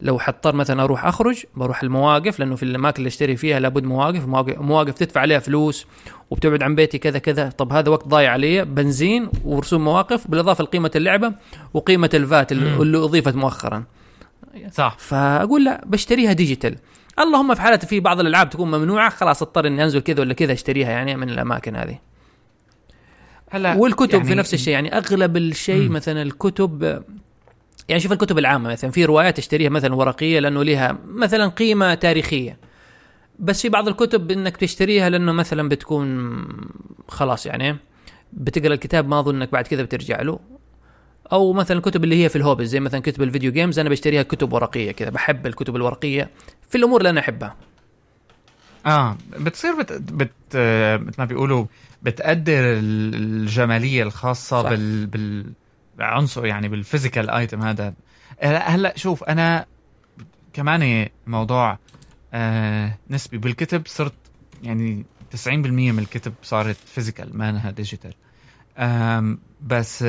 لو 0.00 0.18
حضطر 0.18 0.54
مثلا 0.54 0.82
أروح 0.82 1.04
أخرج 1.06 1.44
بروح 1.54 1.82
المواقف 1.82 2.40
لأنه 2.40 2.56
في 2.56 2.62
الأماكن 2.62 2.98
اللي 2.98 3.08
أشتري 3.08 3.36
فيها 3.36 3.60
لابد 3.60 3.84
مواقف 3.84 4.26
مواقف, 4.58 4.94
تدفع 4.94 5.20
عليها 5.20 5.38
فلوس 5.38 5.86
وبتبعد 6.30 6.62
عن 6.62 6.74
بيتي 6.74 6.98
كذا 6.98 7.18
كذا. 7.18 7.48
طب 7.48 7.72
هذا 7.72 7.90
وقت 7.90 8.08
ضايع 8.08 8.32
علي 8.32 8.64
بنزين 8.64 9.30
ورسوم 9.44 9.84
مواقف 9.84 10.30
بالإضافة 10.30 10.64
لقيمة 10.64 10.90
اللعبة 10.96 11.32
وقيمة 11.74 12.10
الفات. 12.14 12.52
اللي 12.52 12.98
أضيفت 12.98 13.34
مؤخرا. 13.34 13.84
صح. 14.72 14.96
فأقول 14.98 15.64
لا 15.64 15.84
بشتريها 15.86 16.32
ديجيتال 16.32 16.76
اللهم 17.18 17.54
في 17.54 17.60
حالة 17.60 17.76
في 17.76 18.00
بعض 18.00 18.20
الألعاب 18.20 18.50
تكون 18.50 18.70
ممنوعة 18.70 19.10
خلاص 19.10 19.42
اضطر 19.42 19.66
إني 19.66 19.84
أنزل 19.84 20.00
كذا 20.00 20.20
ولا 20.20 20.34
كذا 20.34 20.52
أشتريها 20.52 20.90
يعني 20.90 21.16
من 21.16 21.30
الأماكن 21.30 21.76
هذه. 21.76 21.98
هلا 23.50 23.74
والكتب 23.76 24.14
يعني 24.14 24.28
في 24.28 24.34
نفس 24.34 24.54
الشيء 24.54 24.72
يعني 24.72 24.96
أغلب 24.96 25.36
الشيء. 25.36 25.88
مثلا 25.88 26.22
الكتب 26.22 27.02
يعني 27.88 28.00
شوف 28.00 28.12
الكتب 28.12 28.38
العامة 28.38 28.70
مثلا 28.70 28.90
في 28.90 29.04
روايات 29.04 29.36
تشتريها 29.36 29.70
مثلا 29.70 29.94
ورقية 29.94 30.40
لأنه 30.40 30.64
لها 30.64 30.98
مثلا 31.06 31.46
قيمة 31.46 31.94
تاريخية. 31.94 32.58
بس 33.38 33.62
في 33.62 33.68
بعض 33.68 33.88
الكتب 33.88 34.30
إنك 34.30 34.56
تشتريها 34.56 35.08
لأنه 35.08 35.32
مثلا 35.32 35.68
بتكون 35.68 36.42
خلاص 37.08 37.46
يعني 37.46 37.76
بتقرأ 38.32 38.74
الكتاب 38.74 39.08
ما 39.08 39.20
أظن 39.20 39.36
إنك 39.36 39.52
بعد 39.52 39.66
كذا 39.66 39.82
بترجع 39.82 40.22
له. 40.22 40.38
أو 41.32 41.52
مثلا 41.52 41.76
الكتب 41.76 42.04
اللي 42.04 42.24
هي 42.24 42.28
في 42.28 42.36
ال 42.36 42.40
hobbies 42.40 42.68
زي 42.68 42.80
مثلا 42.80 43.00
كتب 43.00 43.22
ال 43.22 43.27
video 43.27 43.52
games 43.52 43.78
أنا 43.78 43.88
بشتريها 43.88 44.22
كتب 44.22 44.52
ورقية 44.52 44.92
كذا 44.92 45.10
بحب 45.10 45.46
الكتب 45.46 45.76
الورقية 45.76 46.30
في 46.68 46.78
الأمور 46.78 46.98
اللي 46.98 47.10
أنا 47.10 47.20
أحبها. 47.20 47.56
آه 48.86 49.16
بتصير 49.40 49.74
بت, 49.82 49.92
بت 49.92 50.30
مثل 51.06 51.14
ما 51.18 51.24
بيقولوا 51.24 51.66
بتقدر 52.02 52.52
ال- 52.58 53.14
الجمالية 53.14 54.02
الخاصة 54.02 54.62
صح. 54.62 54.68
بال 54.70 55.06
بالعنصر 55.96 56.46
يعني 56.46 56.68
بال 56.68 56.80
physical 56.80 57.30
item 57.30 57.62
هذا. 57.62 57.94
هلا 58.42 58.92
شوف 58.96 59.24
أنا 59.24 59.66
كمان 60.52 61.08
موضوع 61.26 61.78
آه 62.34 62.98
نسبي 63.10 63.38
بالكتب 63.38 63.82
صرت 63.86 64.12
يعني 64.62 65.04
90% 65.46 65.48
من 65.48 65.98
الكتب 65.98 66.32
صارت 66.42 66.76
physical 66.86 67.38
ما 67.38 67.50
انها 67.50 67.70
digital 67.70 68.14
بس 69.62 70.04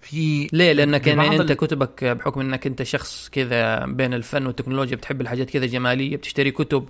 في 0.00 0.48
ليه؟ 0.52 0.72
لانك 0.72 1.06
يعني 1.06 1.40
أنت 1.40 1.52
كتبك 1.52 2.04
بحكم 2.04 2.40
إنك 2.40 2.66
أنت 2.66 2.82
شخص 2.82 3.28
كذا 3.28 3.86
بين 3.86 4.14
الفن 4.14 4.46
والتكنولوجيا 4.46 4.96
بتحب 4.96 5.20
الحاجات 5.20 5.50
كذا 5.50 5.66
جمالية 5.66 6.16
بتشتري 6.16 6.50
كتب 6.50 6.88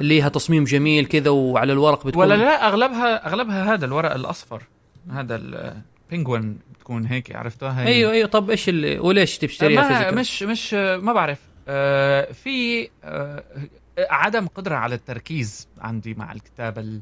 ليها 0.00 0.28
تصميم 0.28 0.64
جميل 0.64 1.06
كذا 1.06 1.30
وعلى 1.30 1.72
الورق 1.72 2.06
بتكون 2.06 2.22
ولا 2.22 2.34
لا 2.34 2.68
اغلبها 2.68 3.26
أغلبها 3.26 3.74
هذا 3.74 3.84
الورق 3.84 4.14
الأصفر 4.14 4.62
هذا 5.10 5.36
ال 5.36 5.51
Penguin 5.51 6.58
بتكون 6.74 7.06
هيك 7.06 7.36
عرفتها 7.36 7.82
هي 7.82 7.86
أيوه 7.86 8.12
أيوه 8.12 8.28
طب 8.28 8.50
إيش 8.50 8.68
اللي 8.68 8.98
وليش 8.98 9.38
تشتريها 9.38 9.88
physical؟ 9.88 10.14
مش 10.14 10.42
مش 10.42 10.74
ما 10.74 11.12
بعرف 11.12 11.38
آه 11.68 12.32
في 12.32 12.88
آه 13.04 13.44
عدم 13.98 14.46
قدرة 14.46 14.76
على 14.76 14.94
التركيز 14.94 15.68
عندي 15.78 16.14
مع 16.14 16.32
الكتاب 16.32 16.78
ال 16.78 17.00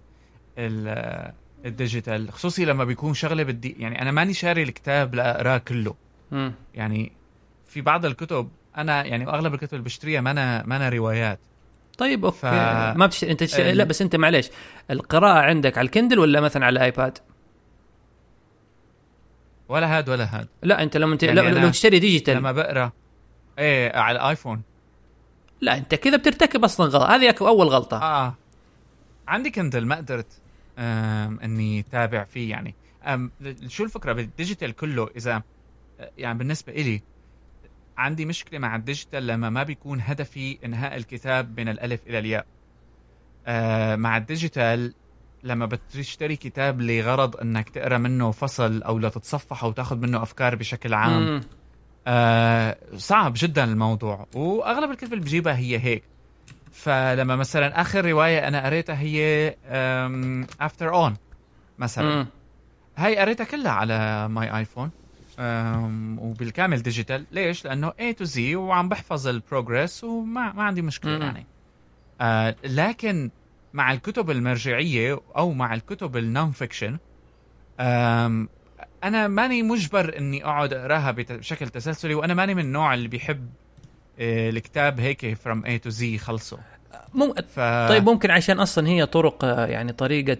ال 0.58 1.32
ال 1.64 1.73
digital 1.73 2.32
خصوصي 2.32 2.64
لما 2.64 2.84
بيكون 2.84 3.14
شغلة 3.14 3.42
بدي 3.42 3.76
يعني 3.78 4.02
أنا 4.02 4.10
ماني 4.10 4.34
شاري 4.34 4.62
الكتاب 4.62 5.14
لأقرأه 5.14 5.58
كله. 5.58 5.94
مم. 6.30 6.52
يعني 6.74 7.12
في 7.66 7.80
بعض 7.80 8.04
الكتب 8.04 8.48
أنا 8.76 9.04
يعني 9.04 9.26
أغلب 9.28 9.54
الكتب 9.54 9.74
اللي 9.74 9.84
بشتريها 9.84 10.20
ما 10.20 10.30
أنا 10.30 10.62
ما 10.66 10.76
أنا 10.76 10.88
روايات. 10.88 11.38
طيب 11.98 12.24
okay. 12.24 12.38
ف- 12.38 12.44
ما 12.96 13.06
بتشتري 13.06 13.30
أنت 13.30 13.40
تشتري... 13.42 13.70
ال- 13.70 13.76
لا 13.76 13.84
بس 13.84 14.02
أنت 14.02 14.16
معليش. 14.16 14.50
القراءة 14.90 15.38
عندك 15.38 15.78
على 15.78 15.86
ال 15.86 15.91
Kindle 15.91 16.18
ولا 16.18 16.40
مثلا 16.40 16.66
على 16.66 16.72
ال 16.72 16.80
iPad؟ 16.80 17.18
ولا 19.68 19.98
هاد 19.98 20.08
ولا 20.08 20.24
هاد. 20.40 20.48
لا 20.62 20.82
أنت 20.82 20.96
لما 20.96 21.12
انت 21.12 21.22
يعني 21.22 21.50
لو 21.50 21.70
تشتري 21.70 21.98
digital. 21.98 22.36
لما 22.36 22.52
بقرأ 22.52 22.92
إيه 23.58 23.96
على 23.96 24.18
ال 24.18 24.24
iPhone 24.24 24.62
لا 25.60 25.76
أنت 25.76 25.94
كذا 25.94 26.16
بترتكب 26.16 26.64
أصلا 26.64 26.86
غلط. 26.86 27.02
هذه 27.02 27.34
أول 27.40 27.66
غلطة. 27.66 28.02
آه. 28.02 28.34
عندي 29.28 29.50
Kindle 29.50 29.86
ما 29.86 29.96
قدرت. 29.96 30.39
إني 30.78 31.82
تابع 31.82 32.24
فيه 32.24 32.50
يعني. 32.50 32.74
شو 33.66 33.84
الفكرة 33.84 34.12
بال 34.12 34.25
digital 34.25 34.72
كله؟ 34.72 35.08
إذا 35.16 35.42
يعني 36.18 36.38
بالنسبة 36.38 36.72
إلي 36.72 37.02
عندي 37.96 38.26
مشكلة 38.26 38.58
مع 38.58 38.76
ال 38.76 38.82
digital 38.82 39.26
لما 39.26 39.50
ما 39.50 39.62
بيكون 39.62 40.00
هدفي 40.00 40.58
إنهاء 40.64 40.96
الكتاب 40.96 41.60
من 41.60 41.68
الألف 41.68 42.00
إلى 42.06 42.18
الياء. 42.18 42.46
آه 43.46 43.96
مع 43.96 44.16
ال 44.16 44.26
digital 44.26 44.94
لما 45.42 45.66
بتشتري 45.66 46.36
كتاب 46.36 46.80
لغرض 46.80 47.36
إنك 47.36 47.68
تقرأ 47.68 47.98
منه 47.98 48.30
فصل 48.30 48.82
أو 48.82 48.98
لتتصفح 48.98 49.64
أو 49.64 49.72
تاخذ 49.72 49.96
منه 49.98 50.22
أفكار 50.22 50.54
بشكل 50.54 50.94
عام. 50.94 51.40
آه 52.06 52.78
صعب 52.96 53.32
جدا 53.36 53.64
الموضوع. 53.64 54.26
وأغلب 54.34 54.90
الكتب 54.90 55.12
اللي 55.12 55.24
بجيبها 55.24 55.56
هي 55.56 55.78
هيك. 55.78 56.04
فلما 56.72 57.36
مثلا 57.36 57.80
آخر 57.80 58.04
رواية 58.04 58.48
أنا 58.48 58.66
قريتها 58.66 59.00
هي 59.00 59.54
After 60.60 60.94
On 60.94 61.16
مثلا 61.78 62.16
مم. 62.16 62.26
هاي 62.96 63.18
قريتها 63.18 63.44
كلها 63.44 63.72
على 63.72 64.28
my 64.28 64.58
iPhone 64.58 64.90
وبالكامل 66.18 66.82
digital 66.82 67.24
ليش 67.32 67.64
لأنه 67.64 67.90
A 67.90 68.14
to 68.16 68.24
Z 68.24 68.56
وعم 68.56 68.88
بحفظ 68.88 69.28
ال 69.28 69.36
progress 69.36 70.04
وما 70.04 70.52
ما 70.52 70.62
عندي 70.62 70.82
مشكلة 70.82 71.16
مم. 71.16 71.22
يعني 71.22 71.46
آه 72.20 72.56
لكن 72.64 73.30
مع 73.74 73.92
الكتب 73.92 74.30
المرجعية 74.30 75.20
أو 75.36 75.52
مع 75.52 75.74
الكتب 75.74 76.16
ال 76.16 76.50
non-fiction 76.50 76.98
أنا 79.04 79.28
ماني 79.28 79.62
مجبر 79.62 80.18
إني 80.18 80.44
أقعد 80.44 80.72
أقراها 80.72 81.10
بشكل 81.10 81.68
تسلسلي 81.68 82.14
وأنا 82.14 82.34
ماني 82.34 82.54
من 82.54 82.62
النوع 82.62 82.94
اللي 82.94 83.08
بيحب 83.08 83.50
الكتاب 84.20 85.00
هيك 85.00 85.34
from 85.34 85.64
A 85.64 85.80
to 85.82 85.90
Z 85.90 86.18
خلصه. 86.18 86.58
مم... 87.14 87.32
ف 87.32 87.60
طيب 87.88 88.08
ممكن 88.08 88.30
عشان 88.30 88.60
أصلا 88.60 88.88
هي 88.88 89.06
طرق 89.06 89.44
آه، 89.44 89.66
يعني 89.66 89.92
طريقة 89.92 90.38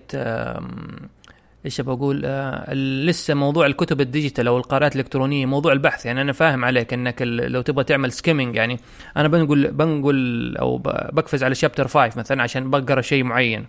إيش 1.65 1.81
بقول 1.81 2.23
آه 2.25 2.75
لسه 2.75 3.35
موضوع 3.35 3.67
الكتب 3.67 4.01
ال 4.01 4.07
digital 4.07 4.47
أو 4.47 4.59
القراءات 4.59 4.95
الإلكترونية 4.95 5.47
موضوع 5.47 5.73
البحث. 5.73 6.07
يعني 6.07 6.21
أنا 6.23 6.33
فاهم 6.33 6.65
عليك 6.65 6.93
إنك 6.93 7.23
لو 7.23 7.61
تبغى 7.63 7.85
تعمل 7.85 8.13
skimming 8.13 8.57
يعني 8.57 8.81
أنا 9.17 9.29
بنقول 9.29 9.71
بنقول 9.71 10.57
أو 10.57 10.79
بقفز 11.13 11.45
على 11.45 11.55
chapter 11.55 11.89
5 11.89 12.19
مثلا 12.19 12.43
عشان 12.43 12.71
بقرأ 12.71 13.01
شيء 13.01 13.25
معين. 13.25 13.67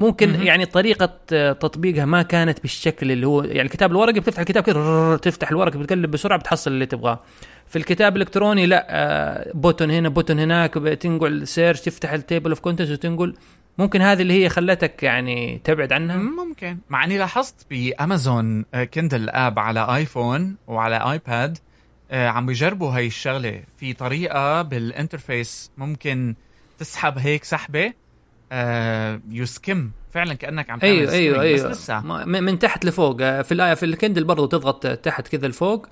ممكن 0.00 0.32
م-م. 0.32 0.42
يعني 0.42 0.66
طريقة 0.66 1.06
تطبيقها 1.52 2.04
ما 2.04 2.22
كانت 2.22 2.60
بالشكل 2.60 3.12
اللي 3.12 3.26
هو 3.26 3.42
يعني 3.42 3.62
الكتاب 3.62 3.90
الورقي 3.90 4.20
بتفتح 4.20 4.38
الكتاب 4.38 4.62
كده 4.62 5.16
تفتح 5.16 5.50
الورق 5.50 5.76
بتقلب 5.76 6.10
بسرعة 6.10 6.38
بتحصل 6.38 6.70
اللي 6.70 6.86
تبغاه. 6.86 7.20
في 7.66 7.76
الكتاب 7.78 8.16
الإلكتروني 8.16 8.66
لا 8.66 9.52
button 9.54 9.90
هنا 9.90 10.08
button 10.08 10.38
هناك 10.38 10.74
تنقل 10.74 11.46
search 11.46 11.80
تفتح 11.80 12.12
ال 12.12 12.18
table 12.18 12.50
of 12.50 12.60
contents 12.60 12.90
وتنقل. 12.90 13.34
ممكن 13.78 14.00
هذه 14.00 14.22
اللي 14.22 14.44
هي 14.44 14.48
خلتك 14.48 15.02
يعني 15.02 15.60
تبعد 15.64 15.92
عنها؟ 15.92 16.16
ممكن. 16.16 16.78
مع 16.90 17.04
إني 17.04 17.18
لاحظت 17.18 17.66
ب 17.70 17.83
Amazon 17.83 18.64
Kindle 18.94 19.28
app 19.28 19.58
على 19.58 19.96
iPhone 19.96 20.56
وعلى 20.66 21.12
iPad 21.12 21.58
آه، 22.10 22.28
عم 22.28 22.46
بيجربوا 22.46 22.90
هاي 22.96 23.06
الشغلة. 23.06 23.62
في 23.76 23.92
طريقة 23.92 24.62
بال 24.62 24.82
interface 24.82 25.70
ممكن 25.78 26.34
تسحب 26.78 27.18
هيك 27.18 27.44
سحبة 27.44 27.92
يسكّر 29.30 29.78
آه، 29.78 30.12
فعلا 30.14 30.34
كأنك 30.34 30.70
عم 30.70 30.78
تعمل 30.78 30.92
أيوه 30.92 31.12
أيوه 31.12 31.40
أيوه 31.40 31.68
بس 31.68 31.76
لسه. 31.76 32.00
من 32.24 32.58
تحت 32.58 32.84
لفوق. 32.84 33.16
آه، 33.20 33.42
في 33.42 33.52
ال... 33.52 33.74
في 33.74 33.86
ال 33.86 33.91
Kindle 33.91 34.24
برضه 34.24 34.46
تضغط 34.46 34.86
تحت 34.86 35.28
كذا 35.28 35.48
لفوق 35.48 35.86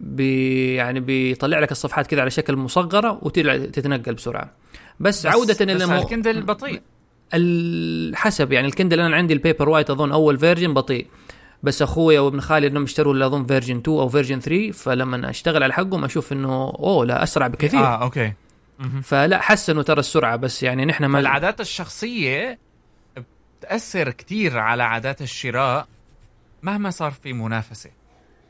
بي 0.00 0.74
يعني 0.74 1.00
بيطلع 1.00 1.58
لك 1.58 1.72
الصفحات 1.72 2.06
كذا 2.06 2.20
على 2.20 2.30
شكل 2.30 2.56
مصغرة 2.56 3.18
وتتنقل 3.22 4.14
بسرعة. 4.14 4.52
بس, 5.00 5.26
بس 5.26 5.34
عودة 5.34 5.54
بس 5.54 5.62
للمو... 5.62 5.98
ال 5.98 6.04
Kindle 6.04 6.42
بطيء. 6.42 6.82
حسب 8.14 8.52
يعني 8.52 8.66
ال 8.66 8.71
Kindle 8.71 9.00
أنا 9.00 9.16
عندي 9.16 9.34
ال 9.34 9.68
Paperwhite 9.68 9.90
أظن 9.90 10.12
أول 10.12 10.38
version 10.38 10.74
بطيء. 10.74 11.06
بس 11.62 11.82
أخويا 11.82 12.20
وابن 12.20 12.40
خالي 12.40 12.66
إنهم 12.66 12.82
اشتروا 12.82 13.26
أظن 13.26 13.46
version 13.46 13.76
2 13.76 13.98
أو 13.98 14.08
version 14.08 14.40
3 14.40 14.70
فلما 14.70 15.30
أشتغل 15.30 15.62
على 15.62 15.72
حقهم 15.72 16.04
أشوف 16.04 16.32
إنه 16.32 16.52
أوه 16.78 17.06
لا 17.06 17.22
أسرع 17.22 17.46
بكثير. 17.46 17.80
آه 17.80 18.02
okay. 18.02 18.32
فلا 19.02 19.40
حسنوا 19.40 19.82
ترى 19.82 20.00
السرعة 20.00 20.36
بس 20.36 20.62
يعني 20.62 20.84
نحن 20.84 21.04
ما 21.04 21.18
العادات 21.18 21.60
الشخصية 21.60 22.58
بتأثر 23.60 24.10
كثير 24.10 24.58
على 24.58 24.82
عادات 24.82 25.22
الشراء 25.22 25.88
مهما 26.62 26.90
صار 26.90 27.10
في 27.10 27.32
منافسة 27.32 27.90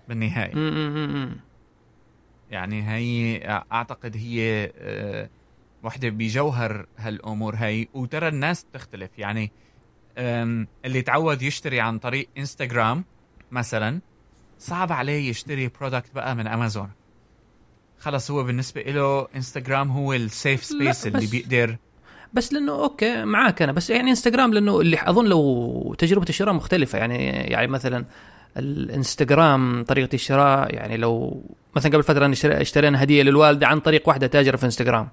بالنهاية. 0.08 0.52
يعني 2.50 2.88
هي 2.90 3.38
أعتقد 3.72 4.16
هي 4.16 4.72
آه، 4.78 5.28
وحدة 5.82 6.08
بجوهر 6.08 6.86
هالأمور 6.98 7.54
هي 7.54 7.88
وترى 7.94 8.28
الناس 8.28 8.64
بتختلف. 8.64 9.10
يعني 9.18 9.52
اللي 10.84 11.02
تعود 11.02 11.42
يشتري 11.42 11.80
عن 11.80 11.98
طريق 11.98 12.28
انستغرام 12.38 13.04
مثلا 13.50 14.00
صعب 14.58 14.92
عليه 14.92 15.30
يشتري 15.30 15.68
product 15.68 16.14
بقى 16.14 16.34
من 16.34 16.46
امازون 16.46 16.90
خلص 18.00 18.30
هو 18.30 18.44
بالنسبة 18.44 18.82
له 18.82 19.26
انستغرام 19.36 19.90
هو 19.90 20.12
ال 20.12 20.23
safe 20.23 20.64
space 20.64 21.06
اللي 21.06 21.26
بيقدر 21.26 21.76
بس 22.32 22.52
لأنه 22.52 22.72
okay 22.72 23.24
معاك 23.24 23.62
أنا 23.62 23.72
بس 23.72 23.90
يعني 23.90 24.10
انستغرام 24.10 24.54
لأنه 24.54 24.80
اللي 24.80 24.98
أظن 25.02 25.26
لو 25.26 25.94
تجربة 25.98 26.26
الشراء 26.28 26.54
مختلفة. 26.54 26.98
يعني 26.98 27.26
يعني 27.26 27.66
مثلا 27.66 28.04
الانستغرام 28.56 29.84
طريقة 29.84 30.14
الشراء 30.14 30.74
يعني 30.74 30.96
لو 30.96 31.42
مثلا 31.76 31.92
قبل 31.92 32.02
فترة 32.02 32.32
اشترينا 32.44 33.02
هدية 33.02 33.22
للوالدة 33.22 33.66
عن 33.66 33.80
طريق 33.80 34.08
واحدة 34.08 34.26
تاجره 34.26 34.56
في 34.56 34.66
انستغرام 34.66 35.08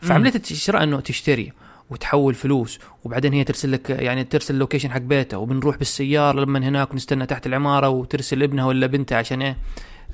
فعمليه 0.00 0.32
الشراء 0.50 0.82
إنه 0.82 1.00
تشتري 1.00 1.52
وتحول 1.90 2.34
فلوس 2.34 2.78
وبعدين 3.04 3.32
هي 3.32 3.44
ترسل 3.44 3.72
لك 3.72 3.90
يعني 3.90 4.24
ترسل 4.24 4.54
ال 4.54 4.58
location 4.58 4.90
حق 4.90 5.00
بيتها 5.00 5.36
وبنروح 5.36 5.76
بالسيارة 5.76 6.40
لما 6.40 6.58
هناك 6.58 6.92
ونستنى 6.92 7.26
تحت 7.26 7.46
العمارة 7.46 7.88
وترسل 7.88 8.42
ابنها 8.42 8.66
ولا 8.66 8.86
بنتها 8.86 9.18
عشان 9.18 9.42
إيه 9.42 9.56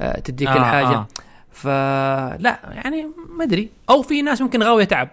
آه 0.00 0.20
تديك 0.20 0.48
آه 0.48 0.56
الحاجة. 0.56 0.86
آه. 0.86 1.08
فلا 1.52 2.60
يعني 2.72 3.06
ما 3.36 3.44
أدري. 3.44 3.68
أو 3.90 4.02
في 4.02 4.22
ناس 4.22 4.40
ممكن 4.42 4.62
غاوية 4.62 4.84
تعب. 4.84 5.08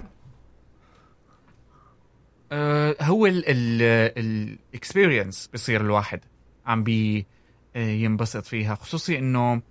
آه 2.52 2.96
هو 3.02 3.26
ال 4.18 4.30
experience 4.30 5.50
بصير 5.54 5.82
الواحد 5.82 6.20
عم 6.66 6.84
بي 6.84 7.26
آه، 7.76 7.80
ينبسط 7.90 8.46
فيها 8.46 8.76
خصوصي 8.76 9.18
إنه 9.18 9.62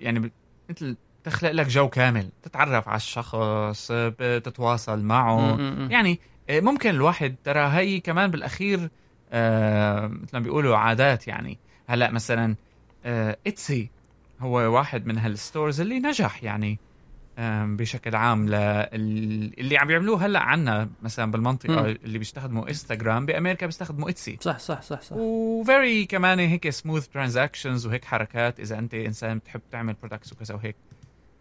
يعني 0.00 0.32
مثل 0.70 0.96
تخلق 1.24 1.50
لك 1.50 1.66
جو 1.66 1.88
كامل 1.88 2.28
تتعرف 2.42 2.88
على 2.88 2.96
الشخص 2.96 3.92
بتتواصل 3.92 5.02
معه. 5.02 5.56
يعني 5.90 6.20
آه، 6.50 6.60
ممكن 6.60 6.90
الواحد 6.90 7.34
ترى 7.44 7.68
هي 7.68 8.00
كمان 8.00 8.30
بالأخير 8.30 8.90
آه 9.32 10.06
مثل 10.06 10.30
ما 10.32 10.40
بيقولوا 10.40 10.76
عادات 10.76 11.28
يعني. 11.28 11.58
هلأ 11.86 12.10
مثلا 12.10 12.54
آه 13.04 13.36
Etsy. 13.46 13.90
هو 14.40 14.56
واحد 14.58 15.06
من 15.06 15.18
هال 15.18 15.34
stores 15.34 15.80
اللي 15.80 15.98
نجح 16.00 16.42
يعني 16.44 16.78
بشكل 17.76 18.16
عام 18.16 18.46
اللي 18.50 19.78
عم 19.78 19.90
يعملوه 19.90 20.26
هلأ 20.26 20.40
عنا 20.40 20.88
مثلا 21.02 21.30
بالمنطقة 21.30 21.82
م. 21.82 21.86
اللي 21.86 22.18
بيستخدموا 22.18 22.68
انستغرام 22.68 23.26
بأمريكا 23.26 23.66
بيستخدموا 23.66 24.10
Etsy 24.10 24.38
صح 24.40 24.58
صح 24.58 24.82
صح 24.82 25.00
صح. 25.00 25.16
و 25.16 25.34
very 25.34 26.06
كمان 26.06 26.38
هيك 26.38 26.70
smooth 26.70 27.08
transactions 27.08 27.86
وهيك 27.86 28.04
حركات 28.04 28.60
إذا 28.60 28.78
أنت 28.78 28.94
إنسان 28.94 29.38
بتحب 29.38 29.60
تعمل 29.72 29.94
products 30.02 30.32
وكذا 30.32 30.54
وهيك. 30.54 30.76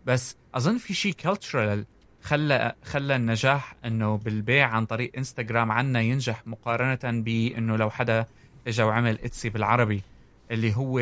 بس 0.05 0.37
أظن 0.55 0.77
في 0.77 0.93
شيء 0.93 1.13
cultural 1.13 1.85
خلى 2.21 2.73
خلى 2.83 3.15
النجاح 3.15 3.75
إنه 3.85 4.17
بالبيع 4.17 4.67
عن 4.67 4.85
طريق 4.85 5.11
انستغرام 5.17 5.71
عنا 5.71 6.01
ينجح 6.01 6.47
مقارنة 6.47 7.21
بإنه 7.21 7.75
لو 7.75 7.89
حدا 7.89 8.25
اجى 8.67 8.83
وعمل 8.83 9.19
Etsy 9.23 9.49
بالعربي. 9.49 10.03
اللي 10.51 10.75
هو 10.75 10.99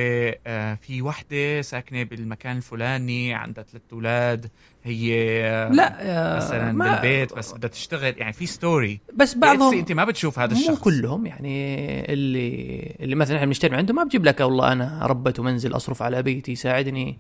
آه، 0.48 0.74
في 0.76 1.02
وحدة 1.02 1.62
ساكنة 1.62 2.04
بالمكان 2.04 2.58
الفلاني 2.58 3.34
عندها 3.34 3.64
ثلاث 3.64 3.82
أولاد 3.94 4.50
هي 4.84 5.14
آه، 5.46 5.70
لا 5.70 6.36
مثلا 6.38 6.72
ما 6.72 6.94
بالبيت 6.94 7.34
بس 7.34 7.54
بدها 7.54 7.70
تشتغل. 7.70 8.14
يعني 8.18 8.34
في 8.34 8.46
story 8.46 9.00
بس 9.14 9.36
بعضهم 9.36 9.78
أنت 9.78 9.92
ما 9.92 10.04
بتشوف 10.06 10.40
هذا 10.40 10.54
الشخص. 10.54 10.70
مو 10.70 10.76
كلهم 10.76 11.26
يعني 11.26 11.76
اللي 12.14 12.96
اللي 13.00 13.16
مثلا 13.16 13.36
إحنا 13.36 13.46
بنشتري 13.46 13.76
عنده 13.76 13.94
ما 13.94 14.04
بجيب 14.04 14.26
لك 14.26 14.40
والله 14.40 14.72
أنا 14.72 15.06
ربة 15.06 15.40
ومنزل 15.40 15.76
أصرف 15.76 16.02
على 16.02 16.24
بيتي 16.24 16.52
يساعدني. 16.52 17.18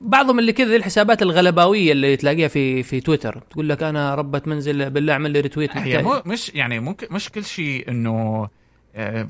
بعضهم 0.00 0.38
اللي 0.38 0.52
كذا 0.52 0.76
الحسابات 0.76 1.22
الغلباوية 1.22 1.92
اللي 1.92 2.16
تلاقيها 2.16 2.48
في 2.48 2.82
في 2.82 3.00
تويتر. 3.00 3.42
تقول 3.50 3.68
لك 3.68 3.82
أنا 3.82 4.14
ربة 4.14 4.42
منزل 4.46 4.90
بالله 4.90 5.12
اعمل 5.12 5.30
لي 5.30 5.40
ريتويت 5.40 5.76
هي 5.76 6.02
مو 6.02 6.22
مش 6.26 6.52
يعني 6.54 6.80
ممكن 6.80 7.06
مش 7.10 7.30
كل 7.30 7.44
شيء 7.44 7.88
إنه 7.88 8.10
آه، 8.10 8.50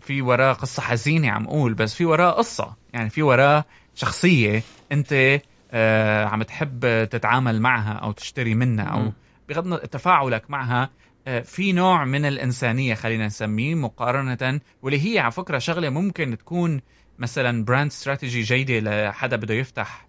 في 0.01 0.23
وراه 0.23 0.53
قصة 0.53 0.83
حزينة 0.83 1.31
عم 1.31 1.45
أقول 1.45 1.75
بس 1.75 1.95
في 1.95 2.05
وراه 2.05 2.31
قصة. 2.31 2.77
يعني 2.93 3.11
في 3.11 3.23
وراه 3.23 3.65
شخصية 3.95 4.63
أنت 4.93 5.41
آه، 5.73 6.25
عم 6.25 6.43
تحب 6.43 7.05
تتعامل 7.11 7.61
معها 7.61 7.93
أو 7.93 8.13
تشتري 8.13 8.55
منها 8.55 8.85
أو 8.85 9.13
بغض 9.49 9.79
تفاعلك 9.79 10.51
معها 10.51 10.91
آه، 11.27 11.41
في 11.41 11.73
نوع 11.73 12.05
من 12.05 12.25
الإنسانية 12.25 12.95
خلينا 12.95 13.27
نسميه 13.27 13.75
مقارنة 13.75 14.61
واللي 14.83 15.15
هي 15.15 15.19
على 15.19 15.33
فكرة 15.33 15.59
شغلة 15.59 15.89
ممكن 15.89 16.39
تكون 16.39 16.81
مثلا 17.19 17.65
brand 17.65 17.91
strategy 17.91 18.43
جيدة 18.43 19.09
لحدا 19.09 19.37
بده 19.37 19.55
يفتح 19.55 20.09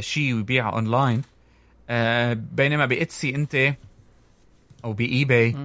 شيء 0.00 0.34
ويبيعه 0.34 0.70
اونلاين 0.70 1.22
بينما 2.34 2.86
ب 2.86 2.96
Etsy 2.96 3.34
أنت 3.34 3.74
أو 4.84 4.92
eBay 4.92 5.56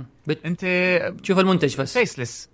أنت 0.45 0.65
تشوف 1.23 1.39
المنتج 1.39 1.81
بس. 1.81 1.97
faceless 1.97 2.49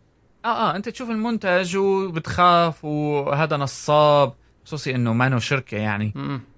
آه 0.45 0.71
آه 0.71 0.75
أنت 0.75 0.89
تشوف 0.89 1.09
المنتج 1.09 1.77
وبتخاف 1.77 2.85
وهذا 2.85 3.57
نصاب. 3.57 4.33
خصوصي 4.65 4.95
إنه 4.95 5.13
ما 5.13 5.39
شركة 5.39 5.77
يعني. 5.77 6.13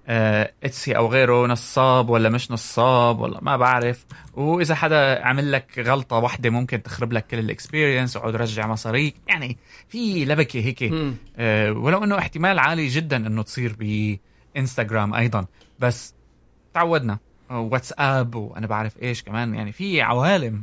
آه 0.06 0.52
Etsy 0.64 0.96
أو 0.96 1.06
غيره 1.06 1.46
نصاب 1.46 2.08
ولا 2.08 2.28
مش 2.28 2.50
نصاب 2.50 3.20
ولا 3.20 3.38
ما 3.42 3.56
بعرف. 3.56 4.06
وإذا 4.34 4.74
حدا 4.74 5.26
عمل 5.26 5.52
لك 5.52 5.78
غلطة 5.78 6.16
واحدة 6.16 6.50
ممكن 6.50 6.82
تخرب 6.82 7.12
لك 7.12 7.26
كل 7.26 7.38
ال 7.38 7.45
experience 7.45 8.16
وعود 8.16 8.36
رجع 8.36 8.66
مصاريك. 8.66 9.14
يعني 9.28 9.58
في 9.88 10.24
لبكة 10.24 10.60
هيك. 10.60 10.94
آه 11.36 11.72
ولو 11.72 12.04
إنه 12.04 12.18
احتمال 12.18 12.58
عالي 12.58 12.86
جدا 12.86 13.16
إنه 13.16 13.42
تصير 13.42 13.76
بانستغرام 14.54 15.14
أيضا. 15.14 15.46
بس 15.78 16.14
تعودنا. 16.74 17.18
واتساب 17.50 18.34
وأنا 18.34 18.66
بعرف 18.66 19.02
إيش 19.02 19.22
كمان. 19.22 19.54
يعني 19.54 19.72
في 19.72 20.02
عوالم 20.02 20.62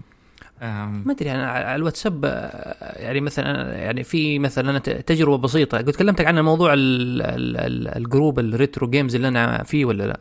ما 0.61 1.11
أدري 1.11 1.29
يعني 1.29 1.43
على 1.43 1.75
الواتساب 1.75 2.25
آه، 2.25 3.01
يعني 3.01 3.21
مثلا 3.21 3.77
يعني 3.77 4.03
في 4.03 4.39
مثلا 4.39 4.69
أنا 4.69 4.79
تجربة 4.79 5.37
بسيطة. 5.37 5.77
قلت 5.77 5.95
كلمتك 5.95 6.25
عن 6.25 6.39
موضوع 6.39 6.73
الجروب 6.75 8.39
ال 8.39 8.47
retro 8.47 8.89
games 8.89 9.15
اللي 9.15 9.27
أنا 9.27 9.63
فيه 9.63 9.85
ولا 9.85 10.03
لا؟ 10.03 10.19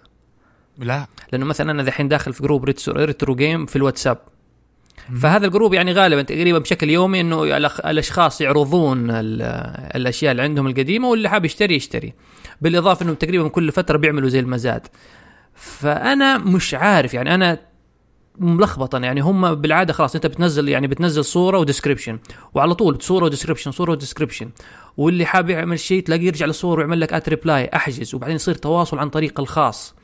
لا. 0.78 1.06
لأنه 1.32 1.44
مثلا 1.44 1.70
أنا 1.70 1.82
دحين 1.82 2.08
داخل 2.08 2.32
في 2.32 2.42
جروب 2.42 2.64
retro 2.88 3.34
game 3.34 3.66
في 3.66 3.76
الواتساب. 3.76 4.18
فهذا 5.20 5.46
الجروب 5.46 5.74
يعني 5.74 5.92
غالبا 5.92 6.22
تقريبا 6.22 6.58
بشكل 6.58 6.90
يومي 6.90 7.20
إنه 7.20 7.42
الأشخاص 7.90 8.40
يعرضون 8.40 9.10
الأشياء 9.10 10.32
اللي 10.32 10.42
عندهم 10.42 10.66
القديمة 10.66 11.08
واللي 11.08 11.28
حاب 11.28 11.44
يشتري 11.44 11.74
يشتري. 11.74 12.12
بالإضافة 12.60 13.04
إنه 13.04 13.14
تقريبا 13.14 13.48
كل 13.48 13.72
فترة 13.72 13.96
بيعملوا 13.96 14.28
زي 14.28 14.40
المزاد. 14.40 14.86
فأنا 15.54 16.38
مش 16.38 16.74
عارف 16.74 17.14
يعني 17.14 17.34
أنا 17.34 17.58
ملخبطه 18.38 18.98
يعني 18.98 19.20
هم 19.20 19.54
بالعادة 19.54 19.92
خلاص 19.92 20.14
أنت 20.14 20.26
بتنزل 20.26 20.68
يعني 20.68 20.86
بتنزل 20.86 21.24
صورة 21.24 21.58
و 21.58 21.63
description 21.63 22.18
وعلى 22.54 22.74
طول 22.74 23.02
صورة 23.02 23.24
و 23.24 23.28
description 23.28 23.70
صورة 23.70 23.90
و 23.90 23.95
description 23.95 24.50
واللي 24.96 25.26
حابب 25.26 25.50
يعمل 25.50 25.80
شيء 25.80 26.02
تلاقيه 26.02 26.26
يرجع 26.26 26.46
للصور 26.46 26.78
ويعمل 26.78 27.00
لك 27.00 27.12
add 27.12 27.28
reply 27.28 27.70
أحجز 27.74 28.14
وبعدين 28.14 28.36
يصير 28.36 28.54
تواصل 28.54 28.98
عن 28.98 29.08
طريق 29.10 29.40
الخاص. 29.40 29.94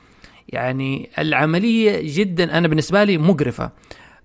يعني 0.49 1.11
العملية 1.19 2.01
جدا 2.15 2.59
أنا 2.59 2.69
بالنسبة 2.69 3.05
لي 3.05 3.19
مقرفة. 3.19 3.71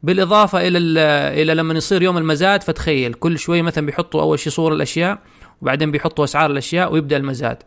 بالإضافة 0.04 0.68
إلى 0.68 0.78
إلى 1.42 1.54
لما 1.54 1.74
يصير 1.74 2.02
يوم 2.02 2.18
المزاد 2.18 2.64
فتخيل 2.64 3.14
كل 3.14 3.40
شوي 3.40 3.62
مثلا 3.62 3.86
بيحطوا 3.86 4.22
أول 4.22 4.40
شيء 4.40 4.54
صور 4.54 4.74
الأشياء 4.74 5.20
وبعدين 5.62 5.92
بيحطوا 5.92 6.24
أسعار 6.24 6.52
الأشياء 6.52 6.94
ويبدأ 6.94 7.18
المزاد. 7.18 7.58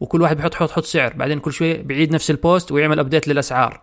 وكل 0.00 0.22
واحد 0.22 0.36
بيحط 0.36 0.54
حط 0.54 0.70
حط 0.70 0.84
سعر 0.84 1.12
بعدين 1.12 1.38
كل 1.38 1.52
شوي 1.52 1.74
بيعيد 1.74 2.12
نفس 2.12 2.30
ال 2.30 2.38
post 2.38 2.72
ويعمل 2.72 2.98
update 2.98 3.28
للأسعار. 3.28 3.80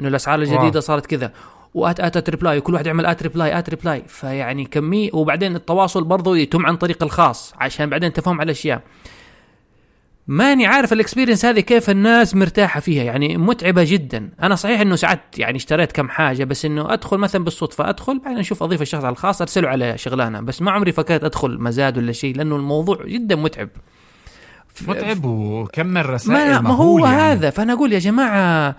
إنه 0.00 0.08
الأسعار 0.08 0.38
الجديدة 0.38 0.64
wow. 0.64 0.80
صارت 0.80 1.06
كذا. 1.06 1.32
و 1.74 1.80
add 1.80 2.00
add 2.00 2.30
reply 2.30 2.58
وكل 2.58 2.74
واحد 2.74 2.86
يعمل 2.86 3.06
add 3.06 3.22
reply 3.22 3.58
add 3.58 3.70
reply. 3.70 4.02
فيعني 4.06 4.64
كمية 4.64 5.10
وبعدين 5.12 5.56
التواصل 5.56 6.04
برضه 6.04 6.36
يتم 6.36 6.66
عن 6.66 6.76
طريق 6.76 7.02
الخاص 7.02 7.54
عشان 7.60 7.90
بعدين 7.90 8.12
تفهم 8.12 8.40
على 8.40 8.44
الأشياء. 8.44 8.82
ماني 10.26 10.66
عارف 10.66 10.92
ال 10.92 10.97
experience 10.97 11.44
هذه 11.44 11.60
كيف 11.60 11.90
الناس 11.90 12.34
مرتاحة 12.34 12.80
فيها 12.80 13.02
يعني 13.02 13.36
متعبة 13.36 13.84
جدا. 13.86 14.30
أنا 14.42 14.54
صحيح 14.54 14.80
إنه 14.80 14.96
ساعات 14.96 15.20
يعني 15.38 15.56
اشتريت 15.56 15.92
كم 15.92 16.08
حاجة 16.08 16.44
بس 16.44 16.64
إنه 16.64 16.92
أدخل 16.92 17.18
مثلا 17.18 17.44
بالصدفة 17.44 17.88
أدخل 17.88 18.18
بعدين 18.18 18.38
أشوف 18.38 18.62
أضيف 18.62 18.82
الشخص 18.82 19.04
على 19.04 19.12
الخاص 19.12 19.40
أرسله 19.40 19.68
على 19.68 19.98
شغلانة. 19.98 20.40
بس 20.40 20.62
ما 20.62 20.70
عمري 20.70 20.92
فكرت 20.92 21.24
أدخل 21.24 21.60
مزاد 21.60 21.98
ولا 21.98 22.12
شيء 22.12 22.36
لأنه 22.36 22.56
الموضوع 22.56 22.98
جدا 23.06 23.36
متعب. 23.36 23.68
متعب 24.88 25.24
وكم 25.24 25.96
الرسائل 25.96 26.52
ما, 26.52 26.60
ما 26.60 26.74
هو 26.74 27.06
يعني. 27.06 27.16
هذا. 27.16 27.50
فأنا 27.50 27.72
أقول 27.72 27.92
يا 27.92 27.98
جماعة 27.98 28.76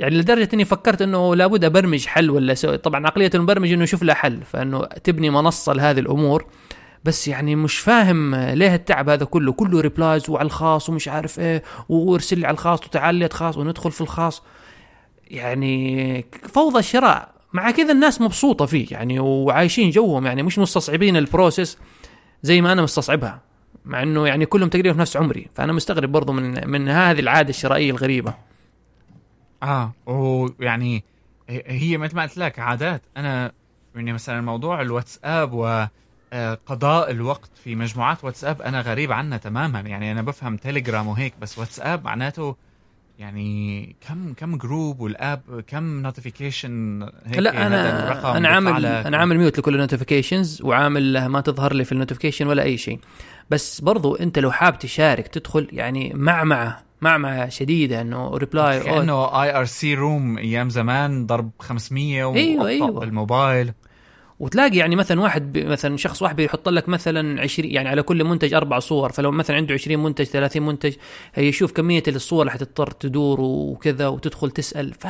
يعني 0.00 0.16
لدرجة 0.16 0.48
إني 0.54 0.64
فكرت 0.64 1.02
إنه 1.02 1.34
لابد 1.34 1.64
أبرمج 1.64 2.06
حل 2.06 2.30
ولا 2.30 2.54
سو... 2.54 2.74
طبعا 2.76 3.06
عقلية 3.06 3.30
المبرمج 3.34 3.72
إنه 3.72 3.82
يشوف 3.82 4.02
له 4.02 4.14
حل 4.14 4.42
فإنه 4.44 4.84
تبني 4.84 5.30
منصة 5.30 5.72
لهذه 5.72 6.00
الأمور. 6.00 6.46
بس 7.04 7.28
يعني 7.28 7.56
مش 7.56 7.78
فاهم 7.78 8.34
ليه 8.34 8.74
التعب 8.74 9.08
هذا 9.08 9.24
كله. 9.24 9.52
كله 9.52 9.80
replies 9.80 10.30
وعلى 10.30 10.46
الخاص 10.46 10.88
ومش 10.88 11.08
عارف 11.08 11.38
إيه 11.38 11.62
وارسل 11.88 12.38
لي 12.38 12.46
على 12.46 12.54
الخاص 12.54 12.86
وتعال 12.86 13.32
خاص 13.32 13.56
وندخل 13.56 13.92
في 13.92 14.00
الخاص. 14.00 14.42
يعني 15.30 16.24
فوضى 16.48 16.78
الشراء 16.78 17.28
مع 17.52 17.70
كذا 17.70 17.92
الناس 17.92 18.20
مبسوطة 18.20 18.66
فيه 18.66 18.86
يعني 18.90 19.20
وعايشين 19.20 19.90
جوهم 19.90 20.26
يعني 20.26 20.42
مش 20.42 20.58
مستصعبين 20.58 21.16
ال 21.16 21.24
process 21.24 21.78
زي 22.42 22.60
ما 22.60 22.72
أنا 22.72 22.82
مستصعبها. 22.82 23.40
مع 23.84 24.02
إنه 24.02 24.26
يعني 24.26 24.46
كلهم 24.46 24.68
تقريبا 24.68 24.92
في 24.92 24.98
نفس 24.98 25.16
عمري. 25.16 25.46
فأنا 25.54 25.72
مستغرب 25.72 26.12
برضو 26.12 26.32
من 26.32 26.70
من 26.70 26.88
هذه 26.88 27.20
العادة 27.20 27.50
الشرائية 27.50 27.90
الغريبة. 27.90 28.45
آه. 29.62 29.92
ويعني 30.06 31.04
هي 31.48 31.98
مثل 31.98 32.16
ما 32.16 32.22
قلت 32.22 32.38
لك 32.38 32.58
عادات. 32.58 33.02
أنا 33.16 33.52
يعني 33.94 34.12
مثلا 34.12 34.40
موضوع 34.40 34.80
الواتساب 34.80 35.52
و 35.52 35.86
آه، 36.32 36.58
قضاء 36.66 37.10
الوقت 37.10 37.50
في 37.64 37.74
مجموعات 37.74 38.24
واتساب 38.24 38.62
أنا 38.62 38.80
غريب 38.80 39.12
عنها 39.12 39.38
تماما. 39.38 39.80
يعني 39.80 40.12
أنا 40.12 40.22
بفهم 40.22 40.56
تيليجرام 40.56 41.06
وهيك 41.06 41.34
بس 41.40 41.58
واتساب 41.58 42.04
معناته 42.04 42.56
يعني 43.18 43.96
كم 44.08 44.32
كم 44.32 44.56
group 44.56 45.00
والأب 45.00 45.64
كم 45.66 46.02
notification 46.02 47.02
هيك 47.26 47.38
لا 47.38 47.66
أنا 47.66 48.36
أنا 48.36 48.48
عامل 48.48 48.86
أنا 48.86 49.16
عامل 49.16 49.38
mute 49.38 49.58
لكل 49.58 49.74
ال 49.74 49.80
notifications 49.80 50.62
وعامل 50.62 51.26
ما 51.26 51.40
تظهر 51.40 51.74
لي 51.74 51.84
في 51.84 51.92
ال 51.92 51.96
notification 51.96 52.46
ولا 52.46 52.62
أي 52.62 52.78
شيء. 52.78 52.98
بس 53.50 53.80
برضو 53.80 54.14
أنت 54.14 54.38
لو 54.38 54.52
حاب 54.52 54.78
تشارك 54.78 55.28
تدخل 55.28 55.68
يعني 55.72 56.12
معمعه 56.14 56.85
معمعة 57.00 57.48
شديدة 57.48 58.00
إنه 58.00 58.36
reply 58.36 58.80
كانه 58.80 59.42
IRC 59.42 59.94
room 59.94 60.38
أيام 60.38 60.70
زمان 60.70 61.26
ضرب 61.26 61.50
500 61.58 62.34
أيوه 62.34 62.68
أيوه. 62.68 62.90
بالموبايل. 62.90 63.72
وتلاقي 64.40 64.76
يعني 64.76 64.96
مثلا 64.96 65.20
واحد. 65.20 65.58
مثلا 65.58 65.96
شخص 65.96 66.22
واحد 66.22 66.36
بيحط 66.36 66.68
لك 66.68 66.88
مثلا 66.88 67.40
20 67.40 67.70
يعني 67.70 67.88
على 67.88 68.02
كل 68.02 68.24
منتج 68.24 68.54
أربع 68.54 68.78
صور 68.78 69.12
فلو 69.12 69.30
مثلا 69.30 69.56
عنده 69.56 69.74
20 69.74 70.02
منتج 70.02 70.24
30 70.24 70.62
منتج 70.62 70.94
يشوف 71.38 71.72
كمية 71.72 72.02
الصور 72.08 72.40
اللي 72.40 72.52
حتضطر 72.52 72.90
تدور 72.90 73.40
وكذا 73.40 74.08
وتدخل 74.08 74.50
تسأل. 74.50 74.94
ف 74.94 75.06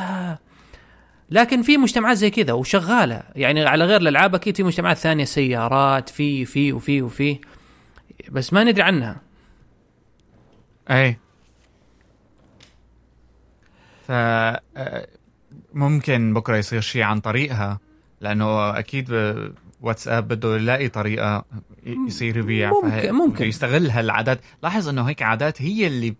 لكن 1.29 1.61
في 1.61 1.77
مجتمعات 1.77 2.17
زي 2.17 2.29
كذا 2.29 2.53
وشغالة. 2.53 3.23
يعني 3.35 3.65
على 3.65 3.85
غير 3.85 4.01
الألعاب 4.01 4.35
أكيد 4.35 4.57
في 4.57 4.63
مجتمعات 4.63 4.97
ثانية 4.97 5.25
سيارات 5.25 6.09
في 6.09 6.45
في 6.45 6.73
وفي 6.73 7.01
وفي. 7.01 7.39
بس 8.31 8.53
ما 8.53 8.63
ندري 8.63 8.81
عنها. 8.81 9.21
اي 10.91 11.17
ف 14.07 14.11
آه، 14.11 15.07
ممكن 15.73 16.33
بكرة 16.33 16.57
يصير 16.57 16.81
شيء 16.81 17.01
عن 17.01 17.19
طريقها 17.19 17.79
لأنه 18.21 18.79
أكيد 18.79 19.11
واتساب 19.81 20.27
بده 20.27 20.55
يلاقي 20.55 20.87
طريقة 20.89 21.45
يصير 22.07 22.37
يبيع 22.37 22.71
ممكن 22.83 23.11
ممكن. 23.11 23.45
يستغل 23.45 23.89
هالعادات 23.89 24.39
لاحظ 24.63 24.89
إنه 24.89 25.03
هيك 25.03 25.21
عادات 25.21 25.61
هي 25.61 25.87
اللي 25.87 26.15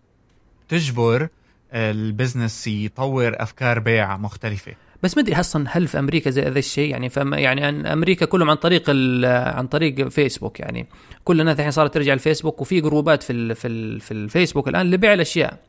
بتجبر 0.68 1.28
البزنس 1.74 2.68
يطور 2.68 3.34
أفكار 3.36 3.80
بيع 3.80 4.18
مختلفة. 4.18 4.74
بس 5.04 5.18
ما 5.18 5.24
أدري 5.24 5.40
أصلا 5.40 5.66
هل 5.70 5.88
في 5.88 6.00
أمريكا 6.00 6.30
زي 6.30 6.42
هذا 6.42 6.60
الشيء؟ 6.60 6.92
يعني 6.92 7.10
فم 7.10 7.34
يعني 7.34 7.94
أمريكا 7.94 8.26
كلهم 8.26 8.50
عن 8.50 8.56
طريق 8.56 8.90
عن 9.30 9.68
طريق 9.68 10.08
فيسبوك 10.08 10.60
يعني. 10.60 10.88
كل 11.24 11.42
الناس 11.42 11.58
الحين 11.58 11.72
صارت 11.72 11.94
ترجع 11.94 12.14
الفيسبوك 12.14 12.62
وفي 12.62 12.82
groupات 12.82 13.24
في 13.24 13.34
ال 13.34 13.56
في, 13.56 13.68
ال 13.68 14.00
في 14.00 14.12
الفيسبوك 14.12 14.68
الآن 14.68 14.92
لبيع 14.92 15.14
الأشياء. 15.14 15.60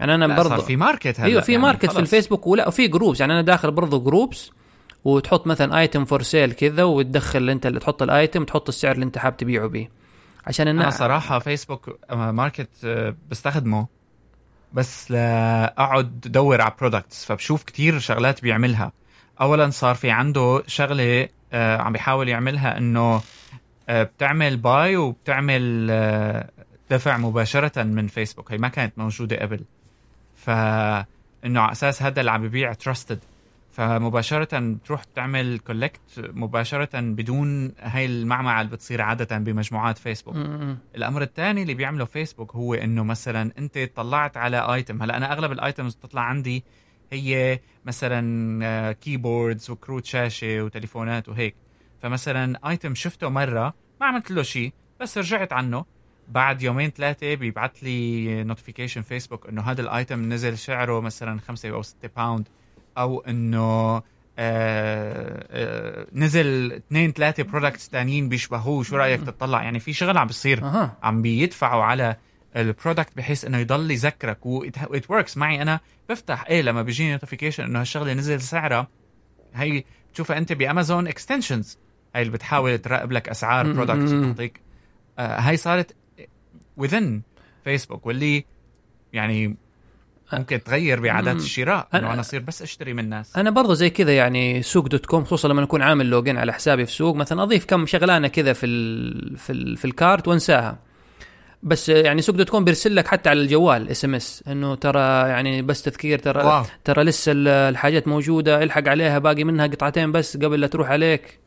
يعني 0.00 0.14
أنا 0.14 0.36
برضه 0.36 0.62
في 0.62 0.76
market 0.76 1.20
هلا 1.20 1.28
أيوه 1.28 1.40
في 1.40 1.52
يعني 1.52 1.64
market 1.64 1.90
في 1.90 1.98
الفيسبوك 1.98 2.46
ولا 2.46 2.68
وفي 2.68 2.88
groups 2.88 3.20
يعني 3.20 3.32
أنا 3.32 3.42
داخل 3.42 3.70
برضه 3.70 3.98
groups 4.04 4.50
وتحط 5.04 5.46
مثلا 5.46 5.78
item 5.78 6.04
for 6.04 6.22
sale 6.22 6.52
كذا 6.52 6.82
وتدخل 6.82 7.50
أنت 7.50 7.66
اللي 7.66 7.80
تحط 7.80 8.02
ال 8.02 8.10
item 8.10 8.44
تحط 8.44 8.68
السعر 8.68 8.94
اللي 8.94 9.04
أنت 9.04 9.18
حاب 9.18 9.36
تبيعه 9.36 9.66
به 9.66 9.88
عشان 10.46 10.68
الناس 10.68 10.84
أنا 10.84 11.08
صراحة 11.08 11.38
فيسبوك 11.38 11.98
market 12.10 12.68
آه، 12.84 13.16
بستخدمه 13.30 13.86
بس 14.72 15.10
لاقعد 15.10 16.22
ادور 16.26 16.60
على 16.60 16.72
products 16.80 17.24
فبشوف 17.24 17.62
كتير 17.62 17.98
شغلات 17.98 18.42
بيعملها. 18.42 18.92
اولا 19.40 19.70
صار 19.70 19.94
في 19.94 20.10
عنده 20.10 20.62
شغلة 20.66 21.28
آه، 21.52 21.76
عم 21.76 21.92
بيحاول 21.92 22.28
يعملها 22.28 22.78
إنه 22.78 23.20
آه، 23.88 24.02
بتعمل 24.02 24.56
buy 24.56 24.96
وبتعمل 24.96 25.86
دفع 26.90 27.16
مباشرة 27.16 27.82
من 27.82 28.06
فيسبوك 28.06 28.52
هي 28.52 28.58
ما 28.58 28.68
كانت 28.68 28.98
موجودة 28.98 29.36
قبل. 29.36 29.60
فإنه 30.48 31.60
على 31.60 31.72
أساس 31.72 32.02
هذا 32.02 32.20
اللي 32.20 32.30
عم 32.30 32.42
ببيع 32.42 32.72
trusted 32.72 33.18
فمباشرة 33.72 34.58
بتروح 34.58 35.04
بتعمل 35.12 35.58
collect 35.58 36.00
مباشرة 36.18 37.00
بدون 37.00 37.72
هاي 37.80 38.06
المعمعة 38.06 38.60
اللي 38.60 38.72
بتصير 38.72 39.02
عادة 39.02 39.38
بمجموعات 39.38 39.98
فيسبوك. 39.98 40.36
الأمر 40.96 41.22
الثاني 41.22 41.62
اللي 41.62 41.74
بيعمله 41.74 42.04
فيسبوك 42.04 42.54
هو 42.54 42.74
إنه 42.74 43.04
مثلا 43.04 43.52
أنت 43.58 43.90
طلعت 43.96 44.36
على 44.36 44.74
item 44.74 45.02
هلأ 45.02 45.16
أنا 45.16 45.32
أغلب 45.32 45.52
ال 45.52 45.59
items 45.59 45.94
بتطلع 45.94 46.22
عندي 46.22 46.64
هي 47.12 47.60
مثلا 47.84 48.92
keyboards 48.92 49.70
وكروت 49.70 50.04
شاشة 50.04 50.62
وتليفونات 50.62 51.28
وهيك. 51.28 51.54
فمثلا 52.02 52.58
item 52.70 52.94
شفته 52.94 53.28
مرة 53.28 53.74
ما 54.00 54.06
عملت 54.06 54.30
له 54.30 54.42
شيء 54.42 54.72
بس 55.00 55.18
رجعت 55.18 55.52
عنه. 55.52 55.84
بعد 56.28 56.62
يومين 56.62 56.90
ثلاثة 56.90 57.34
بيبعت 57.34 57.82
لي 57.82 58.44
notification 58.44 59.02
فيسبوك 59.02 59.46
إنه 59.48 59.62
هذا 59.62 59.80
ال 59.80 59.90
item 59.90 60.32
نزل 60.32 60.58
سعره 60.58 61.00
مثلا 61.00 61.40
خمسة 61.40 61.68
أو 61.70 61.82
ستة 61.82 62.10
باوند 62.16 62.48
أو 62.98 63.20
إنه 63.20 63.96
آه 63.96 64.02
آه 64.38 66.06
نزل 66.12 66.72
اثنين 66.72 67.12
ثلاثة 67.12 67.42
products 67.42 67.88
ثانيين 67.88 68.28
بيشبهوه. 68.28 68.82
شو 68.82 68.96
رأيك 68.96 69.20
تطلع؟ 69.20 69.62
يعني 69.62 69.80
في 69.80 69.92
شغل 69.92 70.18
عم 70.18 70.26
بيصير 70.26 70.64
أه. 70.64 70.96
عم 71.02 71.22
بيدفعوا 71.22 71.84
على 71.84 72.16
ال 72.56 72.63
product 72.63 73.16
بحيث 73.16 73.44
إنه 73.44 73.58
يضل 73.58 73.90
يذكرك. 73.90 74.46
what 74.46 75.10
works 75.10 75.36
معي 75.36 75.62
أنا 75.62 75.80
بفتح 76.08 76.44
إيه 76.46 76.62
لما 76.62 76.82
بيجيني 76.82 77.12
notification 77.12 77.64
إنه 77.64 77.80
هالشغلة 77.80 78.12
نزل 78.12 78.40
سعرها 78.40 78.88
هي 79.54 79.84
بتشوفها 80.10 80.38
أنت 80.38 80.52
بأمازون 80.52 81.06
extensions 81.06 81.78
هاي 82.14 82.22
اللي 82.22 82.32
بتحاول 82.32 82.78
تراقب 82.78 83.12
لك 83.12 83.28
أسعار 83.28 83.72
products 83.72 84.12
وتعطيك 84.12 84.60
آه 85.18 85.40
هاي 85.40 85.56
صارت 85.56 85.96
within 86.80 87.20
فيسبوك 87.64 88.06
واللي 88.06 88.44
يعني 89.12 89.56
ممكن 90.32 90.62
تغير 90.62 91.00
بعادات 91.00 91.36
الشراء 91.36 91.88
إنه 91.94 92.12
أنا 92.12 92.20
أصير 92.20 92.40
بس 92.40 92.62
أشتري 92.62 92.92
من 92.92 93.04
الناس. 93.04 93.36
أنا 93.36 93.50
برضه 93.50 93.74
زي 93.74 93.90
كذا 93.90 94.16
يعني 94.16 94.62
سوق 94.62 94.86
دوت 94.86 95.06
كوم 95.06 95.24
خصوصا 95.24 95.48
لما 95.48 95.62
اكون 95.62 95.82
عامل 95.82 96.06
login 96.06 96.38
على 96.38 96.52
حسابي 96.52 96.86
في 96.86 96.92
سوق 96.92 97.16
مثلا 97.16 97.42
أضيف 97.42 97.64
كم 97.64 97.86
شغلانة 97.86 98.28
كذا 98.28 98.52
في 98.52 98.66
ال 98.66 99.36
في 99.36 99.52
ال 99.52 99.76
في 99.76 99.84
ال 99.84 99.93
cart 99.93 100.28
وانساها. 100.28 100.78
بس 101.62 101.88
يعني 101.88 102.22
سوق 102.22 102.36
دوت 102.36 102.48
كوم 102.48 102.64
بيرسل 102.64 102.96
لك 102.96 103.06
حتى 103.06 103.28
على 103.28 103.40
الجوال 103.40 103.88
SMS 103.88 104.44
إنه 104.48 104.74
ترى 104.74 105.28
يعني 105.28 105.62
بس 105.62 105.82
تذكير 105.82 106.18
ترى 106.18 106.44
wow. 106.44 106.64
ترى 106.84 107.04
لسه 107.04 107.32
الحاجات 107.68 108.08
موجودة 108.08 108.62
إلحق 108.62 108.88
عليها 108.88 109.18
باقي 109.18 109.44
منها 109.44 109.66
قطعتين 109.66 110.12
بس 110.12 110.36
قبل 110.36 110.60
لا 110.60 110.66
تروح 110.66 110.90
عليك. 110.90 111.38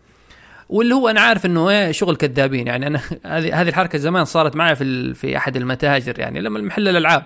واللي 0.72 0.96
هو 0.96 1.10
أنا 1.10 1.22
عارف 1.22 1.46
إنه 1.46 1.70
إيه 1.70 1.92
شغل 1.92 2.16
كذابين. 2.16 2.68
يعني 2.68 2.88
أنا 2.88 3.02
هذه 3.26 3.62
هذه 3.62 3.70
الحركة 3.70 3.98
زمان 3.98 4.26
صارت 4.26 4.56
معي 4.56 4.76
في 4.76 5.14
في 5.14 5.38
أحد 5.38 5.56
المتاجر. 5.56 6.20
يعني 6.20 6.42
لما 6.42 6.62
محل 6.62 6.88
الألعاب 6.88 7.24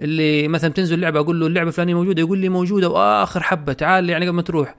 اللي 0.00 0.48
مثلا 0.48 0.72
تنزل 0.72 1.00
لعبة 1.00 1.20
أقول 1.20 1.40
له 1.40 1.46
اللعبة 1.46 1.68
الفلانية 1.68 1.94
موجودة 1.94 2.20
يقول 2.20 2.38
لي 2.38 2.48
موجودة 2.48 2.88
وآخر 2.88 3.42
حبة 3.42 3.72
تعال 3.72 4.10
يعني 4.10 4.26
قبل 4.26 4.36
ما 4.36 4.42
تروح. 4.42 4.74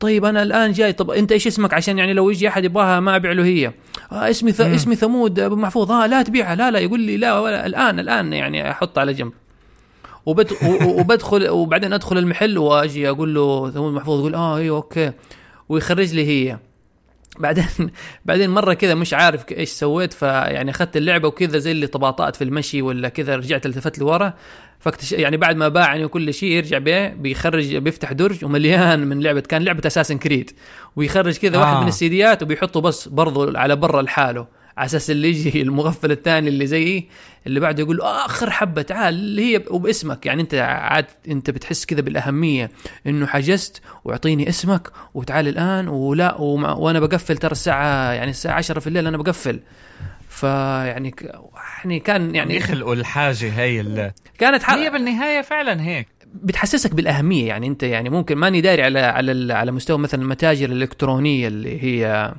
طيب 0.00 0.24
أنا 0.24 0.42
الآن 0.42 0.72
جاي 0.72 0.92
طب 0.92 1.10
أنت 1.10 1.32
إيش 1.32 1.46
اسمك؟ 1.46 1.74
عشان 1.74 1.98
يعني 1.98 2.12
لو 2.12 2.30
يجي 2.30 2.48
أحد 2.48 2.64
يبغاها 2.64 3.00
ما 3.00 3.16
أبيع 3.16 3.32
له 3.32 3.44
هي. 3.44 3.72
آه 4.12 4.30
اسمي 4.30 4.52
ث... 4.52 4.60
اسمي 4.60 4.96
ثمود 4.96 5.40
أبو 5.40 5.56
محفوظ. 5.56 5.90
آه 5.90 6.06
لا 6.06 6.22
تبيعها. 6.22 6.54
لا 6.54 6.70
لا 6.70 6.78
يقول 6.78 7.00
لي 7.00 7.16
لا 7.16 7.38
ولا. 7.38 7.66
الآن 7.66 7.98
الآن 7.98 8.32
يعني 8.32 8.70
أحطها 8.70 9.00
على 9.00 9.12
جنب. 9.12 9.32
وبد... 10.26 10.52
وبدخل 10.84 11.48
وبعدين 11.48 11.92
أدخل 11.92 12.18
المحل 12.18 12.58
وأجي 12.58 13.08
أقول 13.08 13.34
له 13.34 13.70
ثمود 13.70 13.92
محفوظ 13.92 14.18
يقول 14.20 14.34
آه 14.34 14.56
أيوه 14.56 14.76
أوكي. 14.76 15.12
ويخرج 15.68 16.14
لي 16.14 16.26
هي. 16.26 16.58
بعدين 17.38 17.66
بعدين 18.24 18.50
مرة 18.50 18.74
كذا 18.74 18.94
مش 18.94 19.14
عارف 19.14 19.52
إيش 19.52 19.68
سويت 19.68 20.12
فيعني 20.12 20.70
أخذت 20.70 20.96
اللعبة 20.96 21.28
وكذا 21.28 21.58
زي 21.58 21.70
اللي 21.70 21.86
طباطات 21.86 22.36
في 22.36 22.44
المشي 22.44 22.82
ولا 22.82 23.08
كذا 23.08 23.36
رجعت 23.36 23.66
التفت 23.66 23.98
لورا. 23.98 24.34
فاكتش 24.78 25.12
يعني 25.12 25.36
بعد 25.36 25.56
ما 25.56 25.68
باعني 25.68 26.04
وكل 26.04 26.34
شيء 26.34 26.50
يرجع 26.50 26.78
بيه 26.78 27.08
بيخرج 27.08 27.76
بيفتح 27.76 28.12
درج 28.12 28.44
ومليان 28.44 29.06
من 29.06 29.20
لعبة 29.20 29.40
كان 29.40 29.62
لعبة 29.62 29.82
اساسن 29.86 30.18
كريد 30.18 30.50
ويخرج 30.96 31.36
كذا 31.36 31.56
آه. 31.56 31.60
واحد 31.60 31.82
من 31.82 31.88
السيديات 31.88 32.42
وبيحطه 32.42 32.80
بس 32.80 33.08
برضو 33.08 33.56
على 33.56 33.76
برا 33.76 34.02
لحاله. 34.02 34.46
على 34.76 34.86
أساس 34.86 35.10
اللي 35.10 35.28
يجي 35.28 35.62
المغفل 35.62 36.12
الثاني 36.12 36.48
اللي 36.48 36.66
زيي 36.66 37.08
اللي 37.46 37.60
بعده 37.60 37.82
يقول 37.82 38.00
آخر 38.00 38.50
حبة 38.50 38.82
تعال 38.82 39.14
اللي 39.14 39.54
هي 39.54 39.64
وباسمك. 39.70 40.26
يعني 40.26 40.42
أنت 40.42 40.54
عاد 40.54 41.06
أنت 41.28 41.50
بتحس 41.50 41.84
كذا 41.86 42.00
بالأهمية 42.00 42.70
إنه 43.06 43.26
حجزت 43.26 43.80
واعطيني 44.04 44.48
اسمك 44.48 44.90
وتعال 45.14 45.48
الآن 45.48 45.88
ولا 45.88 46.34
وما 46.40 46.72
وأنا 46.72 47.00
بقفل 47.00 47.36
ترى 47.36 47.52
الساعة 47.52 48.12
يعني 48.12 48.30
الساعة 48.30 48.54
10 48.54 48.80
في 48.80 48.86
الليل 48.86 49.06
أنا 49.06 49.16
بقفل. 49.16 49.60
فيعني 50.28 51.14
يعني 51.78 52.00
كان 52.00 52.34
يعني 52.34 52.56
يخلقوا 52.56 52.94
الحاجة 52.94 53.52
هي 53.52 53.80
اللي 53.80 54.12
كانت 54.38 54.62
حق... 54.62 54.76
هي 54.76 54.90
بالنهاية 54.90 55.42
فعلا 55.42 55.82
هيك. 55.82 56.08
بتحسسك 56.34 56.94
بالأهمية. 56.94 57.48
يعني 57.48 57.66
أنت 57.66 57.82
يعني 57.82 58.10
ممكن 58.10 58.36
ماني 58.38 58.60
داري 58.60 58.82
على 58.82 59.00
على 59.00 59.54
على 59.54 59.72
مستوى 59.72 59.98
مثلا 59.98 60.22
المتاجر 60.22 60.68
الإلكترونية 60.68 61.48
اللي 61.48 61.82
هي 61.82 62.32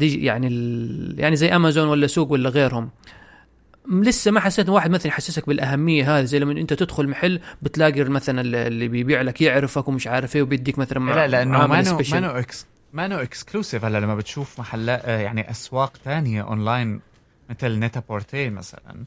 يعني 0.00 0.46
يعني 1.18 1.36
زي 1.36 1.56
امازون 1.56 1.88
ولا 1.88 2.06
سوق 2.06 2.32
ولا 2.32 2.48
غيرهم. 2.48 2.90
لسه 3.90 4.30
ما 4.30 4.40
حسيت 4.40 4.68
واحد 4.68 4.90
مثلا 4.90 5.06
يحسسك 5.06 5.46
بالأهمية 5.46 6.18
هذه 6.18 6.24
زي 6.24 6.38
لما 6.38 6.52
أنت 6.52 6.72
تدخل 6.72 7.08
محل 7.08 7.40
بتلاقي 7.62 8.04
مثلا 8.04 8.40
اللي 8.66 8.88
بيبيع 8.88 9.22
لك 9.22 9.40
يعرفك 9.40 9.88
ومش 9.88 10.06
عارف 10.06 10.36
إيه 10.36 10.42
وبيديك 10.42 10.78
مثلا 10.78 11.12
لا 11.14 11.26
لأنه 11.26 11.66
ما 11.66 11.82
نو 11.82 11.98
ما 12.12 12.20
نو 12.20 12.30
إكس 12.30 12.66
ما 12.92 13.06
نو 13.06 13.18
اكسكلوسيف 13.18 13.84
هلا 13.84 13.98
لما 13.98 14.14
بتشوف 14.14 14.60
محلات 14.60 15.04
آه، 15.04 15.18
يعني 15.18 15.50
أسواق 15.50 15.96
تانية 16.04 16.42
اونلاين 16.42 17.00
مثل 17.50 17.78
نيتا 17.78 18.02
بورتي 18.08 18.50
مثلا 18.50 19.04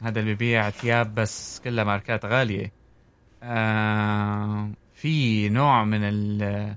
هذا 0.00 0.20
اللي 0.20 0.34
بيبيع 0.34 0.70
ثياب 0.70 1.14
بس 1.14 1.60
كلها 1.64 1.84
ماركات 1.84 2.24
غالية. 2.24 2.72
في 4.94 5.48
نوع 5.48 5.84
من 5.84 6.00
ال 6.02 6.74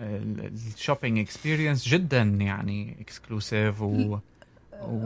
ال 0.00 0.13
shopping 0.13 1.18
experience 1.18 1.88
جدا 1.88 2.22
يعني 2.22 2.96
exclusive 3.00 3.82
و 3.82 4.18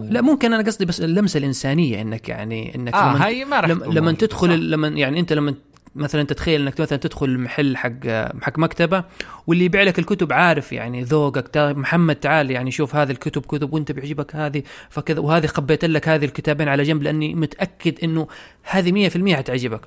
لا 0.03 0.20
ممكن 0.20 0.53
أنا 0.53 0.62
قصدي 0.62 0.84
بس 0.84 1.01
اللمسة 1.01 1.38
الإنسانية 1.38 2.01
إنك 2.01 2.28
يعني 2.28 2.74
إنك 2.74 2.95
آه 2.95 3.11
لما 3.11 3.26
هاي 3.26 3.45
ما 3.45 3.61
رح 3.61 3.68
لما, 3.68 3.84
لما 3.84 4.12
تدخل 4.12 4.70
لما 4.70 4.88
يعني 4.88 5.20
أنت 5.20 5.32
لما 5.32 5.55
مثلا 5.95 6.22
تتخيل 6.22 6.61
إنك 6.61 6.80
مثلا 6.80 6.99
تدخل 6.99 7.26
المحل 7.26 7.76
حق 7.76 8.07
حق 8.42 8.59
مكتبة 8.59 9.05
واللي 9.47 9.64
يبيع 9.64 9.82
لك 9.82 9.99
الكتب 9.99 10.32
عارف 10.32 10.72
يعني 10.72 11.03
ذوقك 11.03 11.57
محمد 11.57 12.16
تعال 12.16 12.51
يعني 12.51 12.70
شوف 12.70 12.97
هذه 12.97 13.11
الكتب 13.11 13.42
كتب 13.42 13.72
وأنت 13.72 13.92
بيعجبك 13.92 14.36
هذه 14.36 14.62
فكذا 14.90 15.20
وهذه 15.20 15.47
خبيت 15.47 15.84
لك 15.84 16.09
هذه 16.09 16.24
الكتابين 16.24 16.68
على 16.68 16.82
جنب 16.82 17.03
لأني 17.03 17.34
متأكد 17.34 18.05
إنه 18.05 18.28
هذه 18.62 19.09
100% 19.09 19.34
حتعجبك 19.36 19.80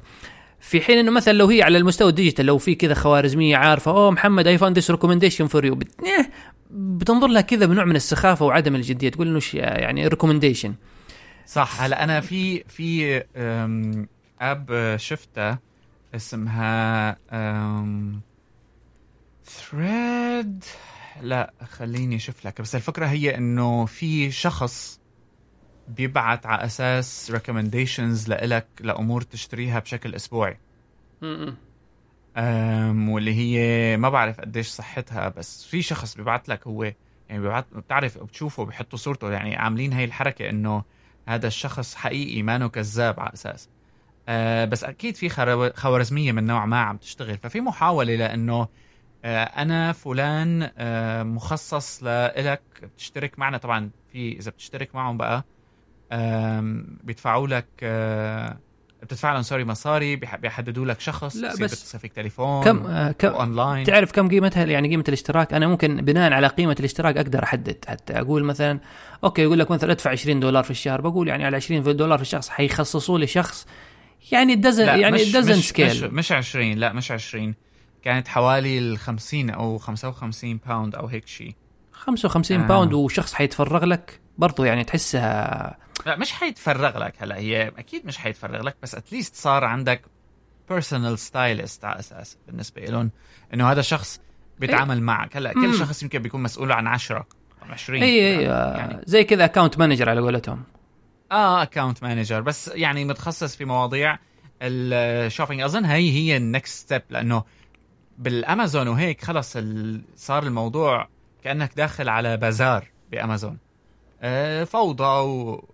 في 0.59 0.81
حين 0.81 0.97
إنه 0.97 1.11
مثلا 1.11 1.33
لو 1.33 1.47
هي 1.47 1.61
على 1.61 1.77
المستوى 1.77 2.09
ال 2.09 2.14
digital 2.14 2.45
لو 2.45 2.57
في 2.57 2.75
كذا 2.75 2.93
خوارزميه 2.93 3.57
عارفة 3.57 3.91
oh 3.91 4.11
محمد 4.11 4.47
I 4.47 4.57
found 4.57 4.77
this 4.77 4.91
recommendation 4.91 5.47
for 5.47 5.65
you 5.65 5.79
بتنظر 6.71 7.27
لها 7.27 7.41
كذا 7.41 7.65
بنوع 7.65 7.85
من 7.85 7.95
السخافة 7.95 8.45
وعدم 8.45 8.75
الجدية 8.75 9.09
تقول 9.09 9.27
إنه 9.27 9.41
يعني 9.53 10.07
recommendation 10.07 10.75
صح 11.45 11.81
هلا 11.81 12.03
أنا 12.03 12.21
في 12.21 12.63
في 12.63 13.23
app 14.41 14.95
شفتها 14.99 15.59
اسمها 16.15 17.17
Thread 19.45 20.63
لا 21.21 21.53
خليني 21.69 22.15
أشوف 22.15 22.45
لك 22.45 22.61
بس 22.61 22.75
الفكرة 22.75 23.05
هي 23.05 23.37
إنه 23.37 23.85
في 23.85 24.31
شخص 24.31 24.99
بيبعت 25.87 26.45
على 26.45 26.65
أساس 26.65 27.31
ريكومنديشنز 27.31 28.29
لإلك 28.29 28.67
لأمور 28.79 29.21
تشتريها 29.21 29.79
بشكل 29.79 30.15
أسبوعي. 30.15 30.57
أم 32.37 33.09
واللي 33.09 33.33
هي 33.33 33.97
ما 33.97 34.09
بعرف 34.09 34.41
قديش 34.41 34.67
صحتها 34.67 35.29
بس 35.29 35.65
في 35.65 35.81
شخص 35.81 36.15
بيبعت 36.15 36.49
لك 36.49 36.67
هو 36.67 36.83
يعني 36.83 37.41
بيبعت 37.41 37.65
بتعرف 37.75 38.17
بتشوفه 38.17 38.65
بيحطوا 38.65 38.97
صورته 38.99 39.31
يعني 39.31 39.55
عاملين 39.55 39.93
هاي 39.93 40.03
الحركة 40.03 40.49
إنه 40.49 40.83
هذا 41.27 41.47
الشخص 41.47 41.95
حقيقي 41.95 42.41
ما 42.43 42.67
كذاب 42.67 43.19
على 43.19 43.33
أساس. 43.33 43.69
أه 44.27 44.65
بس 44.65 44.83
أكيد 44.83 45.15
في 45.15 45.29
خوارزمية 45.75 46.31
من 46.31 46.45
نوع 46.45 46.65
ما 46.65 46.81
عم 46.81 46.97
تشتغل. 46.97 47.37
ففي 47.37 47.61
محاولة 47.61 48.15
لإنه 48.15 48.67
أه 49.25 49.43
أنا 49.43 49.91
فلان 49.91 50.71
أه 50.77 51.23
مخصص 51.23 52.03
لك 52.03 52.61
تشترك 52.97 53.39
معنا. 53.39 53.57
طبعا 53.57 53.89
في 54.11 54.37
إذا 54.37 54.51
بتشترك 54.51 54.95
معهم 54.95 55.17
بقى 55.17 55.45
بيدفعوا 57.03 57.47
لك 57.47 57.67
آه، 57.83 58.57
بتدفع 59.03 59.33
لهم 59.33 59.41
سوري 59.41 59.65
مصاري 59.65 60.15
بيحددوا 60.15 60.85
لك 60.85 60.99
شخص 60.99 61.35
لا 61.35 61.55
بس 61.61 61.95
فيك 61.95 62.13
تليفون 62.13 62.63
كم 62.63 62.85
آه 62.85 63.11
كم 63.11 63.27
اونلاين 63.27 63.83
تعرف 63.83 64.11
كم 64.11 64.29
قيمتها 64.29 64.65
يعني 64.65 64.89
قيمة 64.89 65.03
الاشتراك؟ 65.07 65.53
أنا 65.53 65.67
ممكن 65.67 65.95
بناء 65.95 66.33
على 66.33 66.47
قيمة 66.47 66.75
الاشتراك 66.79 67.17
أقدر 67.17 67.43
أحدد. 67.43 67.85
حتى 67.87 68.13
أقول 68.13 68.43
مثلا 68.43 68.79
أوكي 69.23 69.41
يقول 69.41 69.59
لك 69.59 69.71
مثلا 69.71 69.91
ادفع 69.91 70.11
20 70.11 70.39
دولار 70.39 70.63
في 70.63 70.71
الشهر 70.71 71.01
بقول 71.01 71.27
يعني 71.27 71.45
على 71.45 71.55
20 71.55 71.83
دولار 71.97 72.17
في 72.17 72.23
الشخص 72.23 72.49
حيخصصوا 72.49 73.19
لي 73.19 73.27
شخص. 73.27 73.67
يعني 74.31 74.55
دزن 74.55 74.85
يعني 74.85 75.17
دزن 75.17 75.61
سكيل 75.61 75.87
مش, 75.87 76.03
مش 76.03 76.31
20 76.31 76.71
لا 76.71 76.93
مش 76.93 77.11
20 77.11 77.55
كانت 78.03 78.27
حوالي 78.27 78.79
ال 78.79 78.97
50 78.97 79.49
أو 79.49 79.77
55 79.77 80.59
باوند 80.67 80.95
أو 80.95 81.07
هيك 81.07 81.27
شيء 81.27 81.55
55 81.97 82.61
آه. 82.61 82.67
باوند 82.67 82.93
وشخص 82.93 83.33
حيتفرغ 83.33 83.85
لك 83.85 84.19
برضو 84.37 84.63
يعني 84.63 84.83
تحسها 84.83 85.77
لا 86.05 86.15
مش 86.15 86.31
حيتفرغ 86.31 86.97
لك 86.97 87.13
هلا 87.19 87.37
هي 87.37 87.67
أكيد 87.67 88.05
مش 88.05 88.17
حيتفرغ 88.17 88.61
لك 88.61 88.75
بس 88.83 88.95
at 88.95 89.07
least 89.07 89.35
صار 89.35 89.63
عندك 89.63 90.01
personal 90.69 91.19
stylist 91.19 91.85
على 91.85 91.99
أساس 91.99 92.37
بالنسبة 92.47 92.81
لهم 92.81 93.11
إنه 93.53 93.71
هذا 93.71 93.81
شخص 93.81 94.21
بيتعامل 94.59 94.95
إيه؟ 94.95 95.01
معك 95.01 95.37
هلا 95.37 95.53
كل 95.53 95.73
شخص 95.73 96.03
يمكن 96.03 96.19
بيكون 96.19 96.43
مسؤول 96.43 96.71
عن 96.71 96.87
10 96.87 97.17
أو 97.17 97.71
20 97.71 98.03
اي 98.03 98.37
اي 98.37 98.43
يعني. 98.43 99.01
زي 99.05 99.23
كذا 99.23 99.45
account 99.45 99.79
manager 99.79 100.09
على 100.09 100.21
قولتهم 100.21 100.63
آه 101.31 101.63
account 101.63 102.03
manager 102.03 102.41
بس 102.41 102.67
يعني 102.67 103.05
متخصص 103.05 103.55
في 103.55 103.65
مواضيع 103.65 104.17
ال 104.61 104.73
shopping 104.73 105.61
أظن 105.61 105.85
هي 105.85 106.11
هي 106.11 106.37
ال 106.37 106.45
next 106.45 106.77
step 106.77 107.01
لأنه 107.09 107.43
بالأمازون 108.17 108.87
وهيك 108.87 109.23
خلص 109.23 109.57
صار 110.15 110.43
الموضوع 110.43 111.07
كأنك 111.43 111.73
داخل 111.77 112.09
على 112.09 112.37
بازار 112.37 112.87
بأمازون. 113.11 113.57
آه، 114.21 114.63
فوضى 114.63 115.03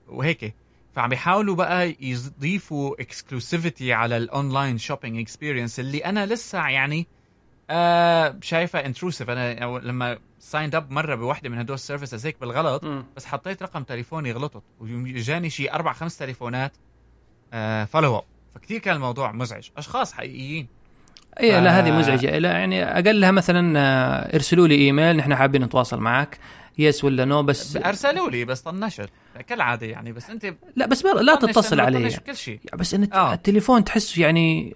وهيك. 0.07 0.55
فعم 0.95 1.09
بيحاولوا 1.09 1.55
بقى 1.55 1.95
يضيفوا 1.99 3.01
exclusivity 3.01 3.93
على 3.93 4.17
ال 4.17 4.26
online 4.26 4.77
shopping 4.77 5.19
experience 5.19 5.79
اللي 5.79 5.97
أنا 6.05 6.25
لسه 6.25 6.67
يعني 6.67 7.07
آه 7.69 8.39
شايفها 8.41 8.85
intrusive 8.85 9.29
أنا 9.29 9.65
لما 9.79 10.19
signed 10.39 10.75
up 10.75 10.91
مرة 10.91 11.15
بوحدة 11.15 11.49
من 11.49 11.57
هدول 11.57 11.75
ال 11.75 11.81
services 11.81 12.25
هيك 12.25 12.39
بالغلط 12.39 12.83
م. 12.85 13.03
بس 13.15 13.25
حطيت 13.25 13.63
رقم 13.63 13.83
تليفوني 13.83 14.31
غلطت. 14.31 14.63
وجاني 14.79 15.49
شي 15.49 15.71
أربع 15.71 15.93
خمس 15.93 16.17
تليفونات 16.17 16.71
آه 17.53 17.85
follow 17.85 18.17
up 18.17 18.23
فكتير 18.55 18.79
كان 18.79 18.95
الموضوع 18.95 19.31
مزعج. 19.31 19.69
أشخاص 19.77 20.13
حقيقيين. 20.13 20.67
اي. 21.39 21.61
لا 21.61 21.79
هذه 21.79 21.91
مزعجة. 21.91 22.39
لا 22.39 22.51
يعني 22.51 22.83
أقلها 22.83 23.31
مثلا 23.31 23.79
آه، 23.79 24.35
ارسلوا 24.35 24.67
لي 24.67 24.75
إيميل 24.75 25.17
نحن 25.17 25.35
حابين 25.35 25.63
نتواصل 25.63 25.99
معك. 25.99 26.37
yes 26.77 27.03
ولا 27.03 27.25
no 27.25 27.43
بس 27.43 27.77
ارسلوا 27.77 28.29
لي 28.29 28.45
بس 28.45 28.61
طنشت. 28.61 29.09
كالعادة 29.47 29.87
يعني 29.87 30.11
بس 30.11 30.29
أنت 30.29 30.53
لا 30.75 30.85
بس 30.85 31.05
لا 31.05 31.35
تتصل 31.35 31.79
علي. 31.79 32.09
كل 32.09 32.35
شيء. 32.35 32.59
بس 32.73 32.93
انت 32.93 33.13
آه. 33.13 33.33
التليفون 33.33 33.83
تحس 33.83 34.17
يعني 34.17 34.75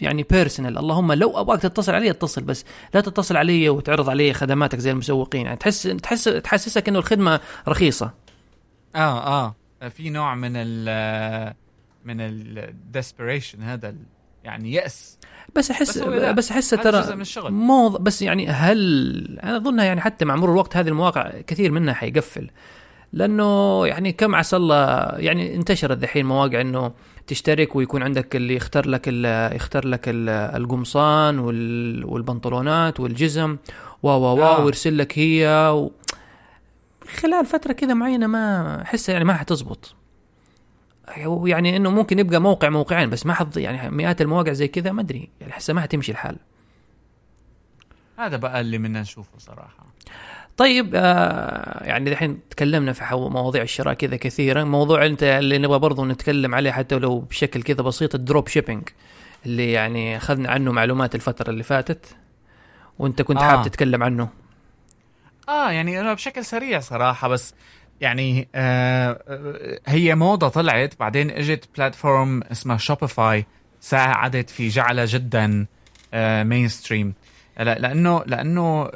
يعني 0.00 0.22
personal 0.30 0.78
اللهم 0.78 1.12
لو 1.12 1.40
أبغاك 1.40 1.60
تتصل 1.60 1.94
علي 1.94 2.10
اتصل 2.10 2.42
بس. 2.42 2.64
لا 2.94 3.00
تتصل 3.00 3.36
علي 3.36 3.68
وتعرض 3.68 4.10
علي 4.10 4.32
خدماتك 4.32 4.78
زي 4.78 4.90
المسوقين. 4.90 5.46
يعني 5.46 5.56
تحس 5.56 5.82
تحس 5.82 6.24
تحسسك 6.24 6.88
إنه 6.88 6.98
الخدمة 6.98 7.40
رخيصة. 7.68 8.10
آه 8.96 9.26
آه. 9.26 9.54
في 9.88 10.10
نوع 10.10 10.34
من 10.34 10.52
ال 10.54 11.54
من 12.04 12.20
الديسبريشن 12.20 13.62
هذا 13.62 13.94
يعني 14.44 14.72
يأس. 14.72 15.18
بس 15.56 15.70
احس 15.70 15.98
بس 16.08 16.50
أحس 16.50 16.70
ترى 16.70 17.26
مو 17.50 17.88
بس 17.88 18.22
يعني 18.22 18.48
هل 18.48 19.38
أنا 19.42 19.56
أظنها 19.56 19.84
يعني 19.84 20.00
حتى 20.00 20.24
مع 20.24 20.36
مرور 20.36 20.52
الوقت 20.52 20.76
هذه 20.76 20.88
المواقع 20.88 21.30
كثير 21.46 21.72
منها 21.72 21.94
حيقفل. 21.94 22.50
لأنه 23.12 23.86
يعني 23.86 24.12
كم 24.12 24.34
عسى 24.34 24.56
الله 24.56 25.08
يعني 25.16 25.54
انتشرت 25.54 25.98
ذحين 25.98 26.26
مواقع 26.26 26.60
إنه 26.60 26.92
تشترك 27.26 27.76
ويكون 27.76 28.02
عندك 28.02 28.36
اللي 28.36 28.54
يختار 28.54 28.88
لك 28.88 29.08
يختار 29.54 29.86
لك 29.86 30.04
القمصان 30.08 31.38
والبنطلونات 32.04 33.00
والجزم. 33.00 33.56
و 34.02 34.08
و 34.08 34.40
و. 34.40 34.64
ويرسل 34.64 34.98
لك 34.98 35.18
هي 35.18 35.70
و... 35.74 35.92
خلال 37.16 37.46
فترة 37.46 37.72
كذا 37.72 37.94
معينة 37.94 38.26
ما 38.26 38.82
أحسها 38.82 39.12
يعني 39.12 39.24
ما 39.24 39.34
حتزبط. 39.34 39.94
يعني 41.44 41.76
إنه 41.76 41.90
ممكن 41.90 42.18
يبقى 42.18 42.40
موقع 42.40 42.68
موقعين 42.68 43.10
بس 43.10 43.26
ما 43.26 43.34
حظ 43.34 43.58
يعني 43.58 43.90
مئات 43.90 44.20
المواقع 44.20 44.52
زي 44.52 44.68
كذا 44.68 44.92
ما 44.92 45.02
أدري 45.02 45.28
يعني 45.40 45.52
احسها 45.52 45.74
ما 45.74 45.80
حتمشي 45.80 46.12
الحال. 46.12 46.36
هذا 48.18 48.36
بقى 48.36 48.60
اللي 48.60 48.78
بدنا 48.78 49.00
نشوفه 49.00 49.38
صراحة. 49.38 49.86
طيب 50.56 50.90
آه 50.94 51.84
يعني 51.84 52.10
الحين 52.10 52.40
تكلمنا 52.50 52.92
في 52.92 53.04
مواضيع 53.14 53.62
الشراء 53.62 53.94
كذا 53.94 54.16
كثيرا 54.16 54.64
موضوع 54.64 55.06
أنت 55.06 55.22
اللي 55.22 55.58
نبغى 55.58 55.78
برضو 55.78 56.04
نتكلم 56.04 56.54
عليه 56.54 56.70
حتى 56.70 56.94
لو 56.98 57.18
بشكل 57.20 57.62
كذا 57.62 57.82
بسيط 57.82 58.14
ال 58.14 58.21
drop 58.21 58.48
shipping 58.48 58.88
اللي 59.46 59.72
يعني 59.72 60.16
أخذنا 60.16 60.50
عنه 60.50 60.72
معلومات 60.72 61.14
الفترة 61.14 61.50
اللي 61.50 61.62
فاتت 61.62 62.16
وأنت 62.98 63.22
كنت 63.22 63.38
آه. 63.38 63.42
حابب 63.42 63.62
تتكلم 63.62 64.02
عنه. 64.02 64.28
آه 65.48 65.70
يعني 65.70 66.00
أنا 66.00 66.14
بشكل 66.14 66.44
سريع 66.44 66.80
صراحة 66.80 67.28
بس 67.28 67.54
يعني 68.04 68.48
آه 68.54 69.78
هي 69.86 70.14
موضة 70.14 70.48
طلعت 70.48 70.94
بعدين 71.00 71.30
اجت 71.30 71.68
platform 71.76 72.42
اسمها 72.42 72.76
شوبيفاي 72.76 73.46
ساعدت 73.80 74.50
في 74.50 74.68
جعلها 74.68 75.04
جدا 75.04 75.66
آه 76.14 76.42
mainstream 76.42 77.14
لأنه 77.58 78.22
لأنه 78.26 78.90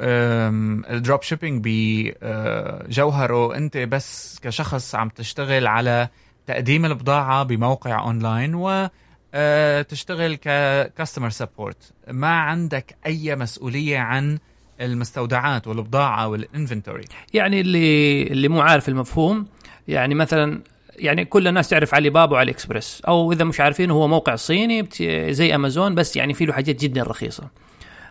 ال 0.89 0.95
drop 0.95 1.21
shipping 1.21 1.67
بجوهره 1.67 3.55
انت 3.55 3.77
بس 3.77 4.39
كشخص 4.43 4.95
عم 4.95 5.09
تشتغل 5.09 5.67
على 5.67 6.07
تقديم 6.47 6.85
البضاعة 6.85 7.43
بموقع 7.43 7.99
اونلاين 8.03 8.55
و 8.55 8.89
آه، 9.33 9.81
تشتغل 9.81 10.35
ك 10.35 10.45
customer 10.45 11.29
support 11.29 11.93
ما 12.07 12.39
عندك 12.39 12.95
أي 13.05 13.35
مسؤولية 13.35 13.97
عن 13.99 14.39
المستودعات 14.81 15.67
والبضاعة 15.67 16.27
وال 16.27 16.40
inventory. 16.40 17.05
يعني 17.33 17.61
اللي 17.61 18.23
اللي 18.23 18.47
مو 18.47 18.61
عارف 18.61 18.89
المفهوم 18.89 19.47
يعني 19.87 20.15
مثلا 20.15 20.61
يعني 20.95 21.25
كل 21.25 21.47
الناس 21.47 21.69
تعرف 21.69 21.93
علي 21.93 22.09
بابا 22.09 22.33
وعلي 22.33 22.51
اكسبرس 22.51 23.01
أو 23.07 23.31
إذا 23.31 23.43
مش 23.43 23.59
عارفين 23.59 23.91
هو 23.91 24.07
موقع 24.07 24.35
صيني 24.35 24.89
زي 25.33 25.55
أمازون 25.55 25.95
بس 25.95 26.15
يعني 26.15 26.33
فيه 26.33 26.45
له 26.45 26.53
حاجات 26.53 26.81
جدا 26.81 27.03
رخيصة. 27.03 27.43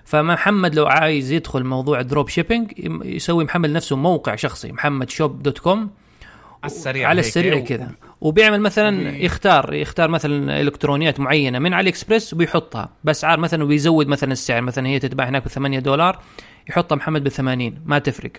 فمحمد 0.05 0.75
لو 0.75 0.87
عايز 0.87 1.33
يدخل 1.33 1.65
موضوع 1.65 2.03
drop 2.03 2.29
shipping 2.29 2.73
يسوي 3.05 3.45
محمد 3.45 3.71
نفسه 3.71 3.97
موقع 3.97 4.37
شخصي 4.37 4.73
محمد 4.73 5.11
shop 5.11 5.43
dot 5.43 5.59
com 5.59 5.91
على 6.63 6.73
السريع 6.73 7.09
على 7.09 7.21
السريع 7.21 7.59
كذا. 7.61 7.91
وبيعمل 8.21 8.61
مثلا 8.61 9.17
يختار 9.17 9.75
يختار 9.75 10.09
مثلا 10.09 10.61
إلكترونيات 10.61 11.21
معينة 11.21 11.59
من 11.59 11.75
علي 11.75 11.91
اكسبرس 11.91 12.33
وبيحطها. 12.35 12.89
بأسعار 13.05 13.41
مثلا 13.41 13.65
وبيزود 13.65 14.09
مثلا 14.09 14.33
السعر. 14.33 14.63
مثلا 14.63 14.89
هي 14.89 14.99
تتباع 14.99 15.29
هناك 15.29 15.45
ب 15.45 15.49
8 15.49 15.79
دولار. 15.79 16.19
يحطها 16.69 16.97
محمد 16.97 17.25
ب 17.25 17.29
80 17.29 17.83
ما 17.87 17.99
تفرق. 17.99 18.33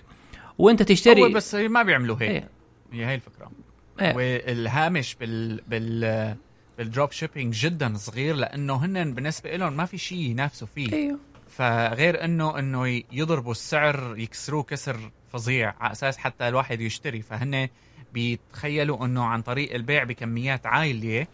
وانت 0.58 0.82
تشتري 0.82 1.22
هو 1.22 1.28
بس 1.28 1.54
ما 1.54 1.82
بيعملوا 1.82 2.16
هيك. 2.20 2.30
إيه. 2.30 2.48
هي 2.92 3.06
هي 3.06 3.14
الفكرة. 3.14 3.50
إيه. 4.00 4.14
والهامش 4.14 5.14
بال 5.14 5.60
بال 5.68 6.36
بال 6.78 6.89
drop 6.89 7.12
shipping 7.12 7.54
جدا 7.54 7.94
صغير 7.96 8.36
لأنه 8.36 8.84
هن 8.84 9.14
بالنسبة 9.14 9.56
لهم 9.56 9.76
ما 9.76 9.84
في 9.84 9.98
شيء 9.98 10.18
ينافسوا 10.18 10.68
فيه. 10.74 10.92
إيوه. 10.92 11.18
فغير 11.48 12.24
إنه 12.24 12.58
إنه 12.58 13.02
يضربوا 13.12 13.52
السعر 13.52 14.14
يكسروه 14.18 14.62
كسر 14.62 14.96
فظيع 15.32 15.74
على 15.80 15.92
أساس 15.92 16.18
حتى 16.18 16.48
الواحد 16.48 16.80
يشتري. 16.80 17.22
فهن 17.22 17.68
بيتخيلوا 18.14 19.04
إنه 19.04 19.24
عن 19.24 19.42
طريق 19.42 19.74
البيع 19.74 20.04
بكميات 20.04 20.66
عالية 20.66 21.28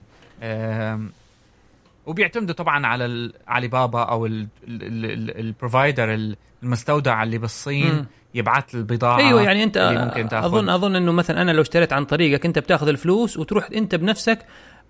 وبيعتمدوا 2.06 2.54
طبعا 2.54 2.86
على 2.86 3.32
علي 3.48 3.68
بابا 3.68 4.02
أو 4.02 4.26
ال 4.26 4.49
provider 4.49 6.34
المستودع 6.66 7.22
اللي 7.22 7.38
بالصين 7.38 8.06
يبعث 8.34 8.74
البضاعة 8.74 9.18
أيوه 9.18 9.42
يعني 9.42 9.62
أنت 9.62 9.76
اللي 9.76 10.04
ممكن 10.04 10.28
تأخذ. 10.28 10.46
اظن 10.46 10.68
أظن 10.68 10.96
إنه 10.96 11.12
مثلا 11.12 11.42
أنا 11.42 11.50
لو 11.50 11.62
اشتريت 11.62 11.92
عن 11.92 12.04
طريقك 12.04 12.46
أنت 12.46 12.58
بتأخذ 12.58 12.88
الفلوس 12.88 13.36
وتروح 13.36 13.68
أنت 13.74 13.94
بنفسك 13.94 14.38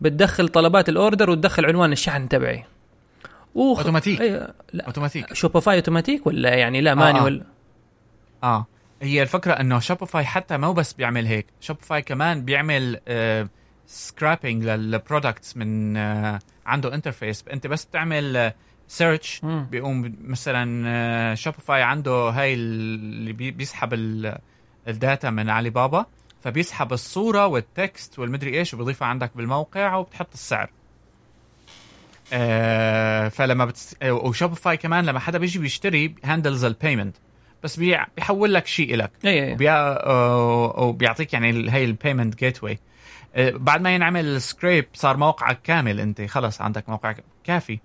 بتدخل 0.00 0.48
طلبات 0.48 0.88
ال 0.88 0.95
order 0.95 1.30
وتدخل 1.30 1.66
عنوان 1.66 1.92
الشحن 1.92 2.28
تبعي 2.28 2.64
وخ... 3.54 3.78
أوتوماتيك 3.78 4.20
أيوة. 4.20 4.54
لا. 4.72 4.86
أوتوماتيك 4.86 5.34
شوبيفاي 5.34 5.76
أوتوماتيك 5.76 6.26
ولا 6.26 6.54
يعني 6.54 6.80
لا 6.80 6.94
ماني 6.94 7.18
آه. 7.18 7.40
آه. 8.42 8.46
آه 8.56 8.66
هي 9.02 9.22
الفكرة 9.22 9.52
إنه 9.52 9.78
شوبيفاي 9.78 10.24
حتى 10.24 10.56
مو 10.58 10.72
بس 10.72 10.92
بيعمل 10.92 11.26
هيك 11.26 11.46
شوبيفاي 11.60 12.02
كمان 12.02 12.44
بيعمل 12.44 13.00
آه 13.08 13.48
scraping 13.86 14.64
لل 14.64 14.83
products 14.83 15.56
من 15.56 15.96
آه 15.96 16.38
عنده 16.66 16.94
interface 16.94 17.44
أنت 17.52 17.66
بس 17.66 17.84
بتعمل 17.84 18.52
search 18.88 19.40
آه 19.44 19.66
بيقوم 19.70 20.14
مثلا 20.24 21.34
شوبيفاي 21.34 21.82
آه 21.82 21.84
عنده 21.84 22.12
هاي 22.12 22.54
اللي 22.54 23.32
بيسحب 23.32 23.94
ال 24.88 24.97
data 24.97 25.30
من 25.30 25.50
علي 25.50 25.70
بابا 25.70 26.06
فبيسحب 26.40 26.92
الصورة 26.92 27.46
وال 27.46 27.70
text 27.70 28.18
والمدري 28.18 28.58
إيش 28.58 28.74
وبيضيفها 28.74 29.08
عندك 29.08 29.30
بالموقع 29.36 29.94
وبتحط 29.94 30.32
السعر. 30.34 30.70
آه 32.32 33.28
فلما 33.28 33.64
بتس... 33.64 33.96
وشوبيفاي 34.04 34.76
كمان 34.76 35.04
لما 35.04 35.18
حدا 35.18 35.38
بيجي 35.38 35.58
بيشتري 35.58 36.14
handles 36.24 36.64
ال 36.64 36.71
payment 36.71 37.16
بس 37.62 37.76
بي... 37.76 37.98
بيحول 38.16 38.54
لك 38.54 38.66
شيء 38.66 38.96
لك 38.96 39.10
اي 39.24 39.52
وبي... 39.52 39.70
آه 39.70 40.74
وبيعطيك 40.78 41.32
يعني 41.32 41.70
هي 41.72 41.84
ال 41.84 42.38
payment 42.38 42.64
gateway 42.64 42.78
بعد 43.36 43.80
ما 43.80 43.94
ينعمل 43.94 44.40
scrape 44.40 44.86
صار 44.94 45.16
موقعك 45.16 45.62
كامل 45.62 46.00
أنت 46.00 46.22
خلص 46.22 46.60
عندك 46.60 46.88
موقع 46.88 47.14
كافي. 47.44 47.78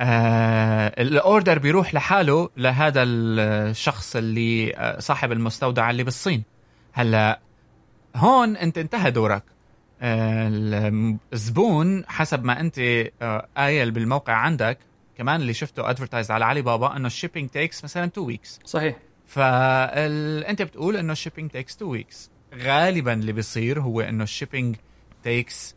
آه 0.00 1.02
ال 1.02 1.11
order 1.11 1.58
بيروح 1.58 1.94
لحاله 1.94 2.48
لهذا 2.56 3.02
الشخص 3.02 4.16
اللي 4.16 4.76
آه، 4.76 5.00
صاحب 5.00 5.32
المستودع 5.32 5.90
اللي 5.90 6.04
بالصين. 6.04 6.42
هلا 6.92 7.40
هون 8.16 8.56
أنت 8.56 8.78
انتهى 8.78 9.10
دورك. 9.10 9.42
الزبون 11.32 12.04
حسب 12.06 12.44
ما 12.44 12.60
أنت 12.60 12.78
آه، 13.22 13.48
قايل 13.56 13.90
بالموقع 13.90 14.32
عندك 14.32 14.78
كمان 15.18 15.40
اللي 15.40 15.54
شفته 15.54 15.90
advertised 15.90 16.30
على 16.30 16.44
علي 16.44 16.62
بابا 16.62 16.96
إنه 16.96 17.06
ال 17.06 17.11
shipping 17.11 17.50
takes 17.50 17.84
مثلا 17.84 18.04
2 18.04 18.26
weeks 18.26 18.60
صحيح. 18.64 18.96
فانت 19.26 20.62
بتقول 20.62 20.96
إنه 20.96 21.12
ال 21.12 21.16
shipping 21.16 21.50
takes 21.50 21.74
2 21.76 21.90
weeks 21.90 22.30
غالبا 22.54 23.12
اللي 23.12 23.32
بيصير 23.32 23.80
هو 23.80 24.00
إنه 24.00 24.24
ال 24.24 24.30
shipping 24.30 24.76
takes 25.24 25.74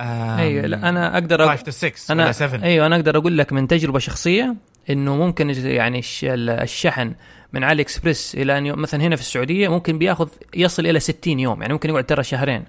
أيوه 0.00 0.66
لا 0.66 0.88
أنا 0.88 1.14
أقدر 1.14 1.48
5 1.48 1.62
to 1.62 1.70
6 1.70 2.12
أنا 2.12 2.32
7 2.32 2.62
أيوه 2.64 2.86
أنا 2.86 2.96
أقدر 2.96 3.16
أقول 3.16 3.38
لك 3.38 3.52
من 3.52 3.68
تجربة 3.68 3.98
شخصية 3.98 4.56
إنه 4.90 5.16
ممكن 5.16 5.50
يعني 5.50 6.00
الشحن 6.24 7.14
من 7.52 7.64
علي 7.64 7.82
اكسبريس 7.82 8.34
إلى 8.34 8.58
أن 8.58 8.72
مثلا 8.72 9.02
هنا 9.02 9.16
في 9.16 9.22
السعودية 9.22 9.68
ممكن 9.68 9.98
بياخذ 9.98 10.28
يصل 10.54 10.86
إلى 10.86 11.00
60 11.00 11.40
يوم 11.40 11.60
يعني 11.60 11.72
ممكن 11.72 11.90
يقعد 11.90 12.04
ترى 12.04 12.22
شهرين. 12.22 12.64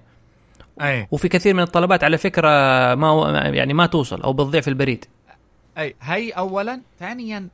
أي. 0.82 1.08
وفي 1.12 1.30
كثير 1.30 1.54
من 1.54 1.64
الطلبات 1.64 2.04
على 2.04 2.18
فكرة 2.18 2.50
ما 2.96 3.42
يعني 3.54 3.74
ما 3.74 3.86
توصل 3.86 4.22
أو 4.22 4.34
بتضيع 4.34 4.62
في 4.62 4.68
البريد. 4.68 5.06
أي 5.78 5.96
هي 6.02 6.30
اولا 6.32 6.82
ثانيا 7.00 7.48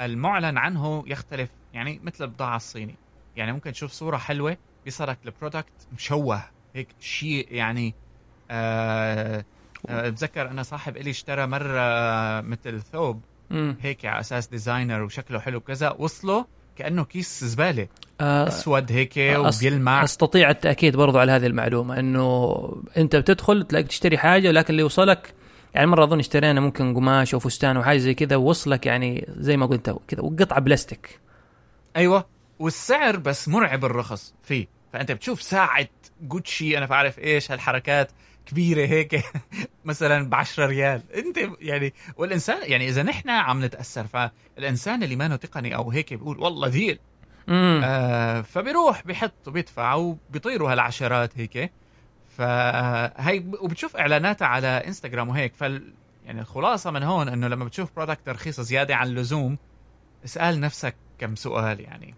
المعلن 0.00 0.58
عنه 0.58 1.04
يختلف 1.06 1.48
يعني 1.74 2.00
مثل 2.04 2.24
البضاعة 2.24 2.56
الصيني. 2.56 2.94
يعني 3.36 3.52
ممكن 3.52 3.72
تشوف 3.72 3.92
صورة 3.92 4.16
حلوة 4.16 4.56
بيصيرك 4.84 5.18
ال 5.26 5.32
product 5.32 5.72
مشوه 5.94 6.42
هيك 6.74 6.88
شيء 7.00 7.46
يعني 7.50 7.94
بتذكر 9.88 10.50
أنا 10.50 10.62
صاحب 10.62 10.96
إلي 10.96 11.10
اشترى 11.10 11.46
مرة 11.46 11.80
مثل 12.40 12.82
ثوب 12.92 13.20
هيك 13.80 14.06
على 14.06 14.20
أساس 14.20 14.46
designer 14.46 15.02
وشكله 15.02 15.38
حلو 15.38 15.60
كذا 15.60 15.90
وصله 15.98 16.46
كأنه 16.76 17.04
كيس 17.04 17.44
زبالة. 17.44 17.88
آه 18.20 18.48
أسود 18.48 18.92
هيك 18.92 19.14
وبيلمع. 19.16 20.04
أستطيع 20.04 20.50
التأكيد 20.50 20.96
برضو 20.96 21.18
على 21.18 21.32
هذه 21.32 21.46
المعلومة 21.46 21.98
إنه 21.98 22.56
أنت 22.96 23.16
بتدخل 23.16 23.66
تلاقي 23.66 23.84
تشتري 23.84 24.18
حاجة 24.18 24.48
ولكن 24.48 24.70
اللي 24.70 24.82
يوصلك 24.82 25.34
يعني 25.74 25.86
مرة 25.86 26.04
أظن 26.04 26.18
اشترينا 26.18 26.60
ممكن 26.60 26.94
قماش 26.94 27.34
أو 27.34 27.40
فستان 27.40 27.76
أو 27.76 27.82
حاجة 27.82 27.98
زي 27.98 28.14
كذا 28.14 28.36
ووصلك 28.36 28.86
يعني 28.86 29.26
زي 29.28 29.56
ما 29.56 29.66
قلت 29.66 29.96
كذا 30.08 30.20
وقطعة 30.20 30.60
بلاستيك. 30.60 31.20
أيوه 31.96 32.26
والسعر 32.58 33.16
بس 33.16 33.48
مرعب 33.48 33.84
الرخص 33.84 34.34
فيه. 34.42 34.68
فأنت 34.92 35.12
بتشوف 35.12 35.42
ساعة 35.42 35.86
جوتشي 36.22 36.78
أنا 36.78 36.86
بعرف 36.86 37.18
إيش 37.18 37.52
هالحركات. 37.52 38.12
كبيرة 38.48 38.86
هيك 38.86 39.24
مثلا 39.84 40.28
ب 40.30 40.34
10 40.34 40.66
ريال. 40.66 41.02
انت 41.14 41.38
يعني 41.60 41.94
والإنسان 42.16 42.58
يعني 42.62 42.88
إذا 42.88 43.02
نحن 43.02 43.30
عم 43.30 43.64
نتأثر 43.64 44.06
فالإنسان 44.06 45.02
اللي 45.02 45.16
ما 45.16 45.36
تقني 45.36 45.76
أو 45.76 45.90
هيك 45.90 46.14
بيقول 46.14 46.38
والله 46.38 46.68
deal. 46.68 46.98
آه 47.84 48.40
فبيروح 48.40 49.06
بيحط 49.06 49.48
وبيدفع 49.48 49.94
وبيطيروا 49.94 50.72
هالعشرات 50.72 51.38
هيك. 51.38 51.72
فهي 52.28 53.44
وبتشوف 53.60 53.96
إعلاناتها 53.96 54.46
على 54.46 54.66
إنستغرام 54.66 55.28
وهيك. 55.28 55.54
فال 55.54 55.94
يعني 56.24 56.40
الخلاصة 56.40 56.90
من 56.90 57.02
هون 57.02 57.28
إنه 57.28 57.48
لما 57.48 57.64
بتشوف 57.64 57.96
برودكت 57.96 58.28
رخيصة 58.28 58.62
زيادة 58.62 58.96
عن 58.96 59.06
اللزوم 59.06 59.58
اسأل 60.24 60.60
نفسك 60.60 60.96
كم 61.18 61.34
سؤال 61.34 61.80
يعني. 61.80 62.14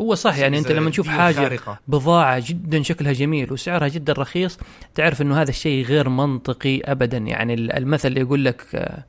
هو 0.00 0.14
صح 0.14 0.38
يعني 0.38 0.58
أنت 0.58 0.72
لما 0.72 0.90
تشوف 0.90 1.08
حاجة 1.08 1.34
خارقة. 1.34 1.78
بضاعة 1.88 2.42
جدا 2.48 2.82
شكلها 2.82 3.12
جميل 3.12 3.52
وسعرها 3.52 3.88
جدا 3.88 4.12
رخيص 4.12 4.58
تعرف 4.94 5.22
إنه 5.22 5.40
هذا 5.42 5.50
الشيء 5.50 5.84
غير 5.84 6.08
منطقي 6.08 6.80
ابدا. 6.84 7.18
يعني 7.18 7.54
ال- 7.54 7.72
المثل 7.72 8.08
اللي 8.08 8.20
يقول 8.20 8.44
لك 8.44 8.64
آه، 8.74 9.04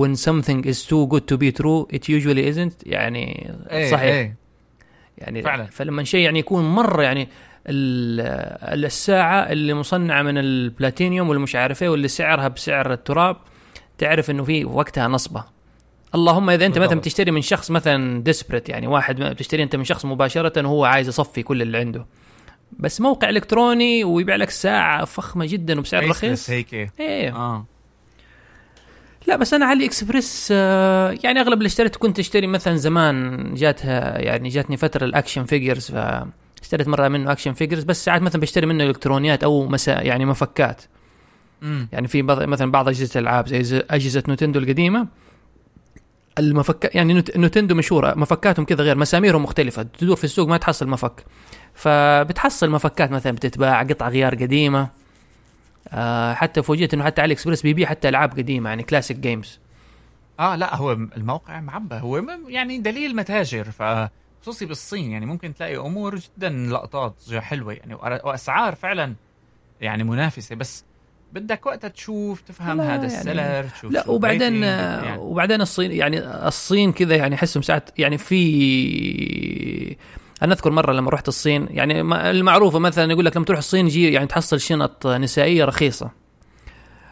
when 0.00 0.16
something 0.18 0.64
is 0.70 0.76
too 0.86 1.08
good 1.12 1.22
to 1.32 1.36
be 1.38 1.52
true 1.62 1.96
it 1.96 2.02
usually 2.04 2.54
isn't. 2.54 2.74
يعني 2.86 3.52
إيه 3.70 3.90
صحيح. 3.90 4.02
إيه. 4.14 4.34
يعني 5.18 5.42
فعلا. 5.42 5.64
فلما 5.64 6.04
شيء 6.04 6.20
يعني 6.24 6.38
يكون 6.38 6.64
مرة 6.74 7.02
يعني 7.02 7.28
ال- 7.66 8.84
الساعة 8.84 9.40
اللي 9.40 9.74
مصنعة 9.74 10.22
من 10.22 10.38
البلاتينيوم 10.38 11.28
والمش 11.28 11.56
عارف 11.56 11.82
إيه 11.82 11.88
واللي 11.88 12.08
سعرها 12.08 12.48
بسعر 12.48 12.92
التراب 12.92 13.36
تعرف 13.98 14.30
إنه 14.30 14.44
في 14.44 14.64
وقتها 14.64 15.08
نصبة. 15.08 15.44
اللهم 16.14 16.50
إذا 16.50 16.66
أنت 16.66 16.78
مثلا. 16.78 16.98
بتشتري 16.98 17.30
من 17.30 17.42
شخص 17.42 17.70
مثلا 17.70 18.22
desperate 18.22 18.68
يعني 18.68 18.86
واحد 18.86 19.22
بتشتري 19.22 19.62
أنت 19.62 19.76
من 19.76 19.84
شخص 19.84 20.04
مباشرة 20.04 20.66
وهو 20.66 20.84
عايز 20.84 21.08
يصفي 21.08 21.42
كل 21.42 21.62
اللي 21.62 21.78
عنده. 21.78 22.06
بس 22.78 23.00
موقع 23.00 23.28
إلكتروني 23.28 24.04
ويبيع 24.04 24.36
لك 24.36 24.50
ساعة 24.50 25.04
فخمة 25.04 25.46
جدا 25.46 25.78
وبسعر 25.78 26.02
Faceless 26.02 26.10
رخيص. 26.10 26.50
هيك 26.50 26.74
إيه. 27.00 27.36
آه. 27.36 27.64
لا 29.26 29.36
بس 29.36 29.54
أنا 29.54 29.66
AliExpress 29.66 30.48
آه، 30.52 31.18
يعني 31.24 31.40
أغلب 31.40 31.58
اللي 31.58 31.66
اشتريت 31.66 31.96
كنت 31.96 32.18
أشتري 32.18 32.46
مثلا 32.46 32.76
زمان 32.76 33.54
جاتها 33.54 34.18
يعني 34.18 34.48
جاتني 34.48 34.76
فترة 34.76 35.04
ال 35.04 35.10
action 35.10 35.44
figures 35.44 35.90
فاشتريت 36.60 36.88
مرة 36.88 37.08
منه 37.08 37.32
action 37.32 37.52
figures 37.52 37.84
بس 37.84 38.04
ساعات 38.04 38.22
مثلا 38.22 38.40
بشتري 38.40 38.66
منه 38.66 38.84
إلكترونيات 38.84 39.44
أو 39.44 39.68
مسا 39.68 39.92
يعني 40.02 40.24
مفكات. 40.24 40.82
امم 41.62 41.88
يعني 41.92 42.08
في 42.08 42.22
بعض 42.22 42.42
مثلا 42.42 42.70
بعض 42.70 42.88
أجهزة 42.88 43.20
الالعاب 43.20 43.48
زي 43.48 43.82
أجهزة 43.90 44.22
Nintendo 44.28 44.58
القديمة. 44.60 45.06
المفك 46.38 46.90
يعني 46.94 47.14
Nint- 47.14 47.36
Nintendo 47.36 47.74
مشهورة 47.74 48.14
مفكاتهم 48.14 48.64
كذا 48.64 48.84
غير 48.84 48.98
مساميرهم 48.98 49.42
مختلفة 49.42 49.82
تدور 49.82 50.16
في 50.16 50.24
السوق 50.24 50.48
ما 50.48 50.56
تحصل 50.56 50.88
مفك. 50.88 51.24
فبتحصل 51.74 52.70
مفكات 52.70 53.10
مثلا 53.10 53.32
بتتباع 53.32 53.82
قطع 53.82 54.08
غيار 54.08 54.34
قديمة 54.34 54.88
آه 55.88 56.34
حتى 56.34 56.62
فوجئت 56.62 56.94
إنه 56.94 57.04
حتى 57.04 57.20
AliExpress 57.22 57.62
بيبيع 57.62 57.88
حتى 57.88 58.08
ألعاب 58.08 58.30
قديمة 58.32 58.68
يعني 58.70 58.82
classic 58.82 59.16
games 59.16 59.60
آه 60.40 60.56
لا 60.56 60.76
هو 60.76 60.92
الموقع 60.92 61.60
معبى 61.60 61.94
هو 61.94 62.24
يعني 62.48 62.78
دليل 62.78 63.16
متاجر 63.16 63.64
فخصوصي 63.70 64.66
بالصين 64.66 65.10
يعني 65.10 65.26
ممكن 65.26 65.54
تلاقي 65.54 65.76
أمور 65.76 66.16
جدا 66.16 66.48
لقطات 66.48 67.14
حلوة 67.34 67.72
يعني 67.72 67.94
وأسعار 67.94 68.74
فعلا 68.74 69.14
يعني 69.80 70.04
منافسة 70.04 70.54
بس 70.54 70.84
بدك 71.32 71.66
وقتها 71.66 71.88
تشوف 71.88 72.40
تفهم 72.40 72.80
هذا 72.80 72.90
يعني- 72.90 73.06
ال 73.06 73.14
seller 73.14 73.64
تشوف 73.74 73.92
لا 73.92 74.10
وبعدين 74.10 74.62
يعني. 74.62 75.18
وبعدين 75.18 75.60
الصين 75.60 75.92
يعني 75.92 76.46
الصين 76.46 76.92
كذا 76.92 77.16
يعني 77.16 77.34
احسهم 77.34 77.62
ساعات 77.62 77.90
يعني 77.98 78.18
في 78.18 79.96
أنا 80.42 80.54
أذكر 80.54 80.70
مرة 80.70 80.92
لما 80.92 81.10
رحت 81.10 81.28
الصين 81.28 81.66
يعني 81.70 82.00
المعروفة 82.30 82.78
مثلا 82.78 83.12
يقول 83.12 83.24
لك 83.24 83.36
لما 83.36 83.44
تروح 83.46 83.58
الصين 83.58 83.88
جي 83.88 84.12
يعني 84.12 84.26
تحصل 84.26 84.60
شنط 84.60 85.06
نسائية 85.06 85.64
رخيصة. 85.64 86.10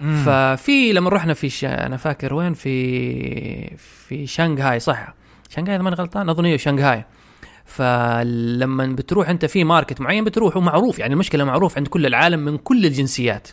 مم. 0.00 0.22
ففي 0.26 0.92
لما 0.92 1.10
رحنا 1.10 1.34
في 1.34 1.48
شا... 1.48 1.86
أنا 1.86 1.96
فاكر 1.96 2.34
وين؟ 2.34 2.54
في 2.54 3.76
في 3.76 4.26
شنغهاي 4.26 4.80
صح؟ 4.80 5.14
شنغهاي 5.48 5.74
إذا 5.74 5.82
ماني 5.82 5.96
غلطان؟ 5.96 6.28
أظن 6.28 6.44
هي 6.44 6.58
شنغهاي 6.58 7.04
فلما 7.64 8.86
بتروح 8.86 9.28
أنت 9.28 9.44
في 9.44 9.64
market 9.64 10.01
معين 10.00 10.24
بتروح 10.24 10.56
ومعروف 10.56 10.98
يعني 10.98 11.12
المشكلة 11.14 11.44
معروف 11.44 11.76
عند 11.76 11.88
كل 11.88 12.06
العالم 12.06 12.40
من 12.40 12.58
كل 12.58 12.86
الجنسيات. 12.86 13.48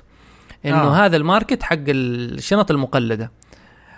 إنه 0.65 0.75
آه. 0.75 1.05
هذا 1.05 1.17
ال 1.17 1.24
market 1.24 1.63
حق 1.63 1.77
الشنط 1.87 2.71
المقلدة. 2.71 3.31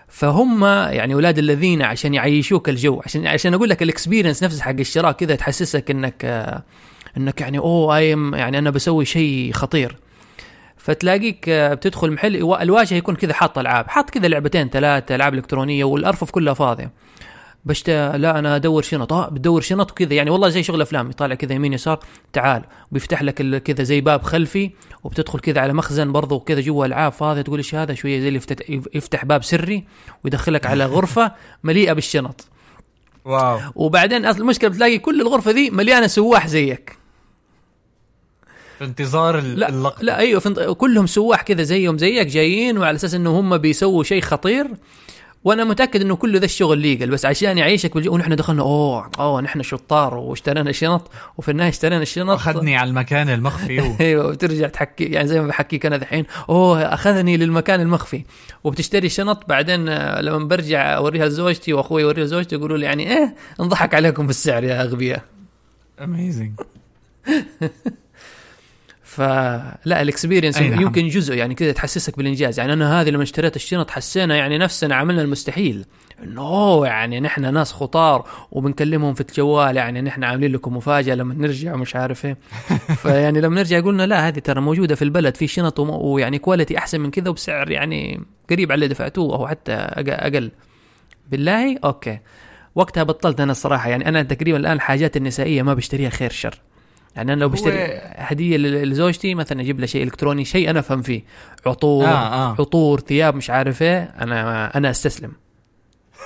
فهم 0.07 0.63
يعني 0.66 1.13
أولاد 1.13 1.38
الذين 1.38 1.82
عشان 1.82 2.13
يعيشوك 2.13 2.70
الجو 2.70 3.01
عشان 3.05 3.28
عشان 3.28 3.53
أقول 3.53 3.70
لك 3.70 3.84
ال 3.84 3.89
experience 3.89 4.43
نفسه 4.43 4.63
حق 4.63 4.80
الشراء 4.80 5.11
كذا 5.11 5.36
تحسسك 5.36 5.91
إنك 5.91 6.26
إنك 7.18 7.41
يعني 7.41 7.57
أوه 7.57 7.97
I'm 7.98 8.36
يعني 8.36 8.57
أنا 8.57 8.70
بسوي 8.70 9.05
شيء 9.05 9.51
خطير. 9.53 9.95
فتلاقيك 10.78 11.49
بتدخل 11.49 12.11
محل 12.11 12.36
الواجهة 12.36 12.95
يكون 12.97 13.16
كذا 13.16 13.34
حاط 13.34 13.57
ألعاب 13.57 13.88
حاط 13.88 14.09
كذا 14.09 14.28
لعبتين 14.28 14.70
ثلاثة 14.70 15.16
ألعاب 15.16 15.34
إلكترونية 15.34 15.84
والأرفف 15.84 16.32
كلها 16.32 16.53
فاضية. 16.53 16.91
بشت 17.66 17.89
لا 17.89 18.39
أنا 18.39 18.55
أدور 18.55 18.82
شنط. 18.82 19.13
آه 19.13 19.30
بتدور 19.30 19.61
شنط 19.61 19.91
وكذا. 19.91 20.13
يعني 20.13 20.30
والله 20.30 20.49
زي 20.49 20.63
شغل 20.63 20.82
افلام 20.82 21.09
يطالع 21.09 21.36
كذا 21.36 21.53
يمين 21.53 21.74
يسار 21.74 21.99
تعال. 22.34 22.63
وبيفتح 22.91 23.24
لك 23.24 23.63
كذا 23.63 23.84
زي 23.84 24.01
باب 24.01 24.24
خلفي 24.24 24.72
وبتدخل 25.03 25.39
كذا 25.39 25.61
على 25.61 25.74
مخزن 25.74 26.11
برضه 26.11 26.36
وكذا 26.36 26.61
جوا 26.61 26.86
العاب 26.86 27.11
فاضية. 27.11 27.41
تقول 27.41 27.57
إيش 27.57 27.76
هذا؟ 27.76 27.93
شوية 27.93 28.20
زي 28.20 28.28
اللي 28.28 28.38
يفتح, 28.38 28.70
يفتح 28.93 29.26
باب 29.26 29.43
سري 29.43 29.84
ويدخلك 30.24 30.66
على 30.66 30.86
غرفة 30.86 31.32
مليئة 31.63 31.93
بالشنط. 31.93 32.47
wow. 33.26 33.60
وبعدين 33.76 34.26
أصل 34.26 34.41
المشكلة 34.41 34.70
بتلاقي 34.70 34.97
كل 34.97 35.22
الغرفة 35.22 35.51
دي 35.51 35.70
مليانة 35.70 36.07
سواح 36.07 36.47
زيك. 36.47 36.97
في 38.80 38.84
انتظار 38.86 39.39
لا 39.41 39.70
اللقطة. 39.70 40.03
لا 40.03 40.18
أيوه. 40.18 40.74
كلهم 40.74 41.07
سواح 41.07 41.41
كذا 41.41 41.63
زيهم 41.63 41.97
زيك 41.97 42.28
جايين 42.28 42.78
وعلى 42.78 42.95
أساس 42.95 43.13
إنه 43.13 43.39
هم 43.39 43.57
بيسووا 43.57 44.03
شيء 44.03 44.22
خطير. 44.22 44.68
وأنا 45.46 45.64
متأكد 45.64 46.02
إنه 46.02 46.16
كله 46.16 46.39
ذا 46.39 46.46
الشغل 46.46 46.78
legal 46.78 47.10
بس 47.10 47.26
عشان 47.26 47.58
يعيشك 47.58 47.93
بالجو 47.93 48.14
ونحن 48.14 48.36
دخلنا 48.36 48.62
أوه 48.62 49.12
أوه 49.20 49.41
نحن 49.41 49.62
شطار 49.62 50.16
واشترينا 50.16 50.72
شنط 50.72 51.12
وفي 51.38 51.52
النهاية 51.52 51.70
اشترينا 51.70 52.02
الشنط 52.02 52.30
أخذني 52.30 52.78
على 52.78 52.89
المكان 52.89 53.30
المخفي. 53.30 53.82
و... 53.82 53.96
أيوه 54.02 54.28
وترجع 54.28 54.68
تحكي 54.68 55.04
يعني 55.04 55.28
زي 55.28 55.41
ما 55.41 55.48
بحكيك 55.48 55.86
أنا 55.86 55.98
دحين 55.98 56.26
أوه 56.50 56.82
أخذني 56.82 57.38
للمكان 57.38 57.82
المخفي. 57.82 58.24
وبتشتري 58.64 59.10
شنط 59.10 59.50
بعدين 59.50 59.89
آه، 59.89 60.22
لما 60.22 60.48
برجع 60.48 60.96
أوريها 60.96 61.26
لزوجتي 61.26 61.74
وأخوي 61.74 62.04
اوريها 62.04 62.26
لزوجتي 62.26 62.56
يقولوا 62.56 62.78
لي 62.78 62.86
يعني 62.86 63.18
إيه 63.18 63.36
انضحك 63.60 63.93
عليكم 63.93 64.28
بالسعر 64.28 64.64
يا 64.64 64.82
أغبياء. 64.82 65.24
amazing 66.02 66.52
فلا 69.16 70.01
ال 70.02 70.07
experience 70.07 70.58
أي 70.57 70.70
نعم. 70.70 70.82
يمكن 70.82 71.07
جزء 71.07 71.36
يعني 71.36 71.55
كذا 71.55 71.72
تحسسك 71.72 72.18
بالإنجاز. 72.18 72.59
يعني 72.59 72.74
أنا 72.74 73.01
هذه 73.01 73.09
لما 73.09 73.24
اشتريت 73.24 73.55
الشنط 73.55 73.91
حسينا 73.91 74.36
يعني 74.36 74.57
نفسنا 74.57 74.95
عملنا 74.95 75.22
المستحيل. 75.22 75.86
انه 76.24 76.86
يعني 76.86 77.20
نحن 77.20 77.53
ناس 77.53 77.74
خطار 77.74 78.28
وبنكلمهم 78.51 79.13
في 79.13 79.22
الجوال 79.22 79.78
يعني 79.78 80.01
نحن 80.01 80.24
عاملين 80.24 80.51
لكم 80.51 80.78
مفاجأة 80.78 81.16
لما 81.16 81.34
نرجع 81.34 81.74
ومش 81.74 81.95
عارف 81.95 82.26
إيه. 82.26 82.38
فيعني 83.01 83.41
لما 83.41 83.55
نرجع 83.55 83.80
قلنا 83.80 84.05
لا 84.05 84.28
هذه 84.28 84.39
ترى 84.39 84.61
موجودة 84.61 84.95
في 84.95 85.01
البلد 85.01 85.38
في 85.38 85.47
شنط 85.47 85.80
ويعني 85.80 86.39
quality 86.39 86.78
أحسن 86.78 87.01
من 87.01 87.11
كذا 87.11 87.30
وبسعر 87.30 87.72
يعني 87.72 88.22
قريب 88.49 88.72
على 88.72 88.76
اللي 88.76 88.88
دفعتوه 88.88 89.36
أو 89.36 89.47
حتى 89.47 89.72
أقل. 89.72 90.51
بالله؟ 91.32 91.78
okay. 91.84 92.20
وقتها 92.76 93.03
بطلت 93.03 93.39
أنا 93.39 93.51
الصراحة. 93.51 93.89
يعني 93.89 94.09
أنا 94.09 94.24
تقريبا 94.24 94.57
الآن 94.57 94.74
الحاجات 94.74 95.18
النسائية 95.18 95.61
ما 95.61 95.74
بشتريها 95.74 96.09
خير 96.09 96.32
شر. 96.32 96.61
يعني 97.16 97.34
أنا 97.34 97.39
لو 97.39 97.49
بشتري 97.49 98.01
هدية 98.16 98.57
لزوجتي 98.57 99.36
مثلا 99.36 99.61
أجيب 99.61 99.80
لها 99.80 99.88
شيء 99.88 100.03
إلكتروني 100.03 100.45
شيء 100.45 100.70
أنا 100.70 100.80
أفهم 100.80 101.01
فيه. 101.01 101.24
عطور 101.66 102.05
آه، 102.05 102.09
آه. 102.09 102.51
عطور 102.59 102.99
ثياب 102.99 103.36
مش 103.36 103.49
عارف 103.49 103.82
إيه 103.82 104.03
أنا 104.22 104.78
أنا 104.78 104.89
أستسلم. 104.89 105.32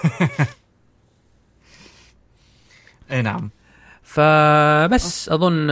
إي 3.12 3.22
نعم. 3.22 3.50
فبس 4.04 5.30
أظن 5.30 5.70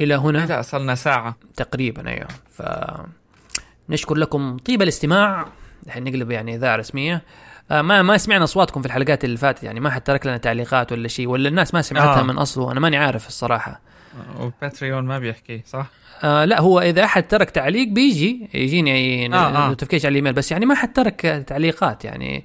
إلى 0.00 0.14
هنا. 0.14 0.46
لا 0.46 0.62
صلنا 0.62 0.94
ساعة. 0.94 1.36
تقريبا 1.56 2.08
أيوه. 2.08 2.28
ف 2.50 2.62
نشكر 3.88 4.14
لكم 4.14 4.56
طيب 4.56 4.82
الاستماع. 4.82 5.46
الحين 5.86 6.04
نقلب 6.04 6.30
يعني 6.30 6.54
إذاعة 6.54 6.76
رسمية. 6.76 7.22
آه، 7.70 7.82
ما 7.82 8.02
ما 8.02 8.16
سمعنا 8.16 8.44
أصواتكم 8.44 8.80
في 8.82 8.86
الحلقات 8.86 9.24
اللي 9.24 9.36
فاتت 9.36 9.62
يعني 9.62 9.80
ما 9.80 9.90
حد 9.90 10.00
ترك 10.00 10.26
لنا 10.26 10.36
تعليقات 10.36 10.92
ولا 10.92 11.08
شيء 11.08 11.26
ولا 11.28 11.48
الناس 11.48 11.74
ما 11.74 11.82
سمعتها. 11.82 12.20
آه. 12.20 12.22
من 12.22 12.38
أصله 12.38 12.72
أنا 12.72 12.80
ماني 12.80 12.96
عارف 12.96 13.28
الصراحة. 13.28 13.80
و 14.40 14.48
Patreon 14.48 15.04
ما 15.04 15.18
بيحكي 15.18 15.62
صح؟ 15.66 15.90
آه 16.24 16.44
لا 16.44 16.60
هو 16.60 16.80
إذا 16.80 17.04
أحد 17.04 17.28
ترك 17.28 17.50
تعليق 17.50 17.88
بيجي 17.88 18.48
يجيني 18.54 19.26
آه، 19.34 19.36
آه. 19.36 19.68
notification 19.68 20.06
على 20.06 20.12
الإيميل. 20.12 20.32
بس 20.32 20.52
يعني 20.52 20.66
ما 20.66 20.74
حد 20.74 20.92
ترك 20.92 21.44
تعليقات 21.46 22.04
يعني 22.04 22.44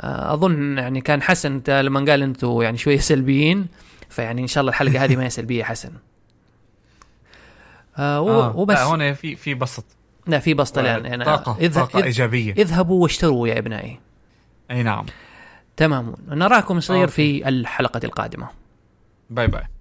آه 0.00 0.34
أظن 0.34 0.78
يعني 0.78 1.00
كان 1.00 1.22
حسن 1.22 1.62
لما 1.68 2.00
قال 2.10 2.22
أنتم 2.22 2.62
يعني 2.62 2.78
شوية 2.78 2.98
سلبيين 2.98 3.66
فيعني 4.08 4.42
إن 4.42 4.46
شاء 4.46 4.60
الله 4.60 4.70
الحلقة 4.70 5.04
هذه 5.04 5.16
ما 5.16 5.24
هي 5.24 5.30
سلبية 5.30 5.64
حسن. 5.64 5.92
آه 7.98 8.18
آه. 8.18 8.56
وبس. 8.56 8.76
لا 8.76 8.82
هون 8.82 9.14
في 9.14 9.36
في 9.36 9.54
بسط. 9.54 9.84
لا 10.26 10.38
في 10.38 10.54
بسطه 10.54 10.80
الآن. 10.80 11.04
يعني 11.04 11.24
طاقة 11.24 11.56
اذهب 11.60 11.84
طاقة 11.84 12.04
إيجابية. 12.04 12.52
إذهبوا 12.52 13.02
واشتروا 13.02 13.48
يا 13.48 13.58
إبنائي. 13.58 14.00
أي 14.70 14.82
نعم. 14.82 15.06
تمام. 15.76 16.14
نراكم 16.28 16.78
يصير 16.78 17.00
okay. 17.00 17.12
في 17.12 17.48
الحلقة 17.48 18.00
القادمة. 18.04 18.48
bye 19.30 19.46
bye. 19.46 19.71